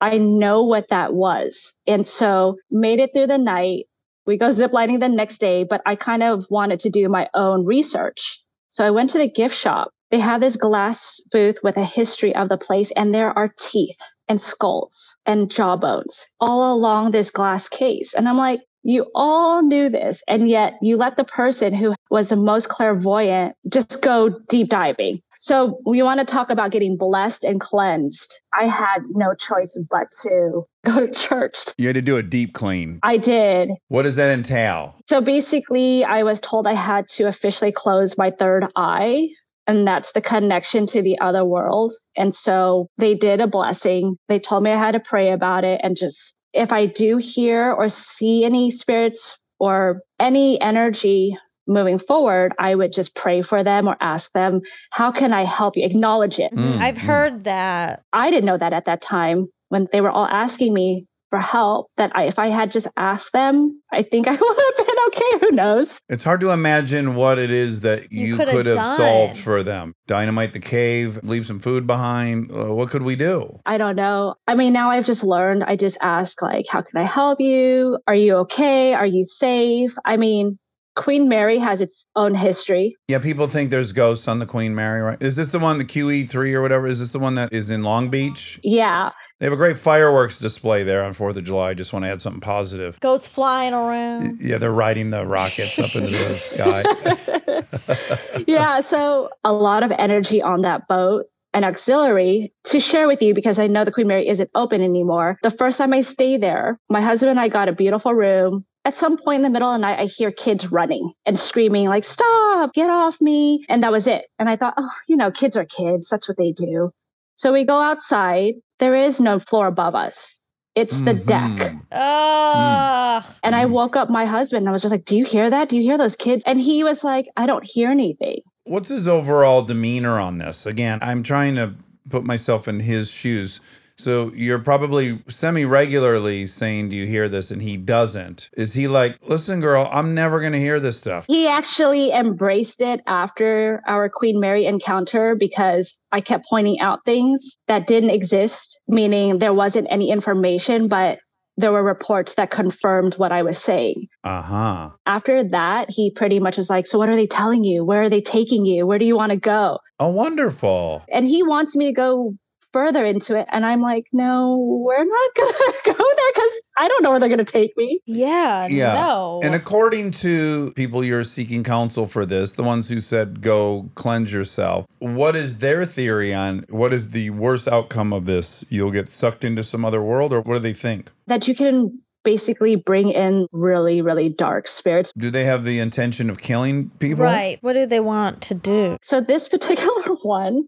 I 0.00 0.18
know 0.18 0.64
what 0.64 0.88
that 0.90 1.14
was. 1.14 1.74
And 1.86 2.06
so 2.06 2.56
made 2.70 2.98
it 2.98 3.10
through 3.14 3.28
the 3.28 3.38
night. 3.38 3.84
We 4.26 4.36
go 4.36 4.48
ziplining 4.48 5.00
the 5.00 5.08
next 5.08 5.38
day, 5.38 5.64
but 5.64 5.80
I 5.86 5.94
kind 5.94 6.22
of 6.22 6.44
wanted 6.50 6.80
to 6.80 6.90
do 6.90 7.08
my 7.08 7.28
own 7.34 7.64
research. 7.64 8.42
So 8.68 8.86
I 8.86 8.90
went 8.90 9.10
to 9.10 9.18
the 9.18 9.30
gift 9.30 9.56
shop. 9.56 9.90
They 10.10 10.20
have 10.20 10.40
this 10.40 10.56
glass 10.56 11.20
booth 11.32 11.58
with 11.62 11.76
a 11.76 11.84
history 11.84 12.34
of 12.34 12.48
the 12.48 12.56
place, 12.56 12.90
and 12.92 13.14
there 13.14 13.36
are 13.36 13.54
teeth 13.58 13.98
and 14.28 14.40
skulls 14.40 15.16
and 15.26 15.50
jawbones 15.50 16.26
all 16.40 16.72
along 16.72 17.10
this 17.10 17.30
glass 17.30 17.68
case. 17.68 18.14
And 18.14 18.28
I'm 18.28 18.38
like, 18.38 18.60
you 18.82 19.10
all 19.14 19.62
knew 19.62 19.88
this, 19.88 20.22
and 20.28 20.48
yet 20.48 20.74
you 20.80 20.96
let 20.96 21.16
the 21.16 21.24
person 21.24 21.74
who 21.74 21.94
was 22.10 22.28
the 22.28 22.36
most 22.36 22.68
clairvoyant 22.68 23.54
just 23.68 24.00
go 24.02 24.30
deep 24.48 24.68
diving. 24.68 25.20
So, 25.36 25.78
we 25.86 26.02
want 26.02 26.18
to 26.20 26.26
talk 26.26 26.50
about 26.50 26.72
getting 26.72 26.96
blessed 26.96 27.44
and 27.44 27.60
cleansed. 27.60 28.34
I 28.58 28.66
had 28.66 29.02
no 29.10 29.34
choice 29.34 29.80
but 29.88 30.08
to 30.22 30.64
go 30.84 31.06
to 31.06 31.12
church. 31.12 31.56
You 31.76 31.86
had 31.86 31.94
to 31.94 32.02
do 32.02 32.16
a 32.16 32.22
deep 32.22 32.54
clean. 32.54 32.98
I 33.02 33.18
did. 33.18 33.70
What 33.88 34.02
does 34.02 34.16
that 34.16 34.30
entail? 34.30 34.94
So, 35.08 35.20
basically, 35.20 36.04
I 36.04 36.22
was 36.22 36.40
told 36.40 36.66
I 36.66 36.74
had 36.74 37.08
to 37.10 37.28
officially 37.28 37.72
close 37.72 38.18
my 38.18 38.30
third 38.30 38.66
eye. 38.76 39.28
And 39.68 39.86
that's 39.86 40.12
the 40.12 40.22
connection 40.22 40.86
to 40.86 41.02
the 41.02 41.18
other 41.20 41.44
world. 41.44 41.92
And 42.16 42.34
so 42.34 42.88
they 42.96 43.14
did 43.14 43.38
a 43.42 43.46
blessing. 43.46 44.16
They 44.26 44.38
told 44.38 44.62
me 44.62 44.70
I 44.70 44.78
had 44.78 44.92
to 44.92 45.00
pray 45.00 45.30
about 45.30 45.62
it 45.62 45.78
and 45.84 45.94
just 45.94 46.34
if 46.52 46.72
I 46.72 46.86
do 46.86 47.18
hear 47.18 47.72
or 47.72 47.88
see 47.88 48.44
any 48.44 48.70
spirits 48.70 49.38
or 49.58 50.02
any 50.18 50.60
energy 50.60 51.36
moving 51.66 51.98
forward, 51.98 52.52
I 52.58 52.74
would 52.74 52.92
just 52.92 53.14
pray 53.14 53.42
for 53.42 53.62
them 53.62 53.86
or 53.86 53.96
ask 54.00 54.32
them, 54.32 54.62
How 54.90 55.12
can 55.12 55.32
I 55.32 55.44
help 55.44 55.76
you? 55.76 55.84
Acknowledge 55.84 56.38
it. 56.38 56.52
Mm, 56.52 56.76
I've 56.76 56.96
mm. 56.96 57.02
heard 57.02 57.44
that. 57.44 58.02
I 58.12 58.30
didn't 58.30 58.46
know 58.46 58.58
that 58.58 58.72
at 58.72 58.86
that 58.86 59.02
time 59.02 59.48
when 59.68 59.86
they 59.92 60.00
were 60.00 60.10
all 60.10 60.26
asking 60.26 60.72
me 60.72 61.06
for 61.30 61.38
help, 61.40 61.90
that 61.96 62.10
I, 62.14 62.24
if 62.24 62.38
I 62.38 62.48
had 62.48 62.70
just 62.70 62.88
asked 62.96 63.32
them, 63.32 63.80
I 63.92 64.02
think 64.02 64.26
I 64.28 64.32
would 64.40 64.76
have 64.78 64.86
been 64.86 64.96
okay. 65.08 65.38
Who 65.46 65.50
knows? 65.52 66.00
It's 66.08 66.24
hard 66.24 66.40
to 66.40 66.50
imagine 66.50 67.14
what 67.14 67.38
it 67.38 67.50
is 67.50 67.80
that 67.82 68.10
You 68.12 68.26
you, 68.28 68.36
could 68.36 68.66
have 68.66 68.76
done. 68.76 68.96
solved 68.96 69.38
for 69.38 69.62
them. 69.62 69.94
Dynamite 70.06 70.52
the 70.52 70.60
cave, 70.60 71.20
leave 71.22 71.46
some 71.46 71.58
food 71.58 71.86
behind. 71.86 72.50
Uh, 72.50 72.74
what 72.74 72.90
could 72.90 73.02
we 73.02 73.16
do? 73.16 73.60
I 73.66 73.78
don't 73.78 73.96
know. 73.96 74.34
I 74.46 74.54
mean, 74.54 74.72
now 74.72 74.90
I've 74.90 75.06
just 75.06 75.22
learned. 75.24 75.64
I 75.64 75.76
just 75.76 75.98
ask, 76.00 76.40
like, 76.42 76.66
how 76.68 76.82
can 76.82 77.00
I 77.00 77.04
help 77.06 77.40
you? 77.40 77.98
Are 78.06 78.14
you 78.14 78.36
okay? 78.36 78.94
Are 78.94 79.06
you 79.06 79.22
safe? 79.22 79.94
I 80.04 80.16
mean, 80.16 80.58
Queen 80.96 81.28
Mary 81.28 81.58
has 81.58 81.80
its 81.80 82.06
own 82.16 82.34
history. 82.34 82.96
Yeah, 83.06 83.18
people 83.20 83.46
think 83.46 83.70
there's 83.70 83.92
ghosts 83.92 84.26
on 84.26 84.40
the 84.40 84.46
Queen 84.46 84.74
Mary, 84.74 85.00
right? 85.00 85.22
Is 85.22 85.36
this 85.36 85.52
the 85.52 85.58
one, 85.60 85.78
the 85.78 85.84
QE3 85.84 86.52
or 86.54 86.60
whatever? 86.62 86.86
Is 86.88 86.98
this 86.98 87.12
the 87.12 87.20
one 87.20 87.36
that 87.36 87.52
is 87.52 87.70
in 87.70 87.82
Long 87.84 88.08
Beach? 88.10 88.58
Yeah. 88.64 89.10
They 89.38 89.46
have 89.46 89.52
a 89.52 89.56
great 89.56 89.78
fireworks 89.78 90.36
display 90.36 90.82
there 90.82 91.04
on 91.04 91.14
4th 91.14 91.36
of 91.36 91.44
July. 91.44 91.70
I 91.70 91.74
just 91.74 91.92
want 91.92 92.04
to 92.04 92.08
add 92.08 92.20
something 92.20 92.40
positive. 92.40 92.98
Goes 92.98 93.26
flying 93.26 93.72
around. 93.72 94.40
Yeah, 94.40 94.58
they're 94.58 94.72
riding 94.72 95.10
the 95.10 95.24
rockets 95.24 95.78
up 95.78 95.94
into 95.94 96.10
the 96.10 96.36
sky. 98.36 98.42
yeah. 98.48 98.80
So 98.80 99.30
a 99.44 99.52
lot 99.52 99.84
of 99.84 99.92
energy 99.92 100.42
on 100.42 100.62
that 100.62 100.88
boat. 100.88 101.26
An 101.54 101.64
auxiliary 101.64 102.52
to 102.64 102.78
share 102.78 103.06
with 103.06 103.22
you 103.22 103.32
because 103.32 103.58
I 103.58 103.68
know 103.68 103.84
the 103.84 103.92
Queen 103.92 104.06
Mary 104.06 104.28
isn't 104.28 104.50
open 104.54 104.82
anymore. 104.82 105.38
The 105.42 105.50
first 105.50 105.78
time 105.78 105.94
I 105.94 106.02
stayed 106.02 106.42
there, 106.42 106.78
my 106.90 107.00
husband 107.00 107.30
and 107.30 107.40
I 107.40 107.48
got 107.48 107.68
a 107.68 107.72
beautiful 107.72 108.12
room. 108.12 108.66
At 108.84 108.96
some 108.96 109.16
point 109.16 109.36
in 109.36 109.42
the 109.42 109.50
middle 109.50 109.68
of 109.68 109.74
the 109.74 109.78
night, 109.78 109.98
I 109.98 110.04
hear 110.04 110.30
kids 110.30 110.70
running 110.70 111.12
and 111.24 111.38
screaming, 111.38 111.88
like, 111.88 112.04
stop, 112.04 112.74
get 112.74 112.90
off 112.90 113.20
me. 113.20 113.64
And 113.68 113.82
that 113.82 113.92
was 113.92 114.06
it. 114.06 114.26
And 114.38 114.48
I 114.48 114.56
thought, 114.56 114.74
oh, 114.76 114.90
you 115.08 115.16
know, 115.16 115.30
kids 115.30 115.56
are 115.56 115.64
kids. 115.64 116.08
That's 116.10 116.28
what 116.28 116.36
they 116.36 116.52
do. 116.52 116.90
So 117.34 117.52
we 117.52 117.64
go 117.64 117.78
outside. 117.80 118.54
There 118.78 118.94
is 118.94 119.20
no 119.20 119.38
floor 119.40 119.66
above 119.66 119.94
us, 119.94 120.38
it's 120.74 121.00
the 121.00 121.14
deck. 121.14 121.40
Mhm. 121.42 121.82
Oh, 121.92 123.22
And 123.42 123.54
I 123.54 123.64
Mhm. 123.64 123.70
woke 123.70 123.96
up 123.96 124.10
my 124.10 124.24
husband 124.24 124.62
and 124.62 124.68
I 124.68 124.72
was 124.72 124.82
just 124.82 124.92
like, 124.92 125.04
Do 125.04 125.16
you 125.16 125.24
hear 125.24 125.50
that? 125.50 125.68
Do 125.68 125.76
you 125.76 125.82
hear 125.82 125.98
those 125.98 126.16
kids? 126.16 126.42
And 126.46 126.60
he 126.60 126.84
was 126.84 127.02
like, 127.04 127.26
I 127.36 127.46
don't 127.46 127.64
hear 127.66 127.90
anything. 127.90 128.40
What's 128.64 128.88
his 128.88 129.08
overall 129.08 129.62
demeanor 129.62 130.18
on 130.20 130.38
this? 130.38 130.66
Again, 130.66 130.98
I'm 131.02 131.22
trying 131.22 131.54
to 131.56 131.74
put 132.10 132.24
myself 132.24 132.68
in 132.68 132.80
his 132.80 133.10
shoes. 133.10 133.60
So 133.98 134.32
you're 134.32 134.60
probably 134.60 135.22
semi 135.28 135.64
regularly 135.64 136.46
saying, 136.46 136.90
Do 136.90 136.96
you 136.96 137.06
hear 137.06 137.28
this? 137.28 137.50
And 137.50 137.60
he 137.60 137.76
doesn't. 137.76 138.48
Is 138.56 138.74
he 138.74 138.86
like, 138.86 139.18
Listen, 139.26 139.60
girl, 139.60 139.88
I'm 139.92 140.14
never 140.14 140.40
going 140.40 140.52
to 140.52 140.60
hear 140.60 140.78
this 140.78 140.98
stuff? 140.98 141.26
He 141.26 141.48
actually 141.48 142.12
embraced 142.12 142.80
it 142.80 143.00
after 143.06 143.82
our 143.86 144.08
Queen 144.08 144.38
Mary 144.38 144.66
encounter 144.66 145.34
because 145.34 145.96
I 146.12 146.20
kept 146.20 146.46
pointing 146.48 146.78
out 146.80 147.04
things 147.04 147.58
that 147.66 147.88
didn't 147.88 148.10
exist, 148.10 148.80
meaning 148.86 149.40
there 149.40 149.52
wasn't 149.52 149.88
any 149.90 150.10
information, 150.10 150.86
but 150.86 151.18
there 151.56 151.72
were 151.72 151.82
reports 151.82 152.36
that 152.36 152.52
confirmed 152.52 153.14
what 153.14 153.32
I 153.32 153.42
was 153.42 153.58
saying. 153.58 154.06
Uh 154.22 154.42
huh. 154.42 154.90
After 155.06 155.42
that, 155.42 155.90
he 155.90 156.12
pretty 156.12 156.38
much 156.38 156.56
was 156.56 156.70
like, 156.70 156.86
So, 156.86 156.98
what 156.98 157.08
are 157.08 157.16
they 157.16 157.26
telling 157.26 157.64
you? 157.64 157.84
Where 157.84 158.02
are 158.02 158.10
they 158.10 158.20
taking 158.20 158.64
you? 158.64 158.86
Where 158.86 159.00
do 159.00 159.04
you 159.04 159.16
want 159.16 159.30
to 159.30 159.38
go? 159.38 159.80
Oh, 159.98 160.10
wonderful. 160.10 161.02
And 161.12 161.26
he 161.26 161.42
wants 161.42 161.74
me 161.74 161.86
to 161.86 161.92
go 161.92 162.34
further 162.72 163.04
into 163.04 163.38
it. 163.38 163.46
And 163.50 163.64
I'm 163.64 163.80
like, 163.80 164.04
No, 164.12 164.56
we're 164.84 165.04
not 165.04 165.34
going 165.36 165.52
to 165.52 165.72
go 165.86 165.92
there 165.92 166.32
because 166.34 166.52
I 166.78 166.88
don't 166.88 167.02
know 167.02 167.10
where 167.10 167.20
they're 167.20 167.28
going 167.28 167.38
to 167.38 167.44
take 167.44 167.76
me. 167.76 168.00
Yeah, 168.06 168.66
Yeah. 168.68 168.92
no. 168.94 169.40
And 169.42 169.54
according 169.54 170.10
to 170.12 170.72
people 170.76 171.02
you're 171.04 171.24
seeking 171.24 171.64
counsel 171.64 172.06
for 172.06 172.24
this, 172.26 172.54
the 172.54 172.62
ones 172.62 172.88
who 172.88 173.00
said 173.00 173.40
go 173.40 173.90
cleanse 173.94 174.32
yourself, 174.32 174.86
what 174.98 175.34
is 175.36 175.58
their 175.58 175.84
theory 175.84 176.32
on 176.34 176.64
what 176.68 176.92
is 176.92 177.10
the 177.10 177.30
worst 177.30 177.68
outcome 177.68 178.12
of 178.12 178.26
this? 178.26 178.64
You'll 178.68 178.90
get 178.90 179.08
sucked 179.08 179.44
into 179.44 179.64
some 179.64 179.84
other 179.84 180.02
world, 180.02 180.32
or 180.32 180.40
what 180.42 180.54
do 180.54 180.60
they 180.60 180.74
think? 180.74 181.10
That 181.26 181.48
you 181.48 181.54
can 181.54 182.00
basically 182.24 182.76
bring 182.76 183.10
in 183.10 183.46
really, 183.52 184.02
really 184.02 184.28
dark 184.28 184.68
spirits. 184.68 185.12
Do 185.16 185.30
they 185.30 185.44
have 185.44 185.64
the 185.64 185.78
intention 185.78 186.28
of 186.28 186.38
killing 186.38 186.90
people? 186.98 187.24
right. 187.24 187.58
What 187.62 187.72
do 187.72 187.86
they 187.86 188.00
want 188.00 188.42
to 188.42 188.54
do? 188.54 188.98
So 189.02 189.20
this 189.20 189.48
particular 189.48 190.02
one 190.22 190.64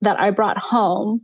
that 0.00 0.18
I 0.18 0.30
brought 0.30 0.58
home, 0.58 1.20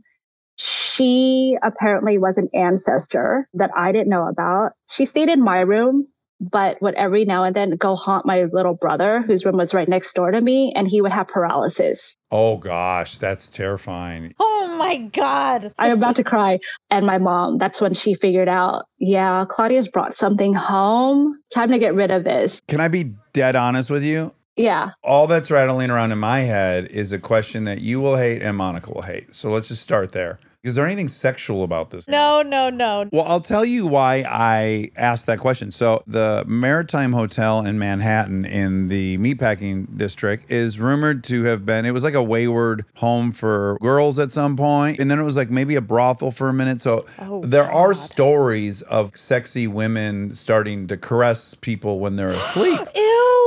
she 0.57 1.57
apparently 1.63 2.17
was 2.17 2.37
an 2.37 2.49
ancestor 2.53 3.47
that 3.53 3.71
I 3.75 3.91
didn't 3.91 4.09
know 4.09 4.27
about. 4.27 4.73
She 4.89 5.05
stayed 5.05 5.29
in 5.29 5.41
my 5.41 5.61
room, 5.61 6.07
but 6.39 6.81
would 6.81 6.95
every 6.95 7.25
now 7.25 7.43
and 7.43 7.55
then 7.55 7.71
go 7.71 7.95
haunt 7.95 8.25
my 8.25 8.45
little 8.51 8.73
brother, 8.73 9.21
whose 9.21 9.45
room 9.45 9.57
was 9.57 9.73
right 9.73 9.87
next 9.87 10.13
door 10.13 10.31
to 10.31 10.41
me, 10.41 10.73
and 10.75 10.87
he 10.87 11.01
would 11.01 11.11
have 11.11 11.27
paralysis. 11.27 12.15
Oh 12.31 12.57
gosh, 12.57 13.17
that's 13.17 13.47
terrifying. 13.47 14.33
Oh 14.39 14.75
my 14.77 14.97
God. 14.97 15.71
I'm 15.77 15.93
about 15.93 16.15
to 16.15 16.23
cry. 16.23 16.59
And 16.89 17.05
my 17.05 17.17
mom, 17.17 17.57
that's 17.57 17.79
when 17.79 17.93
she 17.93 18.15
figured 18.15 18.49
out, 18.49 18.85
yeah, 18.97 19.45
Claudia's 19.47 19.87
brought 19.87 20.15
something 20.15 20.53
home. 20.53 21.39
Time 21.53 21.71
to 21.71 21.79
get 21.79 21.93
rid 21.93 22.11
of 22.11 22.23
this. 22.23 22.61
Can 22.67 22.81
I 22.81 22.87
be 22.87 23.13
dead 23.33 23.55
honest 23.55 23.89
with 23.89 24.03
you? 24.03 24.33
Yeah. 24.55 24.91
All 25.03 25.27
that's 25.27 25.49
rattling 25.49 25.89
around 25.89 26.11
in 26.11 26.19
my 26.19 26.41
head 26.41 26.87
is 26.87 27.11
a 27.11 27.19
question 27.19 27.63
that 27.65 27.81
you 27.81 27.99
will 28.01 28.17
hate 28.17 28.41
and 28.41 28.57
Monica 28.57 28.91
will 28.91 29.03
hate. 29.03 29.33
So 29.33 29.49
let's 29.49 29.69
just 29.69 29.81
start 29.81 30.11
there. 30.11 30.39
Is 30.63 30.75
there 30.75 30.85
anything 30.85 31.07
sexual 31.07 31.63
about 31.63 31.89
this? 31.89 32.07
No, 32.07 32.43
no, 32.43 32.69
no. 32.69 33.09
Well, 33.11 33.25
I'll 33.25 33.41
tell 33.41 33.65
you 33.65 33.87
why 33.87 34.23
I 34.29 34.91
asked 34.95 35.25
that 35.25 35.39
question. 35.39 35.71
So, 35.71 36.03
the 36.05 36.43
Maritime 36.45 37.13
Hotel 37.13 37.65
in 37.65 37.79
Manhattan 37.79 38.45
in 38.45 38.87
the 38.87 39.17
meatpacking 39.17 39.97
district 39.97 40.51
is 40.51 40.79
rumored 40.79 41.23
to 41.25 41.45
have 41.45 41.65
been, 41.65 41.83
it 41.87 41.91
was 41.91 42.03
like 42.03 42.13
a 42.13 42.21
wayward 42.21 42.85
home 42.97 43.31
for 43.31 43.79
girls 43.81 44.19
at 44.19 44.31
some 44.31 44.55
point, 44.55 44.99
And 44.99 45.09
then 45.09 45.17
it 45.17 45.23
was 45.23 45.35
like 45.35 45.49
maybe 45.49 45.73
a 45.73 45.81
brothel 45.81 46.29
for 46.29 46.47
a 46.47 46.53
minute. 46.53 46.79
So, 46.79 47.07
Oh, 47.17 47.41
there 47.41 47.71
are 47.71 47.95
stories 47.95 48.83
of 48.83 49.17
sexy 49.17 49.65
women 49.67 50.35
starting 50.35 50.85
to 50.89 50.95
caress 50.97 51.55
people 51.55 51.99
when 51.99 52.17
they're 52.17 52.29
asleep. 52.29 52.79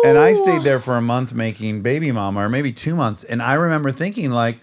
Ew. 0.05 0.11
And 0.11 0.19
I 0.19 0.33
stayed 0.33 0.63
there 0.63 0.81
for 0.81 0.97
a 0.97 1.03
month 1.03 1.33
making 1.33 1.83
baby 1.83 2.13
mama, 2.13 2.41
or 2.41 2.49
maybe 2.49 2.73
two 2.73 2.95
months. 2.95 3.25
And 3.25 3.43
I 3.43 3.55
remember 3.55 3.91
thinking, 3.91 4.31
like, 4.31 4.59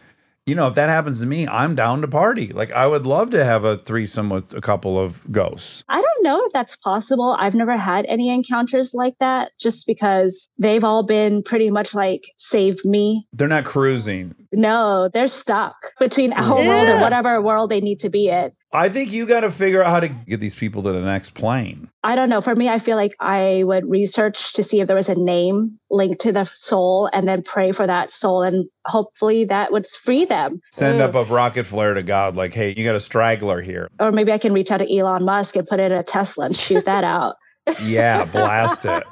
you 0.46 0.56
know, 0.56 0.68
if 0.68 0.76
that 0.76 0.90
happens 0.90 1.20
to 1.20 1.26
me, 1.26 1.48
I'm 1.48 1.76
down 1.76 2.02
to 2.02 2.08
party. 2.08 2.48
Like, 2.48 2.72
I 2.72 2.88
would 2.88 3.06
love 3.06 3.30
to 3.32 3.46
have 3.46 3.64
a 3.64 3.78
threesome 3.78 4.30
with 4.30 4.54
a 4.54 4.62
couple 4.62 5.00
of 5.00 5.32
ghosts. 5.32 5.84
I 5.88 6.02
don't 6.02 6.24
know 6.24 6.44
if 6.46 6.52
that's 6.52 6.76
possible. 6.78 7.36
I've 7.40 7.54
never 7.54 7.78
had 7.78 8.06
any 8.08 8.34
encounters 8.34 8.94
like 8.94 9.16
that 9.20 9.52
just 9.60 9.86
because 9.86 10.50
they've 10.58 10.84
all 10.84 11.04
been 11.04 11.44
pretty 11.44 11.70
much 11.70 11.94
like 11.94 12.24
save 12.38 12.84
me. 12.84 13.28
They're 13.34 13.48
not 13.48 13.66
cruising. 13.66 14.34
No, 14.52 15.10
they're 15.14 15.28
stuck 15.28 15.76
between 16.00 16.34
our 16.34 16.56
world 16.56 16.88
and 16.88 17.02
whatever 17.02 17.40
world 17.42 17.70
they 17.70 17.82
need 17.82 18.00
to 18.00 18.10
be 18.10 18.30
in. 18.30 18.52
I 18.74 18.90
think 18.90 19.12
you 19.12 19.26
got 19.26 19.42
to 19.42 19.52
figure 19.52 19.84
out 19.84 19.90
how 19.90 20.00
to 20.00 20.08
get 20.08 20.40
these 20.40 20.56
people 20.56 20.82
to 20.84 20.92
the 20.92 21.02
next 21.02 21.34
plane. 21.34 21.90
I 22.04 22.16
don't 22.16 22.30
know. 22.30 22.40
For 22.42 22.56
me, 22.56 22.70
I 22.70 22.80
feel 22.80 22.96
like 22.96 23.16
I 23.20 23.64
would 23.66 23.90
research 23.90 24.54
to 24.54 24.64
see 24.64 24.80
if 24.80 24.88
there 24.88 24.96
was 24.96 25.10
a 25.10 25.16
name 25.16 25.78
linked 25.90 26.22
to 26.22 26.32
the 26.32 26.50
soul 26.54 27.10
and 27.12 27.28
then 27.28 27.44
pray 27.44 27.74
for 27.74 27.86
that 27.86 28.12
soul. 28.12 28.44
And 28.44 28.66
hopefully 28.86 29.46
that 29.46 29.72
would 29.72 29.86
free 29.88 30.26
them. 30.26 30.62
Send 30.72 31.02
up 31.02 31.16
a 31.16 31.24
rocket 31.26 31.68
flare 31.68 31.94
to 31.94 32.04
God, 32.04 32.36
like, 32.36 32.54
hey, 32.54 32.74
you 32.76 32.86
got 32.86 32.96
a 32.96 33.02
straggler 33.02 33.62
here. 33.62 33.90
Or 34.00 34.12
maybe 34.12 34.32
I 34.32 34.38
can 34.38 34.54
reach 34.54 34.72
out 34.72 34.78
to 34.78 34.98
Elon 34.98 35.26
Musk 35.26 35.56
and 35.58 35.68
put 35.68 35.80
it 35.80 35.92
in 35.92 35.98
a 35.98 36.04
Tesla 36.04 36.46
and 36.46 36.56
shoot 36.56 36.86
that 36.86 37.04
out. 37.04 37.36
Yeah, 37.84 38.26
blast 38.26 38.86
it. 38.86 39.04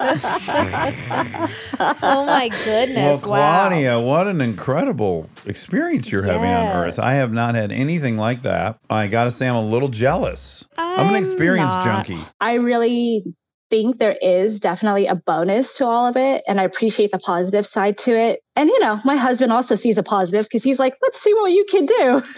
oh 1.80 2.26
my 2.26 2.50
Well, 2.50 2.60
goodness! 2.66 3.22
wow. 3.22 3.70
Claudia, 3.70 4.00
what 4.00 4.28
an 4.28 4.42
incredible 4.42 5.30
experience 5.46 6.12
you're 6.12 6.24
having 6.24 6.50
on 6.50 6.68
Earth. 6.76 6.98
I 7.00 7.14
have 7.14 7.32
not 7.32 7.56
had 7.56 7.72
anything 7.72 8.18
like 8.18 8.42
that. 8.42 8.80
I 8.90 9.08
got 9.08 9.26
to 9.26 9.32
say, 9.32 9.48
I'm 9.48 9.56
a 9.56 9.62
little 9.66 9.90
jealous. 9.90 10.66
I'm, 10.78 11.10
an 11.10 11.16
I'm 11.16 11.22
experience 11.24 11.74
not. 11.74 11.84
junkie. 11.84 12.26
I 12.42 12.54
really 12.56 13.24
think 13.70 14.00
there 14.00 14.18
is 14.22 14.60
definitely 14.60 15.08
a 15.08 15.16
bonus 15.16 15.74
to 15.76 15.86
all 15.86 16.06
of 16.06 16.18
it. 16.18 16.44
And 16.48 16.60
I 16.60 16.64
appreciate 16.64 17.12
the 17.12 17.20
positive 17.20 17.66
side 17.66 17.98
to 18.00 18.18
it. 18.18 18.42
And, 18.56 18.70
you 18.70 18.80
know, 18.80 19.00
my 19.06 19.16
husband 19.16 19.54
also 19.54 19.76
sees 19.76 19.96
the 19.96 20.04
positives 20.04 20.48
because 20.48 20.64
he's 20.64 20.80
like, 20.80 20.96
let's 21.02 21.22
see 21.22 21.34
what 21.36 21.52
you 21.52 21.66
can 21.70 21.86
do. 21.86 22.24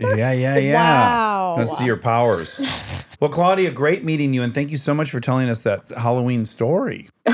Yeah, 0.00 0.32
yeah, 0.32 0.56
yeah. 0.56 0.74
Wow. 0.74 1.56
Let's 1.58 1.76
see 1.76 1.84
your 1.84 1.98
powers. 1.98 2.58
Well, 3.20 3.28
Claudia, 3.28 3.70
great 3.70 4.02
meeting 4.02 4.32
you, 4.32 4.42
and 4.42 4.54
thank 4.54 4.70
you 4.70 4.78
so 4.78 4.94
much 4.94 5.10
for 5.10 5.20
telling 5.20 5.50
us 5.50 5.60
that 5.64 5.90
Halloween 5.90 6.46
story. 6.46 7.10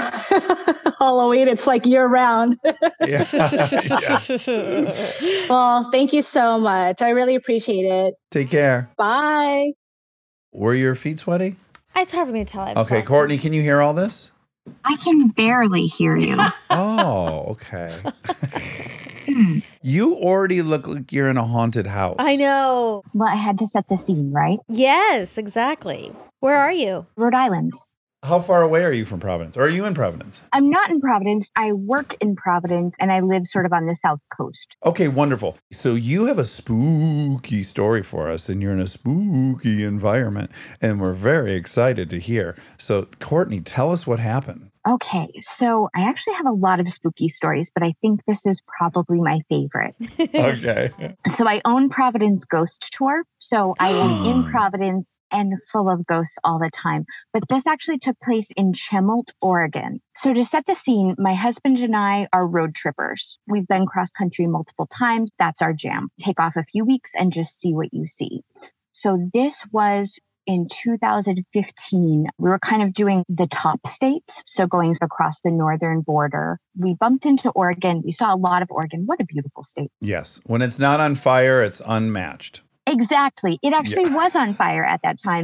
Halloween, 0.99 1.47
it's 1.47 1.69
like 1.69 1.87
year 1.87 2.05
round. 2.07 2.59
Yeah. 3.01 3.25
well, 5.49 5.89
thank 5.93 6.13
you 6.13 6.23
so 6.23 6.59
much. 6.59 7.03
I 7.03 7.11
really 7.11 7.37
appreciate 7.37 7.85
it. 7.85 8.15
Take 8.33 8.51
care. 8.51 8.91
Bye. 8.97 9.75
Were 10.51 10.75
your 10.75 10.97
feet 10.97 11.21
sweaty? 11.21 11.55
It's 11.97 12.13
hard 12.13 12.29
for 12.29 12.33
me 12.35 12.41
to 12.41 12.45
tell. 12.45 12.63
I've 12.63 12.77
Okay, 12.77 12.97
socks 12.99 13.09
Courtney, 13.09 13.39
can 13.39 13.53
you 13.53 13.63
hear 13.63 13.81
all 13.81 13.95
this? 13.95 14.33
I 14.85 14.97
can 14.97 15.29
barely 15.29 15.87
hear 15.87 16.17
you. 16.17 16.39
Oh, 16.79 17.53
okay. 17.53 17.97
you 19.83 20.15
already 20.17 20.61
look 20.61 20.87
like 20.87 21.11
you're 21.11 21.31
in 21.31 21.39
a 21.39 21.45
haunted 21.45 21.87
house. 21.87 22.17
I 22.19 22.37
know. 22.37 23.03
well, 23.15 23.31
I 23.31 23.37
had 23.37 23.57
to 23.59 23.67
set 23.67 23.89
the 23.89 23.97
scene, 23.97 24.31
right? 24.31 24.59
Yes, 24.69 25.39
exactly. 25.39 26.13
Where 26.41 26.57
are 26.57 26.73
you? 26.73 27.07
Rhode 27.17 27.35
Island. 27.35 27.73
How 28.23 28.41
far 28.41 28.63
away 28.63 28.83
are 28.83 28.93
you 28.93 29.05
from 29.05 29.21
Providence? 29.21 29.57
Or 29.57 29.65
are 29.65 29.69
you 29.69 29.85
in 29.85 29.95
Providence? 29.95 30.41
I'm 30.53 30.71
not 30.71 30.91
in 30.91 31.01
Providence. 31.01 31.51
I 31.55 31.73
work 31.73 32.17
in 32.21 32.35
Providence 32.35 32.97
and 32.99 33.13
I 33.13 33.21
live 33.21 33.47
sort 33.47 33.67
of 33.67 33.73
on 33.73 33.87
the 33.87 33.95
South 33.95 34.21
Coast. 34.37 34.77
Okay, 34.85 35.07
wonderful. 35.07 35.59
So 35.71 35.95
you 35.95 36.25
have 36.25 36.39
a 36.39 36.45
spooky 36.45 37.63
story 37.63 38.03
for 38.03 38.31
us, 38.31 38.49
and 38.49 38.61
you're 38.63 38.73
in 38.73 38.81
a 38.81 38.87
spooky 38.87 39.85
environment, 39.85 40.51
and 40.81 41.01
we're 41.01 41.13
very 41.13 41.55
excited 41.55 42.11
to 42.11 42.19
hear. 42.19 42.57
So, 42.79 43.07
Courtney, 43.21 43.61
tell 43.61 43.93
us 43.93 44.07
what 44.07 44.19
happened. 44.19 44.71
Okay, 44.87 45.29
so 45.41 45.89
I 45.97 46.03
actually 46.03 46.35
have 46.35 46.47
a 46.47 46.53
lot 46.53 46.79
of 46.79 46.89
spooky 46.89 47.29
stories, 47.29 47.73
but 47.75 47.83
I 47.83 47.95
think 48.01 48.21
this 48.25 48.47
is 48.47 48.63
probably 48.79 49.21
my 49.21 49.41
favorite. 49.49 49.97
Okay. 50.21 50.91
So 51.35 51.49
I 51.49 51.61
own 51.65 51.89
Providence 51.89 52.45
Ghost 52.45 52.93
Tour. 52.93 53.25
So 53.39 53.75
I 53.81 53.89
am 53.89 54.25
in 54.27 54.45
Providence 54.53 55.19
and 55.33 55.55
full 55.73 55.91
of 55.91 56.07
ghosts 56.07 56.39
all 56.45 56.59
the 56.59 56.71
time. 56.71 57.05
But 57.33 57.43
this 57.49 57.67
actually 57.67 57.99
took 57.99 58.19
place 58.21 58.49
in 58.57 58.75
Chemult, 58.75 59.33
Oregon. 59.41 60.01
So 60.15 60.33
to 60.33 60.45
set 60.45 60.67
the 60.67 60.75
scene, 60.75 61.17
my 61.19 61.35
husband 61.35 61.79
and 61.79 61.97
I 61.97 62.29
are 62.33 62.47
road 62.47 62.75
trippers. 62.75 63.39
We've 63.49 63.67
been 63.67 63.87
cross 63.87 64.11
country 64.13 64.47
multiple 64.47 64.87
times. 64.87 65.33
That's 65.39 65.63
our 65.63 65.73
jam. 65.73 66.09
Take 66.21 66.39
off 66.39 66.57
a 66.57 66.65
few 66.65 66.85
weeks 66.85 67.13
and 67.15 67.33
just 67.33 67.61
see 67.61 67.75
what 67.75 67.93
you 67.93 68.07
see. 68.07 68.43
So 68.93 69.31
this 69.35 69.65
was 69.73 70.19
in 70.47 70.69
2015, 70.71 72.27
we 72.39 72.49
were 72.49 72.59
kind 72.59 72.83
of 72.83 72.93
doing 72.93 73.25
the 73.29 73.47
top 73.47 73.87
states. 73.87 74.43
So 74.47 74.67
going 74.67 74.95
across 75.03 75.41
the 75.41 75.51
northern 75.51 76.03
border, 76.03 76.59
we 76.79 76.95
bumped 76.95 77.27
into 77.27 77.51
Oregon. 77.51 78.03
We 78.05 78.13
saw 78.13 78.35
a 78.35 78.37
lot 78.37 78.63
of 78.63 78.71
Oregon. 78.71 79.03
What 79.07 79.21
a 79.21 79.25
beautiful 79.25 79.65
state. 79.65 79.91
Yes. 80.01 80.41
When 80.47 80.63
it's 80.63 80.79
not 80.79 81.01
on 81.01 81.15
fire, 81.15 81.63
it's 81.63 81.83
unmatched. 81.87 82.61
Exactly. 82.87 83.59
It 83.63 83.73
actually 83.73 84.11
was 84.11 84.37
on 84.37 84.55
fire 84.55 84.85
at 84.85 85.03
that 85.03 85.21
time. 85.21 85.43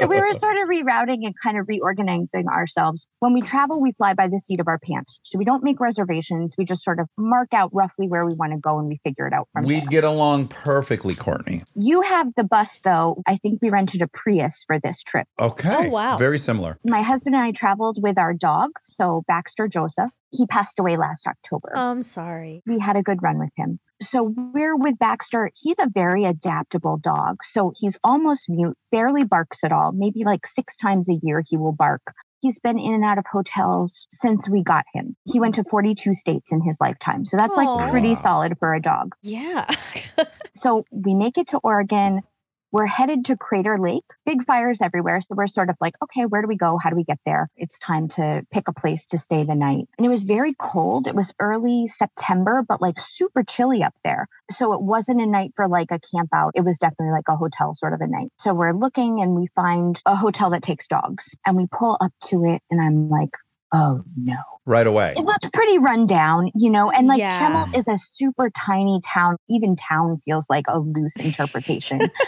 So 0.00 0.06
we 0.06 0.20
were 0.20 0.32
sort 0.38 0.56
of 0.56 0.68
rerouting 0.68 1.24
and 1.24 1.34
kind 1.40 1.58
of 1.58 1.68
reorganizing 1.68 2.48
ourselves. 2.48 3.06
When 3.20 3.32
we 3.32 3.40
travel, 3.40 3.80
we 3.80 3.92
fly 3.92 4.14
by 4.14 4.28
the 4.28 4.38
seat 4.38 4.58
of 4.58 4.66
our 4.66 4.78
pants. 4.78 5.20
So 5.22 5.38
we 5.38 5.44
don't 5.44 5.62
make 5.62 5.78
reservations. 5.80 6.56
We 6.58 6.64
just 6.64 6.82
sort 6.82 6.98
of 6.98 7.08
mark 7.16 7.54
out 7.54 7.70
roughly 7.72 8.08
where 8.08 8.26
we 8.26 8.34
want 8.34 8.52
to 8.52 8.58
go 8.58 8.78
and 8.78 8.88
we 8.88 8.98
figure 9.04 9.26
it 9.26 9.32
out 9.32 9.48
from 9.52 9.64
there. 9.64 9.74
We'd 9.74 9.82
there. 9.84 9.90
get 9.90 10.04
along 10.04 10.48
perfectly, 10.48 11.14
Courtney. 11.14 11.62
You 11.74 12.02
have 12.02 12.34
the 12.36 12.44
bus, 12.44 12.80
though. 12.80 13.22
I 13.26 13.36
think 13.36 13.60
we 13.62 13.70
rented 13.70 14.02
a 14.02 14.08
Prius 14.08 14.64
for 14.66 14.80
this 14.80 15.02
trip. 15.02 15.26
Okay. 15.38 15.86
Oh, 15.86 15.88
wow. 15.88 16.16
Very 16.16 16.38
similar. 16.38 16.78
My 16.84 17.02
husband 17.02 17.36
and 17.36 17.44
I 17.44 17.52
traveled 17.52 18.02
with 18.02 18.18
our 18.18 18.34
dog, 18.34 18.70
so 18.82 19.22
Baxter 19.28 19.68
Joseph. 19.68 20.10
He 20.30 20.46
passed 20.46 20.78
away 20.78 20.96
last 20.96 21.26
October. 21.26 21.72
Oh, 21.74 21.90
I'm 21.90 22.02
sorry. 22.02 22.62
we 22.66 22.78
had 22.78 22.96
a 22.96 23.02
good 23.02 23.22
run 23.22 23.38
with 23.38 23.52
him. 23.56 23.78
So 24.00 24.34
we're 24.36 24.76
with 24.76 24.98
Baxter. 24.98 25.50
He's 25.60 25.78
a 25.78 25.88
very 25.92 26.24
adaptable 26.24 26.98
dog. 26.98 27.38
So 27.42 27.72
he's 27.76 27.98
almost 28.04 28.48
mute, 28.48 28.76
barely 28.92 29.24
barks 29.24 29.64
at 29.64 29.72
all. 29.72 29.92
Maybe 29.92 30.22
like 30.24 30.46
six 30.46 30.76
times 30.76 31.08
a 31.10 31.18
year 31.22 31.42
he 31.46 31.56
will 31.56 31.72
bark. 31.72 32.02
He's 32.40 32.60
been 32.60 32.78
in 32.78 32.94
and 32.94 33.04
out 33.04 33.18
of 33.18 33.24
hotels 33.26 34.06
since 34.12 34.48
we 34.48 34.62
got 34.62 34.84
him. 34.94 35.16
He 35.24 35.40
went 35.40 35.56
to 35.56 35.64
42 35.64 36.14
states 36.14 36.52
in 36.52 36.60
his 36.60 36.78
lifetime. 36.80 37.24
So 37.24 37.36
that's 37.36 37.58
Aw. 37.58 37.74
like 37.74 37.90
pretty 37.90 38.14
solid 38.14 38.56
for 38.60 38.74
a 38.74 38.80
dog. 38.80 39.14
Yeah. 39.22 39.68
So 40.58 40.84
we 40.90 41.14
make 41.14 41.38
it 41.38 41.48
to 41.48 41.58
Oregon. 41.58 42.22
We're 42.70 42.86
headed 42.86 43.24
to 43.26 43.36
Crater 43.36 43.78
Lake. 43.78 44.04
Big 44.26 44.44
fires 44.44 44.82
everywhere. 44.82 45.22
So 45.22 45.34
we're 45.34 45.46
sort 45.46 45.70
of 45.70 45.76
like, 45.80 45.94
okay, 46.02 46.26
where 46.26 46.42
do 46.42 46.48
we 46.48 46.56
go? 46.56 46.76
How 46.76 46.90
do 46.90 46.96
we 46.96 47.04
get 47.04 47.18
there? 47.24 47.48
It's 47.56 47.78
time 47.78 48.08
to 48.08 48.44
pick 48.52 48.68
a 48.68 48.74
place 48.74 49.06
to 49.06 49.18
stay 49.18 49.44
the 49.44 49.54
night. 49.54 49.88
And 49.96 50.06
it 50.06 50.10
was 50.10 50.24
very 50.24 50.54
cold. 50.60 51.06
It 51.08 51.14
was 51.14 51.32
early 51.40 51.86
September, 51.86 52.62
but 52.68 52.82
like 52.82 53.00
super 53.00 53.42
chilly 53.42 53.82
up 53.82 53.94
there. 54.04 54.26
So 54.50 54.74
it 54.74 54.82
wasn't 54.82 55.22
a 55.22 55.26
night 55.26 55.52
for 55.56 55.66
like 55.66 55.90
a 55.90 55.98
camp 56.14 56.28
out. 56.34 56.52
It 56.54 56.60
was 56.62 56.76
definitely 56.76 57.12
like 57.12 57.28
a 57.28 57.36
hotel 57.36 57.72
sort 57.72 57.94
of 57.94 58.02
a 58.02 58.06
night. 58.06 58.28
So 58.38 58.52
we're 58.52 58.74
looking 58.74 59.22
and 59.22 59.34
we 59.34 59.46
find 59.54 59.98
a 60.04 60.14
hotel 60.14 60.50
that 60.50 60.62
takes 60.62 60.86
dogs 60.86 61.34
and 61.46 61.56
we 61.56 61.66
pull 61.72 61.96
up 62.02 62.12
to 62.26 62.44
it 62.44 62.60
and 62.70 62.82
I'm 62.82 63.08
like, 63.08 63.30
oh 63.72 64.02
no. 64.14 64.36
Right 64.66 64.86
away. 64.86 65.14
It 65.16 65.24
looks 65.24 65.48
pretty 65.50 65.78
run 65.78 66.04
down, 66.04 66.50
you 66.54 66.68
know, 66.68 66.90
and 66.90 67.06
like 67.06 67.18
Yeah. 67.18 67.38
Chemult 67.38 67.74
is 67.74 67.88
a 67.88 67.96
super 67.96 68.50
tiny 68.50 69.00
town. 69.02 69.36
Even 69.48 69.74
town 69.74 70.20
feels 70.22 70.50
like 70.50 70.66
a 70.68 70.78
loose 70.78 71.16
interpretation. 71.16 72.02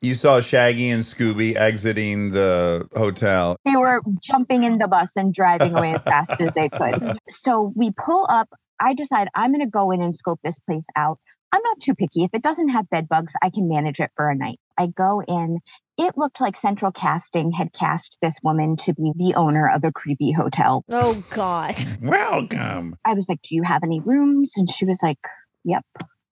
You 0.00 0.14
saw 0.14 0.40
Shaggy 0.40 0.90
and 0.90 1.02
Scooby 1.02 1.56
exiting 1.56 2.30
the 2.30 2.88
hotel. 2.94 3.56
they 3.64 3.74
were 3.76 4.00
jumping 4.22 4.62
in 4.62 4.78
the 4.78 4.86
bus 4.86 5.16
and 5.16 5.34
driving 5.34 5.74
away 5.76 5.94
as 5.94 6.04
fast 6.04 6.40
as 6.40 6.52
they 6.54 6.68
could. 6.68 7.16
So 7.30 7.72
we 7.74 7.90
pull 7.92 8.26
up. 8.30 8.48
I 8.80 8.94
decide 8.94 9.28
I'm 9.34 9.50
going 9.50 9.64
to 9.64 9.70
go 9.70 9.90
in 9.90 10.00
and 10.00 10.14
scope 10.14 10.38
this 10.44 10.58
place 10.60 10.86
out. 10.96 11.18
I'm 11.52 11.62
not 11.62 11.80
too 11.80 11.94
picky. 11.94 12.24
If 12.24 12.30
it 12.32 12.42
doesn't 12.42 12.68
have 12.68 12.88
bed 12.90 13.08
bugs, 13.08 13.32
I 13.42 13.50
can 13.50 13.68
manage 13.68 14.00
it 14.00 14.10
for 14.14 14.28
a 14.30 14.36
night. 14.36 14.60
I 14.78 14.86
go 14.86 15.20
in. 15.26 15.58
It 15.96 16.16
looked 16.16 16.40
like 16.40 16.56
Central 16.56 16.92
Casting 16.92 17.50
had 17.50 17.72
cast 17.72 18.18
this 18.22 18.38
woman 18.42 18.76
to 18.76 18.94
be 18.94 19.12
the 19.16 19.34
owner 19.34 19.68
of 19.68 19.82
a 19.82 19.90
creepy 19.90 20.30
hotel. 20.30 20.84
Oh 20.90 21.22
God. 21.30 21.74
Welcome. 22.02 22.96
I 23.04 23.14
was 23.14 23.28
like, 23.28 23.42
Do 23.42 23.54
you 23.56 23.62
have 23.64 23.82
any 23.82 24.00
rooms? 24.00 24.52
And 24.56 24.70
she 24.70 24.84
was 24.84 25.00
like, 25.02 25.18
Yep. 25.64 25.84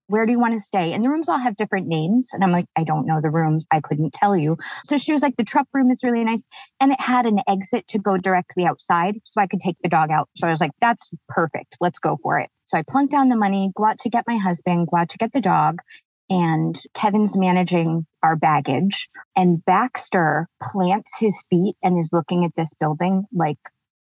Where 0.09 0.27
do 0.27 0.33
you 0.33 0.39
want 0.39 0.55
to 0.55 0.61
stay? 0.61 0.93
And 0.93 1.05
the 1.05 1.09
rooms 1.09 1.29
all 1.29 1.39
have 1.39 1.57
different 1.57 1.89
names. 1.89 2.31
And 2.33 2.45
I'm 2.45 2.53
like, 2.53 2.67
I 2.77 2.85
don't 2.85 3.07
know 3.07 3.21
the 3.21 3.31
rooms. 3.31 3.67
I 3.73 3.81
couldn't 3.81 4.13
tell 4.13 4.37
you. 4.37 4.57
So 4.85 4.97
she 4.97 5.13
was 5.13 5.23
like, 5.23 5.37
the 5.37 5.45
Trupp 5.45 5.69
room 5.73 5.91
is 5.91 6.05
really 6.05 6.23
nice. 6.25 6.47
And 6.81 6.93
it 6.93 7.01
had 7.01 7.27
an 7.27 7.41
exit 7.49 7.89
to 7.89 7.99
go 7.99 8.17
directly 8.17 8.65
outside 8.65 9.21
so 9.25 9.41
I 9.41 9.47
could 9.47 9.61
take 9.61 9.77
the 9.83 9.89
dog 9.89 10.11
out. 10.11 10.29
So 10.37 10.47
I 10.47 10.51
was 10.51 10.61
like, 10.61 10.73
that's 10.81 11.11
perfect. 11.29 11.77
Let's 11.81 11.99
go 11.99 12.19
for 12.23 12.39
it. 12.39 12.51
So 12.65 12.79
I 12.79 12.83
plunk 12.83 13.11
down 13.11 13.29
the 13.29 13.37
money, 13.37 13.71
go 13.75 13.85
out 13.85 13.99
to 14.01 14.11
get 14.11 14.25
my 14.27 14.37
husband, 14.37 14.89
go 14.91 14.99
out 14.99 15.09
to 15.11 15.19
get 15.19 15.33
the 15.33 15.41
dog. 15.41 15.81
And 16.29 16.77
Kevin's 16.95 17.37
managing 17.37 18.07
our 18.23 18.37
baggage. 18.37 19.09
And 19.37 19.65
Baxter 19.65 20.49
plants 20.63 21.19
his 21.19 21.45
feet 21.51 21.77
and 21.83 21.99
is 21.99 22.11
looking 22.13 22.45
at 22.45 22.55
this 22.57 22.73
building 22.81 23.27
like, 23.33 23.59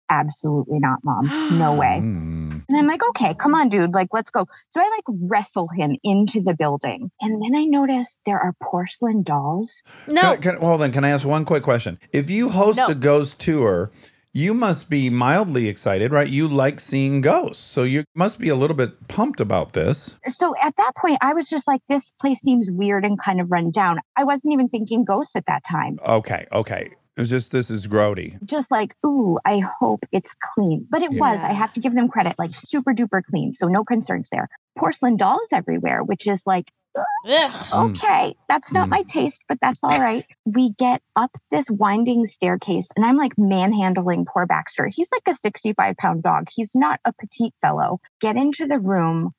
absolutely 0.09 0.79
not, 0.79 0.99
mom. 1.03 1.31
No 1.57 1.73
way. 1.79 1.99
Hmm. 1.99 2.34
And 2.75 2.81
I'm 2.83 2.87
like, 2.87 3.01
okay, 3.11 3.33
come 3.33 3.55
on, 3.55 3.69
dude. 3.69 3.93
Like, 3.93 4.09
let's 4.11 4.31
go. 4.31 4.45
So 4.69 4.81
I 4.81 4.83
like 4.83 5.19
wrestle 5.31 5.69
him 5.69 5.95
into 6.03 6.41
the 6.41 6.53
building. 6.53 7.09
And 7.21 7.41
then 7.41 7.55
I 7.55 7.63
notice 7.63 8.17
there 8.25 8.37
are 8.39 8.53
porcelain 8.61 9.23
dolls. 9.23 9.81
No. 10.09 10.21
Can, 10.21 10.29
I- 10.29 10.35
can, 10.35 10.55
hold 10.57 10.81
on. 10.83 10.91
Can 10.91 11.05
I 11.05 11.09
ask 11.11 11.25
one 11.25 11.45
quick 11.45 11.63
question? 11.63 11.97
If 12.11 12.29
you 12.29 12.49
host 12.49 12.77
No. 12.77 12.87
a 12.87 12.95
ghost 12.95 13.39
tour, 13.39 13.91
you 14.33 14.53
must 14.53 14.89
be 14.89 15.09
mildly 15.09 15.69
excited, 15.69 16.11
right? 16.11 16.27
You 16.27 16.49
like 16.49 16.81
seeing 16.81 17.21
ghosts. 17.21 17.63
So 17.63 17.83
you 17.83 18.03
must 18.13 18.37
be 18.39 18.49
a 18.49 18.55
little 18.55 18.75
bit 18.75 19.07
pumped 19.07 19.39
about 19.39 19.71
this. 19.71 20.15
So 20.27 20.53
at 20.61 20.75
that 20.75 20.91
point, 20.97 21.19
I 21.21 21.33
was 21.33 21.47
just 21.47 21.67
like, 21.69 21.79
this 21.87 22.11
place 22.19 22.41
seems 22.41 22.69
weird 22.69 23.05
and 23.05 23.17
kind 23.17 23.39
of 23.39 23.49
run 23.49 23.71
down. 23.71 24.01
I 24.17 24.25
wasn't 24.25 24.51
even 24.53 24.67
thinking 24.67 25.05
ghosts 25.05 25.37
at 25.37 25.45
that 25.47 25.63
time. 25.63 25.99
Okay. 26.05 26.45
Okay. 26.51 26.89
It 27.17 27.21
was 27.21 27.29
just, 27.29 27.51
this 27.51 27.69
is 27.69 27.87
grody. 27.87 28.43
Just 28.43 28.69
like, 28.71 28.93
ooh, 29.05 29.37
I 29.45 29.59
hope 29.79 30.03
it's 30.11 30.35
clean. 30.53 30.85
But 30.89 31.01
it 31.01 31.11
was, 31.11 31.43
I 31.45 31.53
have 31.53 31.71
to 31.73 31.79
give 31.79 31.93
them 31.95 32.09
credit, 32.09 32.35
like 32.37 32.51
super 32.53 32.93
duper 32.93 33.23
clean. 33.23 33.53
So 33.53 33.67
no 33.67 33.85
concerns 33.85 34.29
there. 34.31 34.49
Porcelain 34.77 35.15
dolls 35.15 35.49
everywhere, 35.53 36.03
which 36.03 36.27
is 36.27 36.43
like, 36.45 36.69
Ugh. 36.97 37.51
Mm. 37.51 37.89
okay, 37.89 38.35
that's 38.49 38.73
not 38.73 38.87
Mm. 38.87 38.91
my 38.91 39.03
taste, 39.03 39.43
but 39.49 39.57
that's 39.61 39.83
all 39.83 39.99
right. 39.99 40.25
we 40.45 40.71
get 40.77 41.01
up 41.17 41.31
this 41.51 41.69
winding 41.69 42.25
staircase, 42.25 42.87
and 42.95 43.05
I'm 43.05 43.17
like 43.17 43.33
manhandling 43.37 44.25
poor 44.25 44.45
Baxter. 44.45 44.87
He's 44.87 45.09
like 45.11 45.23
a 45.27 45.33
65 45.33 45.95
pound 45.97 46.23
dog. 46.23 46.47
He's 46.53 46.71
not 46.73 46.99
a 47.05 47.11
petite 47.13 47.53
fellow. 47.61 47.99
Get 48.21 48.37
into 48.37 48.65
the 48.65 48.79
room. 48.79 49.31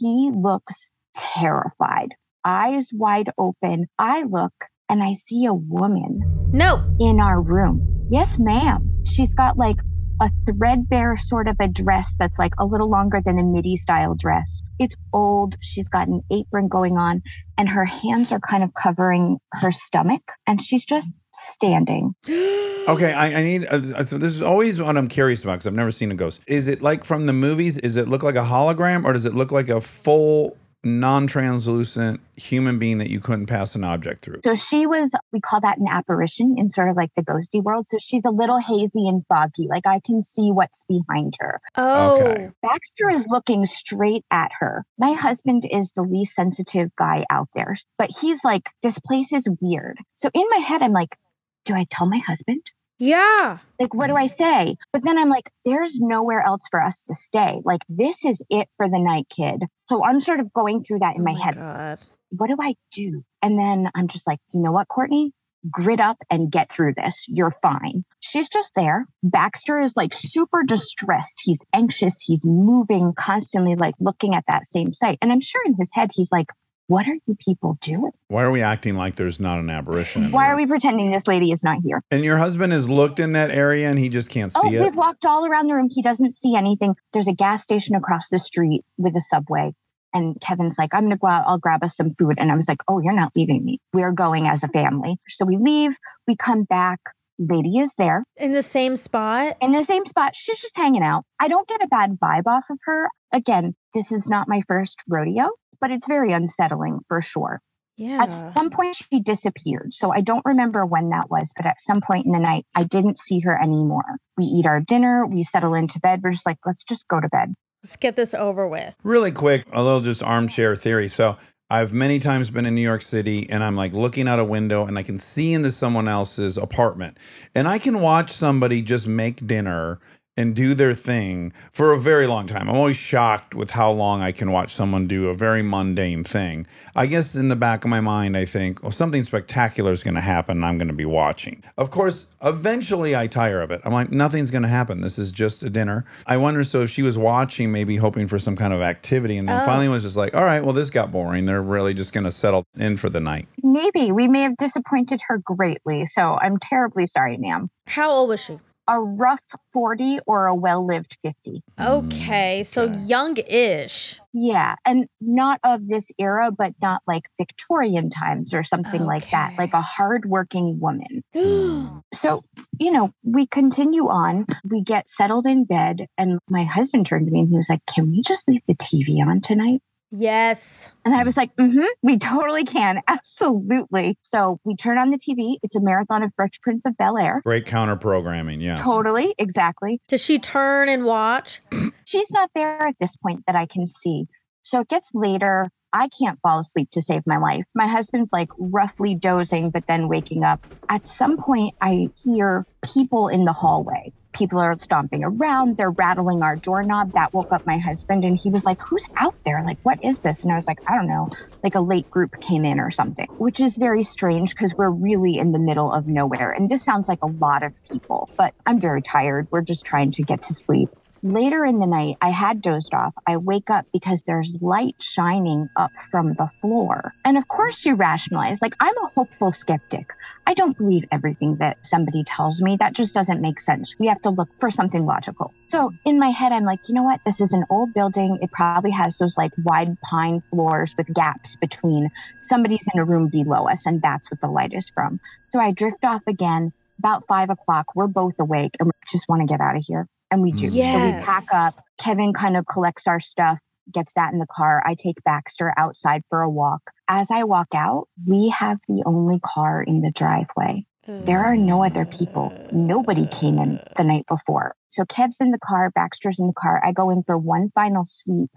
He 0.00 0.30
looks 0.34 0.88
terrified, 1.14 2.08
eyes 2.44 2.90
wide 2.94 3.30
open. 3.38 3.86
I 3.98 4.22
look 4.22 4.54
and 4.88 5.02
I 5.02 5.12
see 5.14 5.44
a 5.46 5.54
woman 5.54 6.33
No. 6.54 6.84
in 7.00 7.18
our 7.18 7.42
room. 7.42 8.06
Yes, 8.10 8.38
ma'am. 8.38 8.88
She's 9.04 9.34
got 9.34 9.58
like 9.58 9.78
a 10.20 10.30
threadbare 10.46 11.16
sort 11.16 11.48
of 11.48 11.56
a 11.58 11.66
dress 11.66 12.14
that's 12.16 12.38
like 12.38 12.52
a 12.60 12.64
little 12.64 12.88
longer 12.88 13.20
than 13.24 13.40
a 13.40 13.42
midi 13.42 13.76
style 13.76 14.14
dress. 14.14 14.62
It's 14.78 14.94
old. 15.12 15.56
She's 15.60 15.88
got 15.88 16.06
an 16.06 16.20
apron 16.30 16.68
going 16.68 16.96
on, 16.96 17.22
and 17.58 17.68
her 17.68 17.84
hands 17.84 18.30
are 18.30 18.38
kind 18.38 18.62
of 18.62 18.70
covering 18.80 19.38
her 19.52 19.72
stomach, 19.72 20.22
and 20.46 20.62
she's 20.62 20.84
just 20.84 21.12
standing. 21.32 22.14
Okay, 22.86 23.14
I, 23.14 23.40
I 23.40 23.42
need. 23.42 23.64
Uh, 23.64 24.04
so 24.04 24.18
this 24.18 24.34
is 24.34 24.42
always 24.42 24.78
what 24.78 24.94
I'm 24.98 25.08
curious 25.08 25.42
about 25.42 25.54
because 25.54 25.66
I've 25.66 25.72
never 25.72 25.90
seen 25.90 26.12
a 26.12 26.14
ghost. 26.14 26.42
Is 26.46 26.68
it 26.68 26.82
like 26.82 27.02
from 27.02 27.24
the 27.24 27.32
movies? 27.32 27.78
Is 27.78 27.96
it 27.96 28.08
look 28.08 28.22
like 28.22 28.34
a 28.34 28.42
hologram, 28.42 29.06
or 29.06 29.14
does 29.14 29.24
it 29.24 29.34
look 29.34 29.50
like 29.50 29.70
a 29.70 29.80
full 29.80 30.54
non-translucent 30.84 32.20
human 32.36 32.78
being 32.78 32.98
that 32.98 33.10
you 33.10 33.20
couldn't 33.20 33.46
pass 33.46 33.74
an 33.74 33.84
object 33.84 34.22
through? 34.22 34.40
So 34.44 34.54
she 34.54 34.86
was, 34.86 35.14
we 35.32 35.40
call 35.40 35.60
that 35.60 35.78
an 35.78 35.86
apparition 35.88 36.56
in 36.58 36.68
sort 36.68 36.88
of 36.90 36.96
like 36.96 37.10
the 37.16 37.24
ghosty 37.24 37.62
world. 37.62 37.88
So 37.88 37.98
she's 37.98 38.24
a 38.24 38.30
little 38.30 38.58
hazy 38.58 39.08
and 39.08 39.24
foggy. 39.28 39.66
Like 39.68 39.86
I 39.86 40.00
can 40.04 40.22
see 40.22 40.50
what's 40.50 40.84
behind 40.84 41.36
her. 41.40 41.60
Oh, 41.76 42.14
Okay. 42.20 42.50
Baxter 42.62 43.10
is 43.10 43.26
looking 43.28 43.64
straight 43.64 44.24
at 44.30 44.50
her. 44.58 44.84
My 44.98 45.12
husband 45.12 45.66
is 45.70 45.92
the 45.92 46.02
least 46.02 46.34
sensitive 46.34 46.90
guy 46.96 47.24
out 47.30 47.48
there, 47.54 47.74
but 47.98 48.10
he's 48.20 48.44
like, 48.44 48.68
this 48.82 48.98
place 48.98 49.32
is 49.32 49.48
weird. 49.60 49.98
So 50.16 50.30
in 50.34 50.44
my 50.50 50.58
head, 50.58 50.82
I'm 50.82 50.92
like, 50.92 51.16
do 51.64 51.74
I 51.74 51.86
tell 51.90 52.06
my 52.06 52.18
husband? 52.18 52.62
Yeah. 52.98 53.58
Like, 53.80 53.94
what 53.94 54.06
do 54.06 54.16
I 54.16 54.26
say? 54.26 54.76
But 54.92 55.02
then 55.02 55.18
I'm 55.18 55.28
like, 55.28 55.50
there's 55.64 55.98
nowhere 56.00 56.42
else 56.42 56.62
for 56.70 56.82
us 56.82 57.04
to 57.04 57.14
stay. 57.14 57.60
Like, 57.64 57.82
this 57.88 58.24
is 58.24 58.42
it 58.50 58.68
for 58.76 58.88
the 58.88 58.98
night, 58.98 59.26
kid. 59.34 59.62
So 59.88 60.04
I'm 60.04 60.20
sort 60.20 60.40
of 60.40 60.52
going 60.52 60.82
through 60.82 61.00
that 61.00 61.16
in 61.16 61.22
Oh 61.22 61.24
my 61.24 61.32
head. 61.38 61.56
God. 61.56 61.98
What 62.30 62.48
do 62.48 62.56
I 62.60 62.74
do? 62.92 63.24
And 63.42 63.58
then 63.58 63.90
I'm 63.94 64.08
just 64.08 64.26
like, 64.26 64.38
you 64.52 64.62
know 64.62 64.72
what, 64.72 64.88
Courtney? 64.88 65.32
Grit 65.70 66.00
up 66.00 66.18
and 66.30 66.52
get 66.52 66.70
through 66.70 66.94
this. 66.94 67.24
You're 67.26 67.54
fine. 67.62 68.04
She's 68.20 68.48
just 68.48 68.72
there. 68.76 69.06
Baxter 69.22 69.80
is 69.80 69.96
like 69.96 70.12
super 70.12 70.62
distressed. 70.62 71.40
He's 71.42 71.64
anxious. 71.72 72.20
He's 72.20 72.44
moving 72.46 73.14
constantly, 73.16 73.74
like 73.74 73.94
looking 73.98 74.34
at 74.34 74.44
that 74.46 74.66
same 74.66 74.92
site. 74.92 75.18
And 75.22 75.32
I'm 75.32 75.40
sure 75.40 75.62
in 75.64 75.74
his 75.78 75.90
head, 75.92 76.10
he's 76.12 76.30
like, 76.30 76.48
what 76.86 77.06
are 77.08 77.16
you 77.26 77.36
people 77.38 77.78
doing? 77.80 78.10
Why 78.28 78.42
are 78.42 78.50
we 78.50 78.60
acting 78.62 78.94
like 78.94 79.16
there's 79.16 79.40
not 79.40 79.58
an 79.58 79.70
apparition? 79.70 80.30
Why 80.30 80.44
there? 80.44 80.52
are 80.52 80.56
we 80.56 80.66
pretending 80.66 81.10
this 81.10 81.26
lady 81.26 81.50
is 81.50 81.64
not 81.64 81.78
here? 81.84 82.02
And 82.10 82.22
your 82.24 82.36
husband 82.38 82.72
has 82.72 82.88
looked 82.88 83.18
in 83.20 83.32
that 83.32 83.50
area 83.50 83.88
and 83.88 83.98
he 83.98 84.08
just 84.08 84.28
can't 84.30 84.52
Oh, 84.54 84.62
see 84.62 84.76
it. 84.76 84.82
we've 84.82 84.94
walked 84.96 85.24
all 85.24 85.46
around 85.46 85.68
the 85.68 85.74
room. 85.74 85.88
He 85.90 86.02
doesn't 86.02 86.32
see 86.32 86.54
anything. 86.54 86.94
There's 87.12 87.28
a 87.28 87.32
gas 87.32 87.62
station 87.62 87.94
across 87.94 88.28
the 88.28 88.38
street 88.38 88.82
with 88.98 89.16
a 89.16 89.20
subway. 89.20 89.72
And 90.12 90.40
Kevin's 90.40 90.76
like, 90.78 90.94
I'm 90.94 91.00
going 91.02 91.10
to 91.12 91.18
go 91.18 91.26
out. 91.26 91.44
I'll 91.46 91.58
grab 91.58 91.82
us 91.82 91.96
some 91.96 92.10
food. 92.10 92.34
And 92.38 92.52
I 92.52 92.54
was 92.54 92.68
like, 92.68 92.78
Oh, 92.86 93.00
you're 93.02 93.12
not 93.14 93.32
leaving 93.34 93.64
me. 93.64 93.78
We're 93.92 94.12
going 94.12 94.46
as 94.46 94.62
a 94.62 94.68
family. 94.68 95.16
So 95.28 95.44
we 95.44 95.56
leave. 95.56 95.96
We 96.28 96.36
come 96.36 96.64
back. 96.64 97.00
Lady 97.36 97.78
is 97.78 97.94
there 97.98 98.22
In 98.36 98.52
the 98.52 98.62
same 98.62 98.94
spot. 98.94 99.56
in 99.60 99.72
the 99.72 99.82
same 99.82 100.06
spot. 100.06 100.36
She's 100.36 100.60
just 100.60 100.76
hanging 100.76 101.02
out. 101.02 101.24
I 101.40 101.48
don't 101.48 101.66
get 101.66 101.82
a 101.82 101.88
bad 101.88 102.16
vibe 102.22 102.46
off 102.46 102.62
of 102.70 102.78
her. 102.84 103.08
Again, 103.32 103.74
this 103.92 104.12
is 104.12 104.28
not 104.28 104.46
my 104.46 104.62
first 104.68 105.02
rodeo, 105.10 105.48
but 105.84 105.90
it's 105.90 106.08
very 106.08 106.32
unsettling 106.32 107.00
for 107.08 107.20
sure. 107.20 107.60
Yeah. 107.98 108.22
At 108.22 108.32
some 108.56 108.70
point, 108.70 108.96
she 108.96 109.20
disappeared. 109.20 109.92
So 109.92 110.10
I 110.10 110.22
don't 110.22 110.42
remember 110.46 110.86
when 110.86 111.10
that 111.10 111.28
was, 111.28 111.52
but 111.54 111.66
at 111.66 111.78
some 111.78 112.00
point 112.00 112.24
in 112.24 112.32
the 112.32 112.38
night, 112.38 112.64
I 112.74 112.84
didn't 112.84 113.18
see 113.18 113.40
her 113.40 113.62
anymore. 113.62 114.16
We 114.38 114.46
eat 114.46 114.64
our 114.64 114.80
dinner, 114.80 115.26
we 115.26 115.42
settle 115.42 115.74
into 115.74 116.00
bed. 116.00 116.22
We're 116.24 116.30
just 116.30 116.46
like, 116.46 116.56
let's 116.64 116.84
just 116.84 117.06
go 117.06 117.20
to 117.20 117.28
bed. 117.28 117.52
Let's 117.82 117.96
get 117.96 118.16
this 118.16 118.32
over 118.32 118.66
with. 118.66 118.94
Really 119.02 119.30
quick, 119.30 119.66
a 119.72 119.82
little 119.82 120.00
just 120.00 120.22
armchair 120.22 120.74
theory. 120.74 121.06
So 121.06 121.36
I've 121.68 121.92
many 121.92 122.18
times 122.18 122.48
been 122.48 122.64
in 122.64 122.74
New 122.74 122.80
York 122.80 123.02
City 123.02 123.46
and 123.50 123.62
I'm 123.62 123.76
like 123.76 123.92
looking 123.92 124.26
out 124.26 124.38
a 124.38 124.44
window 124.44 124.86
and 124.86 124.98
I 124.98 125.02
can 125.02 125.18
see 125.18 125.52
into 125.52 125.70
someone 125.70 126.08
else's 126.08 126.56
apartment. 126.56 127.18
And 127.54 127.68
I 127.68 127.78
can 127.78 128.00
watch 128.00 128.30
somebody 128.30 128.80
just 128.80 129.06
make 129.06 129.46
dinner 129.46 130.00
and 130.36 130.54
do 130.54 130.74
their 130.74 130.94
thing 130.94 131.52
for 131.70 131.92
a 131.92 131.98
very 131.98 132.26
long 132.26 132.46
time. 132.46 132.68
I'm 132.68 132.76
always 132.76 132.96
shocked 132.96 133.54
with 133.54 133.70
how 133.70 133.90
long 133.92 134.20
I 134.20 134.32
can 134.32 134.50
watch 134.50 134.74
someone 134.74 135.06
do 135.06 135.28
a 135.28 135.34
very 135.34 135.62
mundane 135.62 136.24
thing. 136.24 136.66
I 136.96 137.06
guess 137.06 137.34
in 137.36 137.48
the 137.48 137.56
back 137.56 137.84
of 137.84 137.90
my 137.90 138.00
mind, 138.00 138.36
I 138.36 138.44
think, 138.44 138.82
well, 138.82 138.90
something 138.90 139.22
spectacular 139.22 139.92
is 139.92 140.02
going 140.02 140.14
to 140.14 140.20
happen. 140.20 140.58
And 140.58 140.64
I'm 140.64 140.78
going 140.78 140.88
to 140.88 140.94
be 140.94 141.04
watching. 141.04 141.62
Of 141.78 141.90
course, 141.90 142.26
eventually 142.42 143.14
I 143.14 143.26
tire 143.26 143.60
of 143.62 143.70
it. 143.70 143.80
I'm 143.84 143.92
like, 143.92 144.10
nothing's 144.10 144.50
going 144.50 144.62
to 144.62 144.68
happen. 144.68 145.00
This 145.02 145.18
is 145.18 145.30
just 145.30 145.62
a 145.62 145.70
dinner. 145.70 146.04
I 146.26 146.36
wonder 146.36 146.64
so 146.64 146.82
if 146.82 146.90
she 146.90 147.02
was 147.02 147.16
watching, 147.16 147.70
maybe 147.70 147.96
hoping 147.96 148.26
for 148.26 148.38
some 148.38 148.56
kind 148.56 148.72
of 148.72 148.80
activity, 148.82 149.36
and 149.36 149.48
then 149.48 149.60
Oh. 149.60 149.64
finally 149.64 149.88
was 149.88 150.02
just 150.02 150.16
like, 150.16 150.34
all 150.34 150.44
right, 150.44 150.64
well, 150.64 150.72
this 150.72 150.90
got 150.90 151.12
boring. 151.12 151.44
They're 151.44 151.62
really 151.62 151.94
just 151.94 152.12
going 152.12 152.24
to 152.24 152.32
settle 152.32 152.64
in 152.76 152.96
for 152.96 153.08
the 153.08 153.20
night. 153.20 153.46
Maybe 153.62 154.10
we 154.10 154.26
may 154.26 154.42
have 154.42 154.56
disappointed 154.56 155.20
her 155.28 155.38
greatly. 155.44 156.06
So 156.06 156.38
I'm 156.42 156.58
terribly 156.58 157.06
sorry, 157.06 157.36
ma'am. 157.36 157.68
How 157.86 158.10
old 158.10 158.28
was 158.30 158.42
she? 158.42 158.58
A 158.88 159.00
rough 159.00 159.40
40 159.72 160.20
or 160.26 160.46
a 160.46 160.54
well 160.54 160.86
lived 160.86 161.16
50. 161.22 161.62
Okay, 161.80 162.62
so 162.62 162.84
okay. 162.84 162.98
young-ish. 162.98 164.20
Yeah. 164.32 164.74
And 164.84 165.06
not 165.20 165.60
of 165.64 165.86
this 165.86 166.10
era, 166.18 166.50
but 166.50 166.72
not 166.82 167.02
like 167.06 167.24
Victorian 167.38 168.10
times 168.10 168.52
or 168.52 168.62
something 168.62 169.04
like 169.04 169.30
that, 169.30 169.54
like 169.56 169.72
a 169.72 169.82
hardworking 169.82 170.80
woman. 170.80 171.22
So, 172.14 172.44
you 172.78 172.92
know, 172.92 173.12
we 173.24 173.46
continue 173.46 174.08
on. 174.08 174.46
We 174.64 174.82
get 174.82 175.10
settled 175.10 175.46
in 175.46 175.64
bed, 175.64 176.06
and 176.16 176.38
my 176.48 176.64
husband 176.64 177.06
turned 177.06 177.26
to 177.26 177.32
me 177.32 177.40
and 177.40 177.48
he 177.48 177.56
was 177.56 177.68
like, 177.68 177.80
Can 177.92 178.10
we 178.10 178.22
just 178.22 178.46
leave 178.48 178.62
the 178.68 178.74
TV 178.74 179.24
on 179.26 179.40
tonight? 179.40 179.80
Yes. 180.16 180.92
And 181.04 181.14
I 181.14 181.22
was 181.24 181.36
like, 181.36 181.54
mm-hmm, 181.56 181.84
we 182.02 182.18
totally 182.18 182.64
can. 182.64 183.00
Absolutely. 183.08 184.18
So 184.22 184.60
we 184.64 184.76
turn 184.76 184.98
on 184.98 185.10
the 185.10 185.18
TV. 185.18 185.56
It's 185.62 185.76
a 185.76 185.80
marathon 185.80 186.22
of 186.22 186.32
Fresh 186.36 186.60
Prince 186.62 186.86
of 186.86 186.96
Bel 186.96 187.18
Air. 187.18 187.40
Great 187.44 187.66
counter 187.66 187.96
programming, 187.96 188.60
yes. 188.60 188.80
Totally. 188.80 189.34
Exactly. 189.38 190.00
Does 190.08 190.20
she 190.20 190.38
turn 190.38 190.88
and 190.88 191.04
watch? 191.04 191.60
She's 192.04 192.30
not 192.30 192.50
there 192.54 192.86
at 192.86 192.96
this 193.00 193.16
point 193.16 193.44
that 193.46 193.56
I 193.56 193.66
can 193.66 193.86
see. 193.86 194.26
So 194.62 194.80
it 194.80 194.88
gets 194.88 195.10
later. 195.14 195.66
I 195.92 196.08
can't 196.08 196.40
fall 196.40 196.58
asleep 196.58 196.90
to 196.92 197.02
save 197.02 197.22
my 197.24 197.36
life. 197.36 197.64
My 197.74 197.86
husband's 197.86 198.32
like 198.32 198.48
roughly 198.58 199.14
dozing, 199.14 199.70
but 199.70 199.86
then 199.86 200.08
waking 200.08 200.42
up. 200.42 200.66
At 200.88 201.06
some 201.06 201.36
point, 201.36 201.76
I 201.80 202.08
hear 202.20 202.66
people 202.82 203.28
in 203.28 203.44
the 203.44 203.52
hallway. 203.52 204.12
People 204.34 204.58
are 204.58 204.76
stomping 204.78 205.24
around. 205.24 205.76
They're 205.76 205.90
rattling 205.90 206.42
our 206.42 206.56
doorknob. 206.56 207.12
That 207.14 207.32
woke 207.32 207.52
up 207.52 207.62
my 207.66 207.78
husband, 207.78 208.24
and 208.24 208.38
he 208.40 208.50
was 208.50 208.64
like, 208.64 208.78
Who's 208.88 209.04
out 209.18 209.36
there? 209.44 209.62
Like, 209.64 209.78
what 209.82 209.98
is 210.02 210.20
this? 210.22 210.44
And 210.44 210.52
I 210.52 210.56
was 210.56 210.66
like, 210.68 210.78
I 210.88 210.96
don't 210.96 211.08
know. 211.08 211.28
Like 211.62 211.76
a 211.76 211.80
late 211.80 212.10
group 212.10 212.32
came 212.40 212.64
in 212.64 212.80
or 212.80 212.90
something, 212.90 213.28
which 213.38 213.60
is 213.60 213.76
very 213.78 214.02
strange 214.02 214.50
because 214.50 214.74
we're 214.76 214.90
really 214.90 215.38
in 215.38 215.52
the 215.52 215.58
middle 215.58 215.92
of 215.92 216.06
nowhere. 216.06 216.52
And 216.52 216.68
this 216.68 216.84
sounds 216.84 217.08
like 217.08 217.20
a 217.22 217.28
lot 217.28 217.62
of 217.62 217.74
people, 217.90 218.30
but 218.36 218.54
I'm 218.66 218.80
very 218.80 219.02
tired. 219.02 219.48
We're 219.50 219.62
just 219.62 219.86
trying 219.86 220.12
to 220.12 220.24
get 220.24 220.42
to 220.42 220.54
sleep. 220.54 220.90
Later 221.24 221.64
in 221.64 221.78
the 221.78 221.86
night, 221.86 222.18
I 222.20 222.28
had 222.28 222.60
dozed 222.60 222.92
off. 222.92 223.14
I 223.26 223.38
wake 223.38 223.70
up 223.70 223.86
because 223.94 224.22
there's 224.26 224.54
light 224.60 224.96
shining 225.00 225.70
up 225.74 225.90
from 226.10 226.34
the 226.34 226.50
floor. 226.60 227.14
And 227.24 227.38
of 227.38 227.48
course, 227.48 227.86
you 227.86 227.94
rationalize, 227.94 228.60
like, 228.60 228.74
I'm 228.78 228.94
a 228.98 229.06
hopeful 229.06 229.50
skeptic. 229.50 230.12
I 230.46 230.52
don't 230.52 230.76
believe 230.76 231.04
everything 231.10 231.56
that 231.60 231.78
somebody 231.80 232.24
tells 232.24 232.60
me. 232.60 232.76
That 232.76 232.92
just 232.92 233.14
doesn't 233.14 233.40
make 233.40 233.58
sense. 233.58 233.94
We 233.98 234.08
have 234.08 234.20
to 234.20 234.28
look 234.28 234.50
for 234.60 234.70
something 234.70 235.06
logical. 235.06 235.54
So 235.68 235.92
in 236.04 236.18
my 236.18 236.28
head, 236.28 236.52
I'm 236.52 236.64
like, 236.64 236.80
you 236.90 236.94
know 236.94 237.04
what? 237.04 237.22
This 237.24 237.40
is 237.40 237.54
an 237.54 237.64
old 237.70 237.94
building. 237.94 238.38
It 238.42 238.52
probably 238.52 238.90
has 238.90 239.16
those 239.16 239.38
like 239.38 239.52
wide 239.56 239.98
pine 240.02 240.42
floors 240.50 240.94
with 240.98 241.06
gaps 241.14 241.56
between 241.56 242.10
somebody's 242.36 242.86
in 242.92 243.00
a 243.00 243.04
room 243.06 243.28
below 243.28 243.66
us, 243.66 243.86
and 243.86 244.02
that's 244.02 244.30
what 244.30 244.42
the 244.42 244.48
light 244.48 244.74
is 244.74 244.90
from. 244.90 245.20
So 245.48 245.58
I 245.58 245.72
drift 245.72 246.04
off 246.04 246.20
again. 246.26 246.74
About 246.98 247.26
five 247.26 247.48
o'clock, 247.48 247.96
we're 247.96 248.06
both 248.08 248.34
awake 248.38 248.76
and 248.78 248.86
we 248.86 248.92
just 249.10 249.26
want 249.26 249.40
to 249.40 249.46
get 249.46 249.60
out 249.60 249.76
of 249.76 249.82
here. 249.84 250.06
And 250.30 250.42
we 250.42 250.52
do. 250.52 250.68
So 250.68 250.98
we 250.98 251.12
pack 251.24 251.44
up. 251.52 251.74
Kevin 251.98 252.32
kind 252.32 252.56
of 252.56 252.66
collects 252.66 253.06
our 253.06 253.20
stuff, 253.20 253.58
gets 253.92 254.12
that 254.14 254.32
in 254.32 254.38
the 254.38 254.46
car. 254.50 254.82
I 254.84 254.94
take 254.94 255.16
Baxter 255.24 255.72
outside 255.76 256.22
for 256.28 256.42
a 256.42 256.50
walk. 256.50 256.82
As 257.08 257.30
I 257.30 257.44
walk 257.44 257.68
out, 257.74 258.08
we 258.26 258.48
have 258.48 258.78
the 258.88 259.02
only 259.06 259.40
car 259.44 259.82
in 259.82 260.00
the 260.00 260.10
driveway. 260.10 260.86
There 261.06 261.44
are 261.44 261.56
no 261.56 261.84
other 261.84 262.06
people. 262.06 262.52
Nobody 262.72 263.26
came 263.28 263.58
in 263.58 263.78
the 263.96 264.04
night 264.04 264.24
before. 264.26 264.74
So 264.88 265.04
Kev's 265.04 265.40
in 265.40 265.50
the 265.50 265.58
car, 265.58 265.90
Baxter's 265.94 266.38
in 266.38 266.46
the 266.46 266.54
car. 266.54 266.80
I 266.84 266.92
go 266.92 267.10
in 267.10 267.22
for 267.22 267.36
one 267.38 267.70
final 267.74 268.04
sweep 268.06 268.50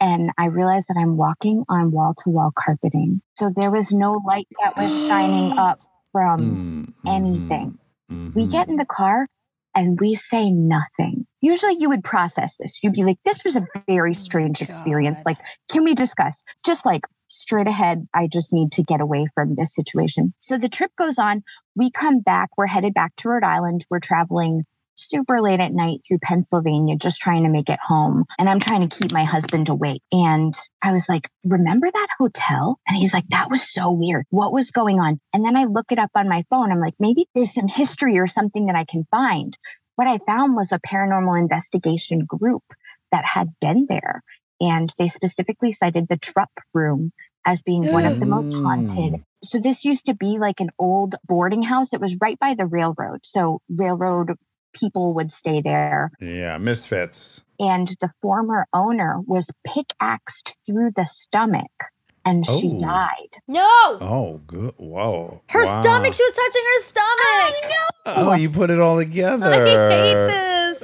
and 0.00 0.30
I 0.38 0.46
realize 0.46 0.86
that 0.86 0.96
I'm 0.98 1.16
walking 1.16 1.64
on 1.68 1.90
wall 1.90 2.14
to 2.22 2.30
wall 2.30 2.52
carpeting. 2.56 3.20
So 3.36 3.50
there 3.54 3.70
was 3.70 3.90
no 3.92 4.20
light 4.26 4.46
that 4.62 4.76
was 4.76 4.92
shining 5.06 5.50
up 5.58 5.80
from 6.12 6.40
Mm, 6.40 6.92
anything. 7.06 7.78
mhm, 8.10 8.34
We 8.34 8.44
mhm. 8.46 8.50
get 8.50 8.68
in 8.68 8.76
the 8.76 8.86
car 8.86 9.26
and 9.78 10.00
we 10.00 10.16
say 10.16 10.50
nothing. 10.50 11.24
Usually 11.40 11.76
you 11.78 11.88
would 11.88 12.02
process 12.02 12.56
this. 12.56 12.82
You'd 12.82 12.94
be 12.94 13.04
like, 13.04 13.18
this 13.24 13.44
was 13.44 13.54
a 13.54 13.64
very 13.86 14.10
oh 14.10 14.12
strange 14.12 14.60
experience. 14.60 15.22
Like, 15.24 15.38
can 15.70 15.84
we 15.84 15.94
discuss? 15.94 16.42
Just 16.66 16.84
like 16.84 17.02
straight 17.28 17.68
ahead, 17.68 18.08
I 18.12 18.26
just 18.26 18.52
need 18.52 18.72
to 18.72 18.82
get 18.82 19.00
away 19.00 19.28
from 19.36 19.54
this 19.54 19.72
situation. 19.72 20.34
So 20.40 20.58
the 20.58 20.68
trip 20.68 20.90
goes 20.98 21.16
on. 21.16 21.44
We 21.76 21.92
come 21.92 22.18
back. 22.18 22.50
We're 22.58 22.66
headed 22.66 22.92
back 22.92 23.14
to 23.18 23.28
Rhode 23.28 23.44
Island. 23.44 23.86
We're 23.88 24.00
traveling 24.00 24.64
super 24.98 25.40
late 25.40 25.60
at 25.60 25.72
night 25.72 26.00
through 26.06 26.18
Pennsylvania, 26.22 26.96
just 26.96 27.20
trying 27.20 27.44
to 27.44 27.48
make 27.48 27.68
it 27.68 27.78
home. 27.82 28.24
And 28.38 28.48
I'm 28.48 28.60
trying 28.60 28.88
to 28.88 28.96
keep 28.96 29.12
my 29.12 29.24
husband 29.24 29.68
awake. 29.68 30.02
And 30.12 30.54
I 30.82 30.92
was 30.92 31.08
like, 31.08 31.30
remember 31.44 31.88
that 31.90 32.08
hotel? 32.18 32.78
And 32.86 32.96
he's 32.96 33.12
like, 33.12 33.28
that 33.28 33.50
was 33.50 33.70
so 33.70 33.90
weird. 33.90 34.26
What 34.30 34.52
was 34.52 34.70
going 34.70 35.00
on? 35.00 35.18
And 35.32 35.44
then 35.44 35.56
I 35.56 35.64
look 35.64 35.92
it 35.92 35.98
up 35.98 36.10
on 36.14 36.28
my 36.28 36.44
phone. 36.50 36.72
I'm 36.72 36.80
like, 36.80 36.94
maybe 36.98 37.28
there's 37.34 37.54
some 37.54 37.68
history 37.68 38.18
or 38.18 38.26
something 38.26 38.66
that 38.66 38.76
I 38.76 38.84
can 38.84 39.06
find. 39.10 39.56
What 39.96 40.08
I 40.08 40.18
found 40.26 40.56
was 40.56 40.72
a 40.72 40.78
paranormal 40.78 41.38
investigation 41.38 42.24
group 42.24 42.62
that 43.10 43.24
had 43.24 43.48
been 43.60 43.86
there. 43.88 44.22
And 44.60 44.92
they 44.98 45.08
specifically 45.08 45.72
cited 45.72 46.08
the 46.08 46.16
Trupp 46.16 46.50
room 46.74 47.12
as 47.46 47.62
being 47.62 47.92
one 47.92 48.04
of 48.04 48.20
the 48.20 48.26
most 48.26 48.52
haunted. 48.52 49.14
Mm. 49.14 49.24
So 49.42 49.58
this 49.58 49.84
used 49.84 50.06
to 50.06 50.14
be 50.14 50.38
like 50.38 50.60
an 50.60 50.70
old 50.78 51.14
boarding 51.26 51.62
house. 51.62 51.94
It 51.94 52.00
was 52.00 52.16
right 52.20 52.38
by 52.38 52.54
the 52.54 52.66
railroad. 52.66 53.20
So 53.22 53.62
railroad 53.70 54.36
people 54.72 55.14
would 55.14 55.32
stay 55.32 55.60
there. 55.60 56.10
Yeah, 56.20 56.58
misfits. 56.58 57.42
And 57.60 57.88
the 58.00 58.10
former 58.22 58.66
owner 58.72 59.20
was 59.26 59.50
pickaxed 59.66 60.56
through 60.66 60.92
the 60.94 61.04
stomach 61.06 61.70
and 62.24 62.46
she 62.46 62.72
Oh. 62.74 62.78
died. 62.78 63.30
No. 63.48 63.66
Oh, 64.00 64.40
good. 64.46 64.74
Whoa. 64.76 65.40
Her 65.48 65.64
Wow. 65.64 65.80
stomach. 65.82 66.14
She 66.14 66.22
was 66.22 66.32
touching 66.34 66.62
her 66.74 66.80
stomach. 66.82 67.72
Oh, 68.06 68.32
you 68.34 68.48
put 68.50 68.70
it 68.70 68.80
all 68.80 68.96
together. 68.96 69.52
I 69.52 69.90
hate 69.90 70.26
this. 70.26 70.82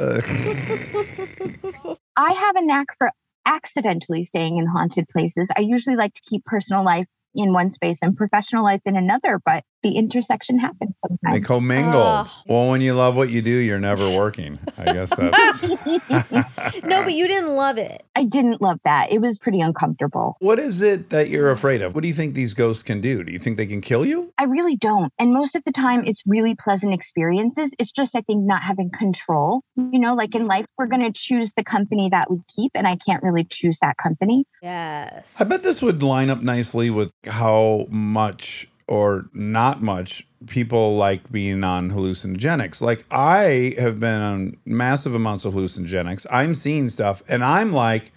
I 2.17 2.33
have 2.33 2.57
a 2.57 2.63
knack 2.63 2.87
for 2.99 3.11
accidentally 3.47 4.23
staying 4.25 4.59
in 4.59 4.67
haunted 4.67 5.07
places. 5.09 5.51
I 5.57 5.61
usually 5.61 5.97
like 5.97 6.15
to 6.15 6.23
keep 6.27 6.45
personal 6.45 6.85
life 6.85 7.07
in 7.35 7.53
one 7.53 7.71
space 7.71 8.01
and 8.03 8.17
professional 8.17 8.65
life 8.65 8.81
in 8.85 8.97
another, 8.97 9.41
but 9.45 9.65
the 9.85 9.97
intersection 9.97 10.59
happens 10.59 10.95
they 11.03 11.09
sometimes. 11.09 11.47
commingle. 11.47 12.01
Oh. 12.01 12.31
Well, 12.47 12.71
when 12.71 12.81
you 12.81 12.95
love 12.95 13.17
what 13.17 13.29
you 13.29 13.43
do, 13.43 13.51
you're 13.51 13.79
never 13.79 14.17
working. 14.17 14.59
I 14.79 14.85
guess 14.93 15.11
that's. 15.17 15.63
no, 16.83 17.03
but 17.05 17.13
you 17.13 17.29
didn't 17.29 17.55
love 17.55 17.77
it. 17.77 18.03
I 18.17 18.25
didn't 18.25 18.63
love 18.63 18.81
that. 18.85 19.13
It 19.13 19.21
was 19.21 19.39
pretty 19.39 19.61
uncomfortable. 19.61 20.37
What 20.41 20.59
is 20.59 20.81
it 20.81 21.11
that 21.11 21.29
you're 21.29 21.51
afraid 21.51 21.83
of? 21.83 21.95
What 21.95 22.01
do 22.01 22.09
you 22.09 22.15
think 22.15 22.33
these 22.33 22.55
ghosts 22.55 22.83
can 22.83 23.03
do? 23.03 23.23
Do 23.23 23.31
you 23.31 23.39
think 23.39 23.59
they 23.59 23.67
can 23.67 23.83
kill 23.83 24.07
you? 24.07 24.33
I 24.39 24.45
really 24.45 24.77
don't. 24.77 25.13
And 25.19 25.35
most 25.35 25.55
of 25.55 25.63
the 25.65 25.73
time, 25.73 26.05
it's 26.07 26.23
really 26.27 26.55
pleasant 26.55 26.95
experiences. 26.95 27.75
It's 27.79 27.93
just, 27.93 28.17
I 28.17 28.23
think, 28.23 28.45
not 28.45 28.63
having 28.63 28.91
control. 28.91 29.61
You 29.77 30.01
know, 30.01 30.15
like 30.15 30.35
in 30.35 30.47
life, 30.47 30.65
we're 30.79 30.87
going 30.87 31.03
to 31.03 31.13
choose 31.13 31.53
the 31.53 31.65
company 31.65 32.09
that 32.09 32.31
we 32.31 32.41
keep, 32.49 32.73
and 32.75 32.87
I 32.87 32.97
can't 32.97 33.23
really 33.23 33.45
choose 33.45 33.79
that 33.81 33.99
company. 33.99 34.47
Yes. 34.63 35.37
I 35.39 35.45
bet 35.45 35.63
this 35.63 35.83
would 35.83 36.03
line 36.03 36.31
up 36.31 36.41
nicely 36.41 36.89
with 36.89 37.13
how 37.27 37.87
much 37.91 38.69
or 38.87 39.27
not 39.33 39.83
much 39.83 40.27
people 40.47 40.97
like 40.97 41.31
being 41.33 41.65
on 41.65 41.91
hallucinogenics. 41.91 42.81
Like 42.81 43.05
I 43.11 43.75
have 43.79 44.01
been 44.01 44.21
on 44.21 44.57
massive 44.65 45.15
amounts 45.15 45.45
of 45.45 45.55
hallucinogenics. 45.55 46.27
I'm 46.31 46.55
seeing 46.55 46.89
stuff 46.89 47.23
and 47.29 47.45
I'm 47.45 47.73
like, 47.73 48.13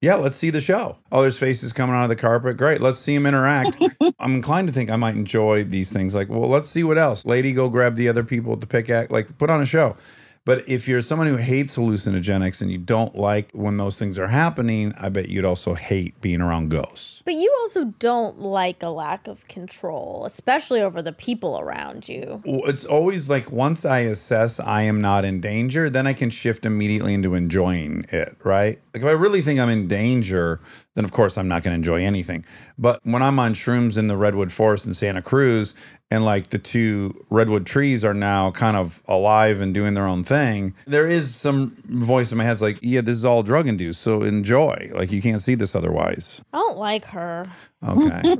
yeah, 0.00 0.16
let's 0.16 0.36
see 0.36 0.50
the 0.50 0.60
show. 0.60 0.96
Oh, 1.12 1.22
there's 1.22 1.38
faces 1.38 1.72
coming 1.72 1.94
out 1.94 2.02
of 2.02 2.08
the 2.08 2.16
carpet. 2.16 2.56
Great. 2.56 2.80
Let's 2.80 2.98
see 2.98 3.14
them 3.14 3.24
interact. 3.24 3.80
I'm 4.18 4.34
inclined 4.34 4.66
to 4.66 4.74
think 4.74 4.90
I 4.90 4.96
might 4.96 5.14
enjoy 5.14 5.62
these 5.62 5.92
things. 5.92 6.12
Like, 6.12 6.28
well, 6.28 6.48
let's 6.48 6.68
see 6.68 6.82
what 6.82 6.98
else. 6.98 7.24
Lady, 7.24 7.52
go 7.52 7.68
grab 7.68 7.94
the 7.94 8.08
other 8.08 8.24
people 8.24 8.52
at 8.52 8.60
the 8.60 8.66
pickaxe. 8.66 9.12
Like, 9.12 9.38
put 9.38 9.48
on 9.48 9.62
a 9.62 9.66
show. 9.66 9.96
But 10.44 10.68
if 10.68 10.88
you're 10.88 11.02
someone 11.02 11.28
who 11.28 11.36
hates 11.36 11.76
hallucinogenics 11.76 12.60
and 12.60 12.70
you 12.70 12.78
don't 12.78 13.14
like 13.14 13.50
when 13.52 13.76
those 13.76 13.96
things 13.96 14.18
are 14.18 14.26
happening, 14.26 14.92
I 14.98 15.08
bet 15.08 15.28
you'd 15.28 15.44
also 15.44 15.74
hate 15.74 16.20
being 16.20 16.40
around 16.40 16.70
ghosts. 16.70 17.22
But 17.24 17.34
you 17.34 17.54
also 17.60 17.84
don't 18.00 18.40
like 18.40 18.82
a 18.82 18.88
lack 18.88 19.28
of 19.28 19.46
control, 19.46 20.24
especially 20.26 20.80
over 20.80 21.00
the 21.00 21.12
people 21.12 21.60
around 21.60 22.08
you. 22.08 22.42
It's 22.44 22.84
always 22.84 23.28
like 23.28 23.52
once 23.52 23.84
I 23.84 24.00
assess 24.00 24.58
I 24.58 24.82
am 24.82 25.00
not 25.00 25.24
in 25.24 25.40
danger, 25.40 25.88
then 25.88 26.08
I 26.08 26.12
can 26.12 26.30
shift 26.30 26.66
immediately 26.66 27.14
into 27.14 27.34
enjoying 27.34 28.04
it, 28.08 28.36
right? 28.42 28.80
Like 28.92 29.02
if 29.04 29.08
I 29.08 29.12
really 29.12 29.42
think 29.42 29.60
I'm 29.60 29.70
in 29.70 29.86
danger, 29.86 30.60
then 30.94 31.04
of 31.04 31.12
course 31.12 31.38
I'm 31.38 31.48
not 31.48 31.62
going 31.62 31.72
to 31.72 31.76
enjoy 31.76 32.04
anything. 32.04 32.44
But 32.76 32.98
when 33.04 33.22
I'm 33.22 33.38
on 33.38 33.54
shrooms 33.54 33.96
in 33.96 34.08
the 34.08 34.16
redwood 34.16 34.52
forest 34.52 34.86
in 34.86 34.94
Santa 34.94 35.22
Cruz 35.22 35.72
and 36.12 36.26
like 36.26 36.50
the 36.50 36.58
two 36.58 37.24
redwood 37.30 37.64
trees 37.64 38.04
are 38.04 38.12
now 38.12 38.50
kind 38.50 38.76
of 38.76 39.02
alive 39.08 39.62
and 39.62 39.72
doing 39.72 39.94
their 39.94 40.06
own 40.06 40.22
thing, 40.22 40.74
there 40.86 41.06
is 41.06 41.34
some 41.34 41.74
voice 41.86 42.30
in 42.30 42.36
my 42.36 42.44
head's 42.44 42.60
like, 42.60 42.78
yeah, 42.82 43.00
this 43.00 43.16
is 43.16 43.24
all 43.24 43.42
drug 43.42 43.66
induced, 43.66 44.02
so 44.02 44.22
enjoy. 44.22 44.90
Like 44.94 45.10
you 45.10 45.22
can't 45.22 45.40
see 45.40 45.54
this 45.54 45.74
otherwise. 45.74 46.42
I 46.52 46.58
don't 46.58 46.76
like 46.76 47.06
her. 47.06 47.46
Okay. 47.88 48.36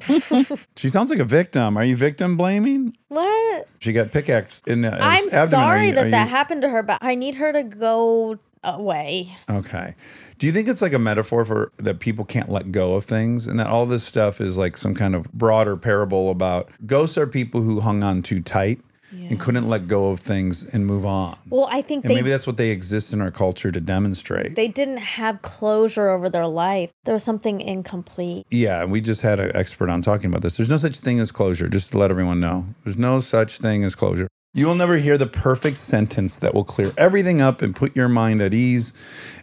she 0.77 0.91
sounds 0.91 1.09
like 1.09 1.19
a 1.19 1.25
victim. 1.25 1.79
Are 1.79 1.85
you 1.85 1.97
victim 1.97 2.37
blaming? 2.37 2.95
What? 3.09 3.67
She 3.79 3.95
got 3.95 4.13
pickaxe 4.13 4.61
in 4.67 4.83
the 4.83 4.93
I'm 4.93 5.25
abdomen. 5.25 5.49
Sorry 5.49 5.87
you- 5.89 5.95
that 5.95 6.07
are 6.07 6.11
that 6.11 6.25
you- 6.25 6.31
happened 6.31 6.61
to 6.63 6.69
her, 6.69 6.83
but 6.83 6.99
I 7.01 7.15
need 7.15 7.37
her 7.37 7.55
to 7.55 7.63
go 7.63 8.39
away. 8.65 9.37
Okay. 9.51 9.95
Do 10.39 10.47
you 10.47 10.53
think 10.53 10.69
it's 10.69 10.83
like 10.83 10.93
a 10.93 10.99
metaphor 10.99 11.45
for 11.45 11.73
that 11.79 11.99
people 12.01 12.25
can't 12.25 12.49
let 12.49 12.73
go 12.73 12.95
of 12.95 13.05
things 13.05 13.47
and 13.47 13.59
that 13.61 13.67
all 13.69 13.87
this 13.87 14.05
stuff 14.05 14.41
is 14.41 14.57
like 14.57 14.77
some 14.77 14.95
kind 14.95 15.15
of 15.15 15.31
broader 15.33 15.77
parable 15.77 16.31
about 16.31 16.71
ghosts 16.87 17.17
are 17.19 17.27
people 17.27 17.63
who 17.63 17.81
hung 17.81 18.03
on 18.03 18.23
too 18.23 18.41
tight 18.41 18.81
and 19.29 19.39
couldn't 19.39 19.69
let 19.69 19.89
go 19.89 20.09
of 20.11 20.21
things 20.21 20.63
and 20.73 20.87
move 20.87 21.05
on. 21.05 21.37
Well, 21.51 21.69
I 21.71 21.83
think 21.83 22.03
And 22.05 22.11
they 22.11 22.15
maybe 22.15 22.31
that's 22.31 22.47
what 22.47 22.57
they 22.57 22.71
exist 22.71 23.13
in 23.13 23.21
our 23.21 23.31
culture 23.31 23.71
to 23.71 23.79
demonstrate. 23.81 24.55
they 24.57 24.69
didn't 24.69 24.97
have 24.99 25.43
closure 25.43 26.09
over 26.09 26.31
their 26.31 26.47
life. 26.47 26.91
There 27.05 27.13
was 27.13 27.23
something 27.23 27.61
incomplete. 27.61 28.47
yeah, 28.51 28.81
and 28.83 28.91
we 28.91 29.03
just 29.03 29.21
had 29.21 29.39
an 29.39 29.55
expert 29.55 29.91
on 29.91 30.01
talking 30.01 30.27
about 30.31 30.41
this. 30.41 30.57
There's 30.57 30.71
no 30.71 30.79
such 30.79 30.99
thing 30.99 31.21
as 31.21 31.31
closure, 31.31 31.69
just 31.69 31.91
to 31.93 31.99
let 31.99 32.11
everyone 32.11 32.41
know. 32.41 32.67
There's 32.85 32.97
no 32.97 33.21
such 33.21 33.59
thing 33.59 33.85
as 33.85 33.95
closure. 33.95 34.29
You 34.55 34.67
will 34.67 34.75
never 34.75 34.99
hear 34.99 35.17
the 35.17 35.27
perfect 35.27 35.79
sentence 35.79 36.39
that 36.39 36.53
will 36.53 36.65
clear 36.65 36.91
everything 36.99 37.41
up 37.41 37.63
and 37.63 37.75
put 37.75 37.97
your 37.97 38.09
mind 38.09 38.43
at 38.43 38.53
ease 38.53 38.93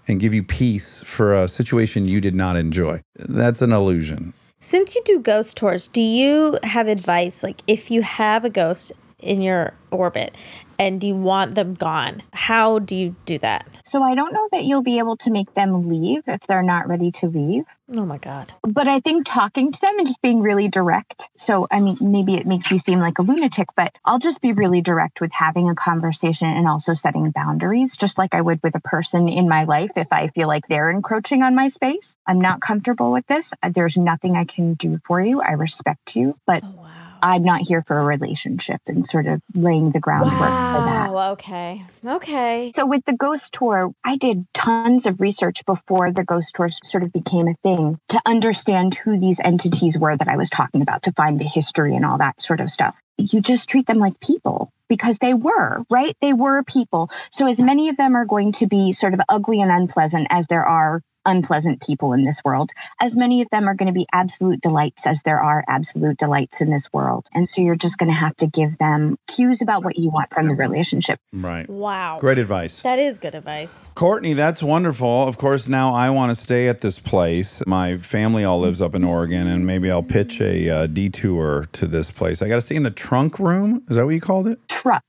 and 0.07 0.19
give 0.19 0.35
you 0.35 0.43
peace 0.43 1.01
for 1.01 1.33
a 1.33 1.47
situation 1.47 2.05
you 2.05 2.21
did 2.21 2.35
not 2.35 2.55
enjoy. 2.55 3.01
That's 3.15 3.63
an 3.63 3.71
illusion. 3.71 4.33
Since 4.59 4.93
you 4.93 5.01
do 5.05 5.19
ghost 5.19 5.57
tours, 5.57 5.87
do 5.87 6.01
you 6.01 6.59
have 6.61 6.87
advice 6.87 7.41
like 7.41 7.63
if 7.65 7.89
you 7.89 8.03
have 8.03 8.45
a 8.45 8.51
ghost 8.51 8.91
in 9.17 9.41
your 9.41 9.73
orbit 9.89 10.37
and 10.79 11.03
you 11.03 11.13
want 11.13 11.53
them 11.55 11.75
gone, 11.75 12.23
how 12.33 12.79
do 12.79 12.95
you 12.95 13.15
do 13.25 13.37
that? 13.39 13.67
So 13.83 14.01
I 14.01 14.15
don't 14.15 14.33
know 14.33 14.47
that 14.53 14.63
you'll 14.63 14.81
be 14.81 14.99
able 14.99 15.17
to 15.17 15.29
make 15.29 15.53
them 15.53 15.89
leave 15.89 16.23
if 16.27 16.41
they're 16.47 16.63
not 16.63 16.87
ready 16.87 17.11
to 17.19 17.27
leave. 17.27 17.65
Oh 17.95 18.05
my 18.05 18.19
god. 18.19 18.53
But 18.61 18.87
I 18.87 18.99
think 18.99 19.25
talking 19.25 19.71
to 19.71 19.81
them 19.81 19.97
and 19.97 20.07
just 20.07 20.21
being 20.21 20.41
really 20.41 20.67
direct. 20.67 21.27
So, 21.37 21.67
I 21.71 21.79
mean, 21.79 21.97
maybe 21.99 22.35
it 22.35 22.45
makes 22.45 22.71
me 22.71 22.77
seem 22.77 22.99
like 22.99 23.17
a 23.17 23.23
lunatic, 23.23 23.67
but 23.75 23.93
I'll 24.05 24.19
just 24.19 24.41
be 24.41 24.53
really 24.53 24.81
direct 24.81 25.21
with 25.21 25.31
having 25.33 25.69
a 25.69 25.75
conversation 25.75 26.47
and 26.47 26.67
also 26.67 26.93
setting 26.93 27.31
boundaries, 27.31 27.97
just 27.97 28.19
like 28.19 28.35
I 28.35 28.41
would 28.41 28.59
with 28.61 28.75
a 28.75 28.79
person 28.79 29.27
in 29.27 29.49
my 29.49 29.63
life 29.63 29.91
if 29.95 30.07
I 30.11 30.27
feel 30.29 30.47
like 30.47 30.67
they're 30.67 30.91
encroaching 30.91 31.41
on 31.41 31.55
my 31.55 31.69
space. 31.69 32.17
I'm 32.27 32.39
not 32.39 32.61
comfortable 32.61 33.11
with 33.11 33.25
this. 33.25 33.53
There's 33.71 33.97
nothing 33.97 34.35
I 34.37 34.45
can 34.45 34.75
do 34.75 34.99
for 35.07 35.19
you. 35.19 35.41
I 35.41 35.53
respect 35.53 36.15
you, 36.15 36.37
but 36.45 36.63
Oh. 36.63 36.78
I'm 37.21 37.43
not 37.43 37.61
here 37.61 37.83
for 37.85 37.99
a 37.99 38.03
relationship 38.03 38.81
and 38.87 39.05
sort 39.05 39.27
of 39.27 39.41
laying 39.53 39.91
the 39.91 39.99
groundwork 39.99 40.31
for 40.33 40.39
that. 40.39 41.13
Wow. 41.13 41.31
Okay. 41.33 41.85
Okay. 42.05 42.71
So 42.75 42.85
with 42.85 43.03
the 43.05 43.13
ghost 43.13 43.53
tour, 43.53 43.91
I 44.03 44.17
did 44.17 44.45
tons 44.53 45.05
of 45.05 45.21
research 45.21 45.65
before 45.65 46.11
the 46.11 46.23
ghost 46.23 46.55
tour 46.55 46.69
sort 46.83 47.03
of 47.03 47.13
became 47.13 47.47
a 47.47 47.55
thing 47.63 47.99
to 48.09 48.21
understand 48.25 48.95
who 48.95 49.19
these 49.19 49.39
entities 49.39 49.97
were 49.97 50.15
that 50.15 50.27
I 50.27 50.37
was 50.37 50.49
talking 50.49 50.81
about, 50.81 51.03
to 51.03 51.11
find 51.13 51.39
the 51.39 51.45
history 51.45 51.95
and 51.95 52.05
all 52.05 52.17
that 52.19 52.41
sort 52.41 52.61
of 52.61 52.69
stuff. 52.69 52.95
You 53.17 53.41
just 53.41 53.69
treat 53.69 53.85
them 53.85 53.99
like 53.99 54.19
people 54.19 54.71
because 54.87 55.19
they 55.19 55.33
were, 55.33 55.83
right? 55.89 56.15
They 56.21 56.33
were 56.33 56.63
people. 56.63 57.09
So 57.31 57.47
as 57.47 57.59
many 57.59 57.89
of 57.89 57.97
them 57.97 58.15
are 58.15 58.25
going 58.25 58.53
to 58.53 58.67
be 58.67 58.91
sort 58.91 59.13
of 59.13 59.21
ugly 59.29 59.61
and 59.61 59.71
unpleasant 59.71 60.27
as 60.29 60.47
there 60.47 60.65
are 60.65 61.01
unpleasant 61.25 61.81
people 61.81 62.13
in 62.13 62.23
this 62.23 62.41
world, 62.43 62.71
as 63.01 63.15
many 63.15 63.41
of 63.41 63.49
them 63.51 63.67
are 63.67 63.75
going 63.75 63.87
to 63.87 63.93
be 63.93 64.07
absolute 64.13 64.61
delights 64.61 65.05
as 65.05 65.23
there 65.23 65.41
are 65.41 65.63
absolute 65.67 66.17
delights 66.17 66.61
in 66.61 66.69
this 66.69 66.91
world. 66.93 67.27
And 67.33 67.47
so 67.47 67.61
you're 67.61 67.75
just 67.75 67.97
going 67.97 68.09
to 68.09 68.15
have 68.15 68.35
to 68.37 68.47
give 68.47 68.77
them 68.77 69.17
cues 69.27 69.61
about 69.61 69.83
what 69.83 69.97
you 69.97 70.09
want 70.09 70.33
from 70.33 70.47
the 70.47 70.55
relationship. 70.55 71.19
Right. 71.33 71.69
Wow. 71.69 72.19
Great 72.19 72.37
advice. 72.37 72.81
That 72.81 72.99
is 72.99 73.17
good 73.17 73.35
advice. 73.35 73.87
Courtney, 73.95 74.33
that's 74.33 74.63
wonderful. 74.63 75.27
Of 75.27 75.37
course, 75.37 75.67
now 75.67 75.93
I 75.93 76.09
want 76.09 76.29
to 76.29 76.35
stay 76.35 76.67
at 76.67 76.81
this 76.81 76.99
place. 76.99 77.61
My 77.65 77.97
family 77.97 78.43
all 78.43 78.59
lives 78.59 78.81
up 78.81 78.95
in 78.95 79.03
Oregon, 79.03 79.47
and 79.47 79.65
maybe 79.65 79.91
I'll 79.91 80.03
pitch 80.03 80.41
a 80.41 80.69
uh, 80.69 80.87
detour 80.87 81.65
to 81.73 81.87
this 81.87 82.11
place. 82.11 82.41
I 82.41 82.47
got 82.47 82.55
to 82.55 82.61
stay 82.61 82.75
in 82.75 82.83
the 82.83 82.91
trunk 82.91 83.39
room. 83.39 83.83
Is 83.89 83.95
that 83.95 84.05
what 84.05 84.13
you 84.13 84.21
called 84.21 84.47
it? 84.47 84.59
Trupp, 84.67 85.05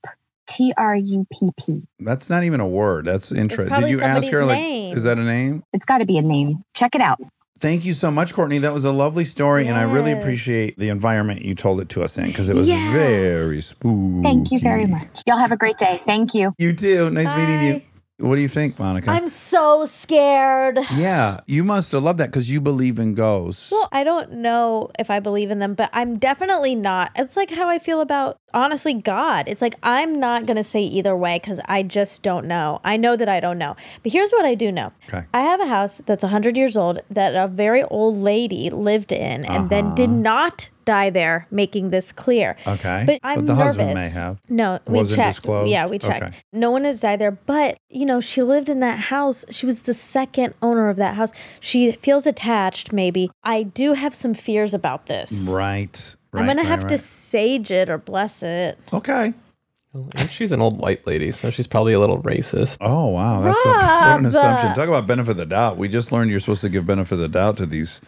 T 0.51 0.73
R 0.77 0.95
U 0.95 1.25
P 1.31 1.49
P. 1.57 1.83
That's 1.99 2.29
not 2.29 2.43
even 2.43 2.59
a 2.59 2.67
word. 2.67 3.05
That's 3.05 3.31
interesting. 3.31 3.79
Did 3.81 3.89
you 3.89 4.01
ask 4.01 4.27
her 4.27 4.39
somebody's 4.41 4.47
like, 4.47 4.59
name. 4.59 4.97
is 4.97 5.03
that 5.03 5.17
a 5.17 5.23
name? 5.23 5.63
It's 5.73 5.85
got 5.85 5.99
to 5.99 6.05
be 6.05 6.17
a 6.17 6.21
name. 6.21 6.63
Check 6.73 6.93
it 6.95 7.01
out. 7.01 7.19
Thank 7.59 7.85
you 7.85 7.93
so 7.93 8.09
much, 8.09 8.33
Courtney. 8.33 8.57
That 8.57 8.73
was 8.73 8.85
a 8.85 8.91
lovely 8.91 9.23
story, 9.23 9.67
and 9.67 9.77
I 9.77 9.83
really 9.83 10.11
appreciate 10.11 10.79
the 10.79 10.89
environment 10.89 11.43
you 11.43 11.53
told 11.53 11.79
it 11.79 11.89
to 11.89 12.03
us 12.03 12.17
in 12.17 12.25
because 12.25 12.49
it 12.49 12.55
was 12.55 12.67
Yeah. 12.67 12.91
very 12.91 13.61
spooky. 13.61 14.23
Thank 14.23 14.51
you 14.51 14.59
very 14.59 14.87
much. 14.87 15.21
Y'all 15.27 15.37
have 15.37 15.51
a 15.51 15.57
great 15.57 15.77
day. 15.77 16.01
Thank 16.03 16.33
you. 16.33 16.53
You 16.57 16.73
too. 16.73 17.11
Nice 17.11 17.35
meeting 17.35 17.61
you. 17.61 17.81
What 18.21 18.35
do 18.35 18.41
you 18.41 18.47
think, 18.47 18.77
Monica? 18.77 19.09
I'm 19.09 19.27
so 19.27 19.85
scared. 19.85 20.79
yeah, 20.95 21.39
you 21.47 21.63
must 21.63 21.91
have 21.91 22.03
loved 22.03 22.19
that 22.19 22.27
because 22.29 22.49
you 22.49 22.61
believe 22.61 22.99
in 22.99 23.15
ghosts. 23.15 23.71
Well, 23.71 23.89
I 23.91 24.03
don't 24.03 24.33
know 24.33 24.91
if 24.99 25.09
I 25.09 25.19
believe 25.19 25.49
in 25.49 25.59
them, 25.59 25.73
but 25.73 25.89
I'm 25.91 26.19
definitely 26.19 26.75
not. 26.75 27.11
It's 27.15 27.35
like 27.35 27.51
how 27.51 27.67
I 27.67 27.79
feel 27.79 27.99
about, 27.99 28.39
honestly, 28.53 28.93
God. 28.93 29.47
It's 29.47 29.61
like 29.61 29.75
I'm 29.81 30.19
not 30.19 30.45
going 30.45 30.57
to 30.57 30.63
say 30.63 30.81
either 30.81 31.15
way 31.15 31.39
because 31.39 31.59
I 31.65 31.83
just 31.83 32.21
don't 32.23 32.45
know. 32.45 32.79
I 32.83 32.97
know 32.97 33.15
that 33.15 33.27
I 33.27 33.39
don't 33.39 33.57
know. 33.57 33.75
But 34.03 34.11
here's 34.11 34.31
what 34.31 34.45
I 34.45 34.55
do 34.55 34.71
know 34.71 34.91
Okay. 35.07 35.25
I 35.33 35.41
have 35.41 35.59
a 35.59 35.67
house 35.67 36.01
that's 36.05 36.23
100 36.23 36.55
years 36.57 36.77
old 36.77 36.99
that 37.09 37.35
a 37.35 37.47
very 37.47 37.83
old 37.83 38.17
lady 38.17 38.69
lived 38.69 39.11
in 39.11 39.45
and 39.45 39.69
then 39.69 39.95
did 39.95 40.09
uh-huh. 40.09 40.19
not 40.19 40.69
die 40.85 41.09
there, 41.09 41.47
making 41.51 41.89
this 41.89 42.11
clear. 42.11 42.55
Okay. 42.67 43.03
But 43.05 43.19
But 43.21 43.27
I'm 43.27 43.45
the 43.45 43.53
nervous. 43.53 43.63
husband 43.75 43.93
may 43.95 44.09
have. 44.09 44.39
No, 44.49 44.79
we 44.87 44.99
Wasn't 44.99 45.15
checked. 45.15 45.35
disclosed? 45.37 45.69
Yeah, 45.69 45.85
we 45.87 45.99
checked. 45.99 46.23
Okay. 46.23 46.37
No 46.53 46.71
one 46.71 46.83
has 46.83 47.01
died 47.01 47.19
there, 47.19 47.31
but 47.31 47.77
you 47.89 48.05
know, 48.05 48.21
she 48.21 48.41
lived 48.41 48.69
in 48.69 48.79
that 48.81 48.99
house. 48.99 49.45
She 49.49 49.65
was 49.65 49.83
the 49.83 49.93
second 49.93 50.53
owner 50.61 50.89
of 50.89 50.97
that 50.97 51.15
house. 51.15 51.31
She 51.59 51.91
feels 51.93 52.25
attached, 52.27 52.91
maybe. 52.93 53.29
I 53.43 53.63
do 53.63 53.93
have 53.93 54.15
some 54.15 54.33
fears 54.33 54.73
about 54.73 55.05
this. 55.07 55.47
Right. 55.49 56.15
I'm 56.33 56.39
right, 56.41 56.47
gonna 56.47 56.61
right, 56.61 56.67
have 56.67 56.87
to 56.87 56.97
sage 56.97 57.71
it 57.71 57.89
or 57.89 57.97
bless 57.97 58.41
it. 58.43 58.79
Okay. 58.93 59.33
She's 60.29 60.53
an 60.53 60.61
old 60.61 60.77
white 60.79 61.05
lady, 61.05 61.33
so 61.33 61.49
she's 61.49 61.67
probably 61.67 61.91
a 61.91 61.99
little 61.99 62.21
racist. 62.23 62.77
Oh 62.79 63.07
wow, 63.07 63.41
that's 63.41 63.59
a, 63.65 63.67
what 63.67 63.83
an 63.83 64.25
assumption. 64.25 64.73
Talk 64.73 64.87
about 64.87 65.05
benefit 65.05 65.31
of 65.31 65.37
the 65.37 65.45
doubt. 65.45 65.75
We 65.75 65.89
just 65.89 66.13
learned 66.13 66.31
you're 66.31 66.39
supposed 66.39 66.61
to 66.61 66.69
give 66.69 66.85
benefit 66.85 67.15
of 67.15 67.19
the 67.19 67.27
doubt 67.27 67.57
to 67.57 67.65
these. 67.65 67.99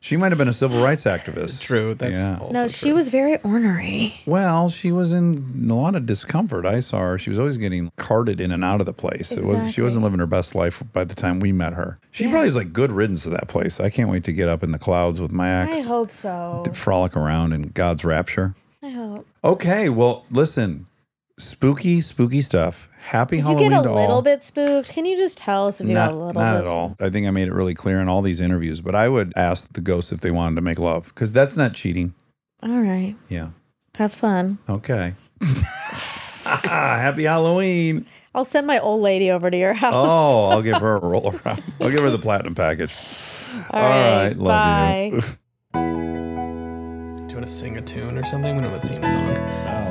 She 0.00 0.16
might 0.16 0.30
have 0.30 0.38
been 0.38 0.48
a 0.48 0.52
civil 0.54 0.82
rights 0.82 1.04
activist. 1.04 1.60
True. 1.60 1.94
That's 1.94 2.18
yeah. 2.18 2.38
also 2.38 2.52
No, 2.52 2.68
she 2.68 2.86
true. 2.86 2.94
was 2.94 3.08
very 3.08 3.36
ornery. 3.42 4.20
Well, 4.26 4.68
she 4.68 4.92
was 4.92 5.12
in 5.12 5.66
a 5.68 5.74
lot 5.74 5.94
of 5.94 6.06
discomfort. 6.06 6.66
I 6.66 6.80
saw 6.80 7.00
her. 7.00 7.18
She 7.18 7.30
was 7.30 7.38
always 7.38 7.56
getting 7.56 7.90
carted 7.96 8.40
in 8.40 8.50
and 8.50 8.64
out 8.64 8.80
of 8.80 8.86
the 8.86 8.92
place. 8.92 9.32
It 9.32 9.44
was 9.44 9.72
she 9.72 9.80
wasn't 9.82 10.04
living 10.04 10.18
her 10.20 10.26
best 10.26 10.54
life 10.54 10.82
by 10.92 11.04
the 11.04 11.14
time 11.14 11.40
we 11.40 11.52
met 11.52 11.72
her. 11.74 11.98
She 12.10 12.28
probably 12.28 12.46
was 12.46 12.56
like 12.56 12.72
good 12.72 12.92
riddance 12.92 13.22
to 13.24 13.30
that 13.30 13.48
place. 13.48 13.80
I 13.80 13.90
can't 13.90 14.10
wait 14.10 14.24
to 14.24 14.32
get 14.32 14.48
up 14.48 14.62
in 14.62 14.72
the 14.72 14.78
clouds 14.78 15.20
with 15.20 15.32
my 15.32 15.62
ex. 15.62 15.78
I 15.78 15.80
hope 15.82 16.10
so. 16.10 16.62
to 16.64 16.72
frolic 16.72 17.16
around 17.16 17.52
in 17.52 17.68
God's 17.68 18.04
rapture. 18.04 18.54
I 18.82 18.90
hope. 18.90 19.26
Okay, 19.44 19.88
well, 19.88 20.24
listen, 20.30 20.86
spooky, 21.38 22.00
spooky 22.00 22.42
stuff. 22.42 22.88
Happy 23.00 23.38
Halloween. 23.38 23.58
Did 23.58 23.64
you 23.64 23.70
Halloween 23.70 23.84
get 23.84 23.90
a 23.90 23.94
to 23.94 24.00
little 24.00 24.16
all. 24.16 24.22
bit 24.22 24.42
spooked? 24.42 24.90
Can 24.90 25.06
you 25.06 25.16
just 25.16 25.38
tell 25.38 25.66
us 25.68 25.80
if 25.80 25.86
you 25.88 25.94
not, 25.94 26.08
got 26.10 26.14
a 26.14 26.16
little 26.16 26.42
not 26.42 26.52
bit 26.58 26.66
at 26.66 26.72
all. 26.72 26.96
I 27.00 27.10
think 27.10 27.26
I 27.26 27.30
made 27.30 27.48
it 27.48 27.52
really 27.54 27.74
clear 27.74 28.00
in 28.00 28.08
all 28.08 28.22
these 28.22 28.40
interviews. 28.40 28.80
But 28.80 28.94
I 28.94 29.08
would 29.08 29.32
ask 29.36 29.72
the 29.72 29.80
ghosts 29.80 30.12
if 30.12 30.20
they 30.20 30.30
wanted 30.30 30.56
to 30.56 30.60
make 30.62 30.78
love 30.78 31.06
because 31.06 31.32
that's 31.32 31.56
not 31.56 31.74
cheating. 31.74 32.14
All 32.62 32.80
right. 32.80 33.14
Yeah. 33.28 33.50
Have 33.94 34.12
fun. 34.12 34.58
Okay. 34.68 35.14
Happy 36.44 37.24
Halloween. 37.24 38.06
I'll 38.34 38.44
send 38.44 38.66
my 38.66 38.78
old 38.78 39.00
lady 39.00 39.30
over 39.30 39.50
to 39.50 39.56
your 39.56 39.72
house. 39.74 39.94
Oh, 39.96 40.46
I'll 40.46 40.62
give 40.62 40.76
her 40.76 40.96
a 40.96 41.00
roll 41.06 41.34
around. 41.44 41.62
I'll 41.80 41.90
give 41.90 42.00
her 42.00 42.10
the 42.10 42.18
platinum 42.18 42.54
package. 42.54 42.94
All 43.70 43.80
right. 43.82 44.32
love 44.36 44.46
bye. 44.46 45.10
you. 45.12 45.20
Do 45.72 47.34
you 47.34 47.40
want 47.40 47.46
to 47.46 47.52
sing 47.52 47.76
a 47.76 47.80
tune 47.82 48.16
or 48.18 48.24
something? 48.24 48.56
We 48.56 48.62
don't 48.62 48.72
have 48.72 48.84
a 48.84 48.88
theme 48.88 49.02
song. 49.02 49.36
Oh. 49.36 49.87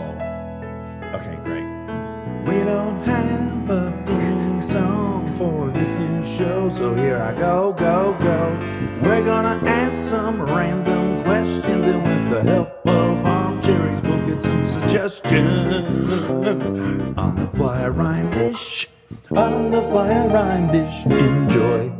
We 2.48 2.64
don't 2.64 3.04
have 3.04 3.70
a 3.70 4.04
theme 4.06 4.62
song 4.62 5.36
for 5.36 5.70
this 5.72 5.92
new 5.92 6.24
show, 6.24 6.70
so 6.70 6.96
here 6.96 7.18
I 7.18 7.38
go, 7.38 7.74
go, 7.74 8.16
go. 8.22 8.58
We're 9.04 9.26
gonna 9.26 9.60
ask 9.66 10.10
some 10.10 10.42
random 10.42 11.24
questions, 11.24 11.86
and 11.86 12.02
with 12.02 12.30
the 12.32 12.50
help 12.50 12.88
of 12.88 13.26
armchairs, 13.26 14.02
we'll 14.02 14.26
get 14.26 14.42
some 14.42 14.64
suggestions 14.64 16.14
on 17.20 17.36
the 17.36 17.52
fly 17.54 17.86
rhyme 17.90 18.32
dish. 18.32 18.88
On 19.32 19.70
the 19.70 19.82
fly 19.82 20.28
rhyme 20.28 20.72
dish, 20.72 21.06
enjoy. 21.06 21.92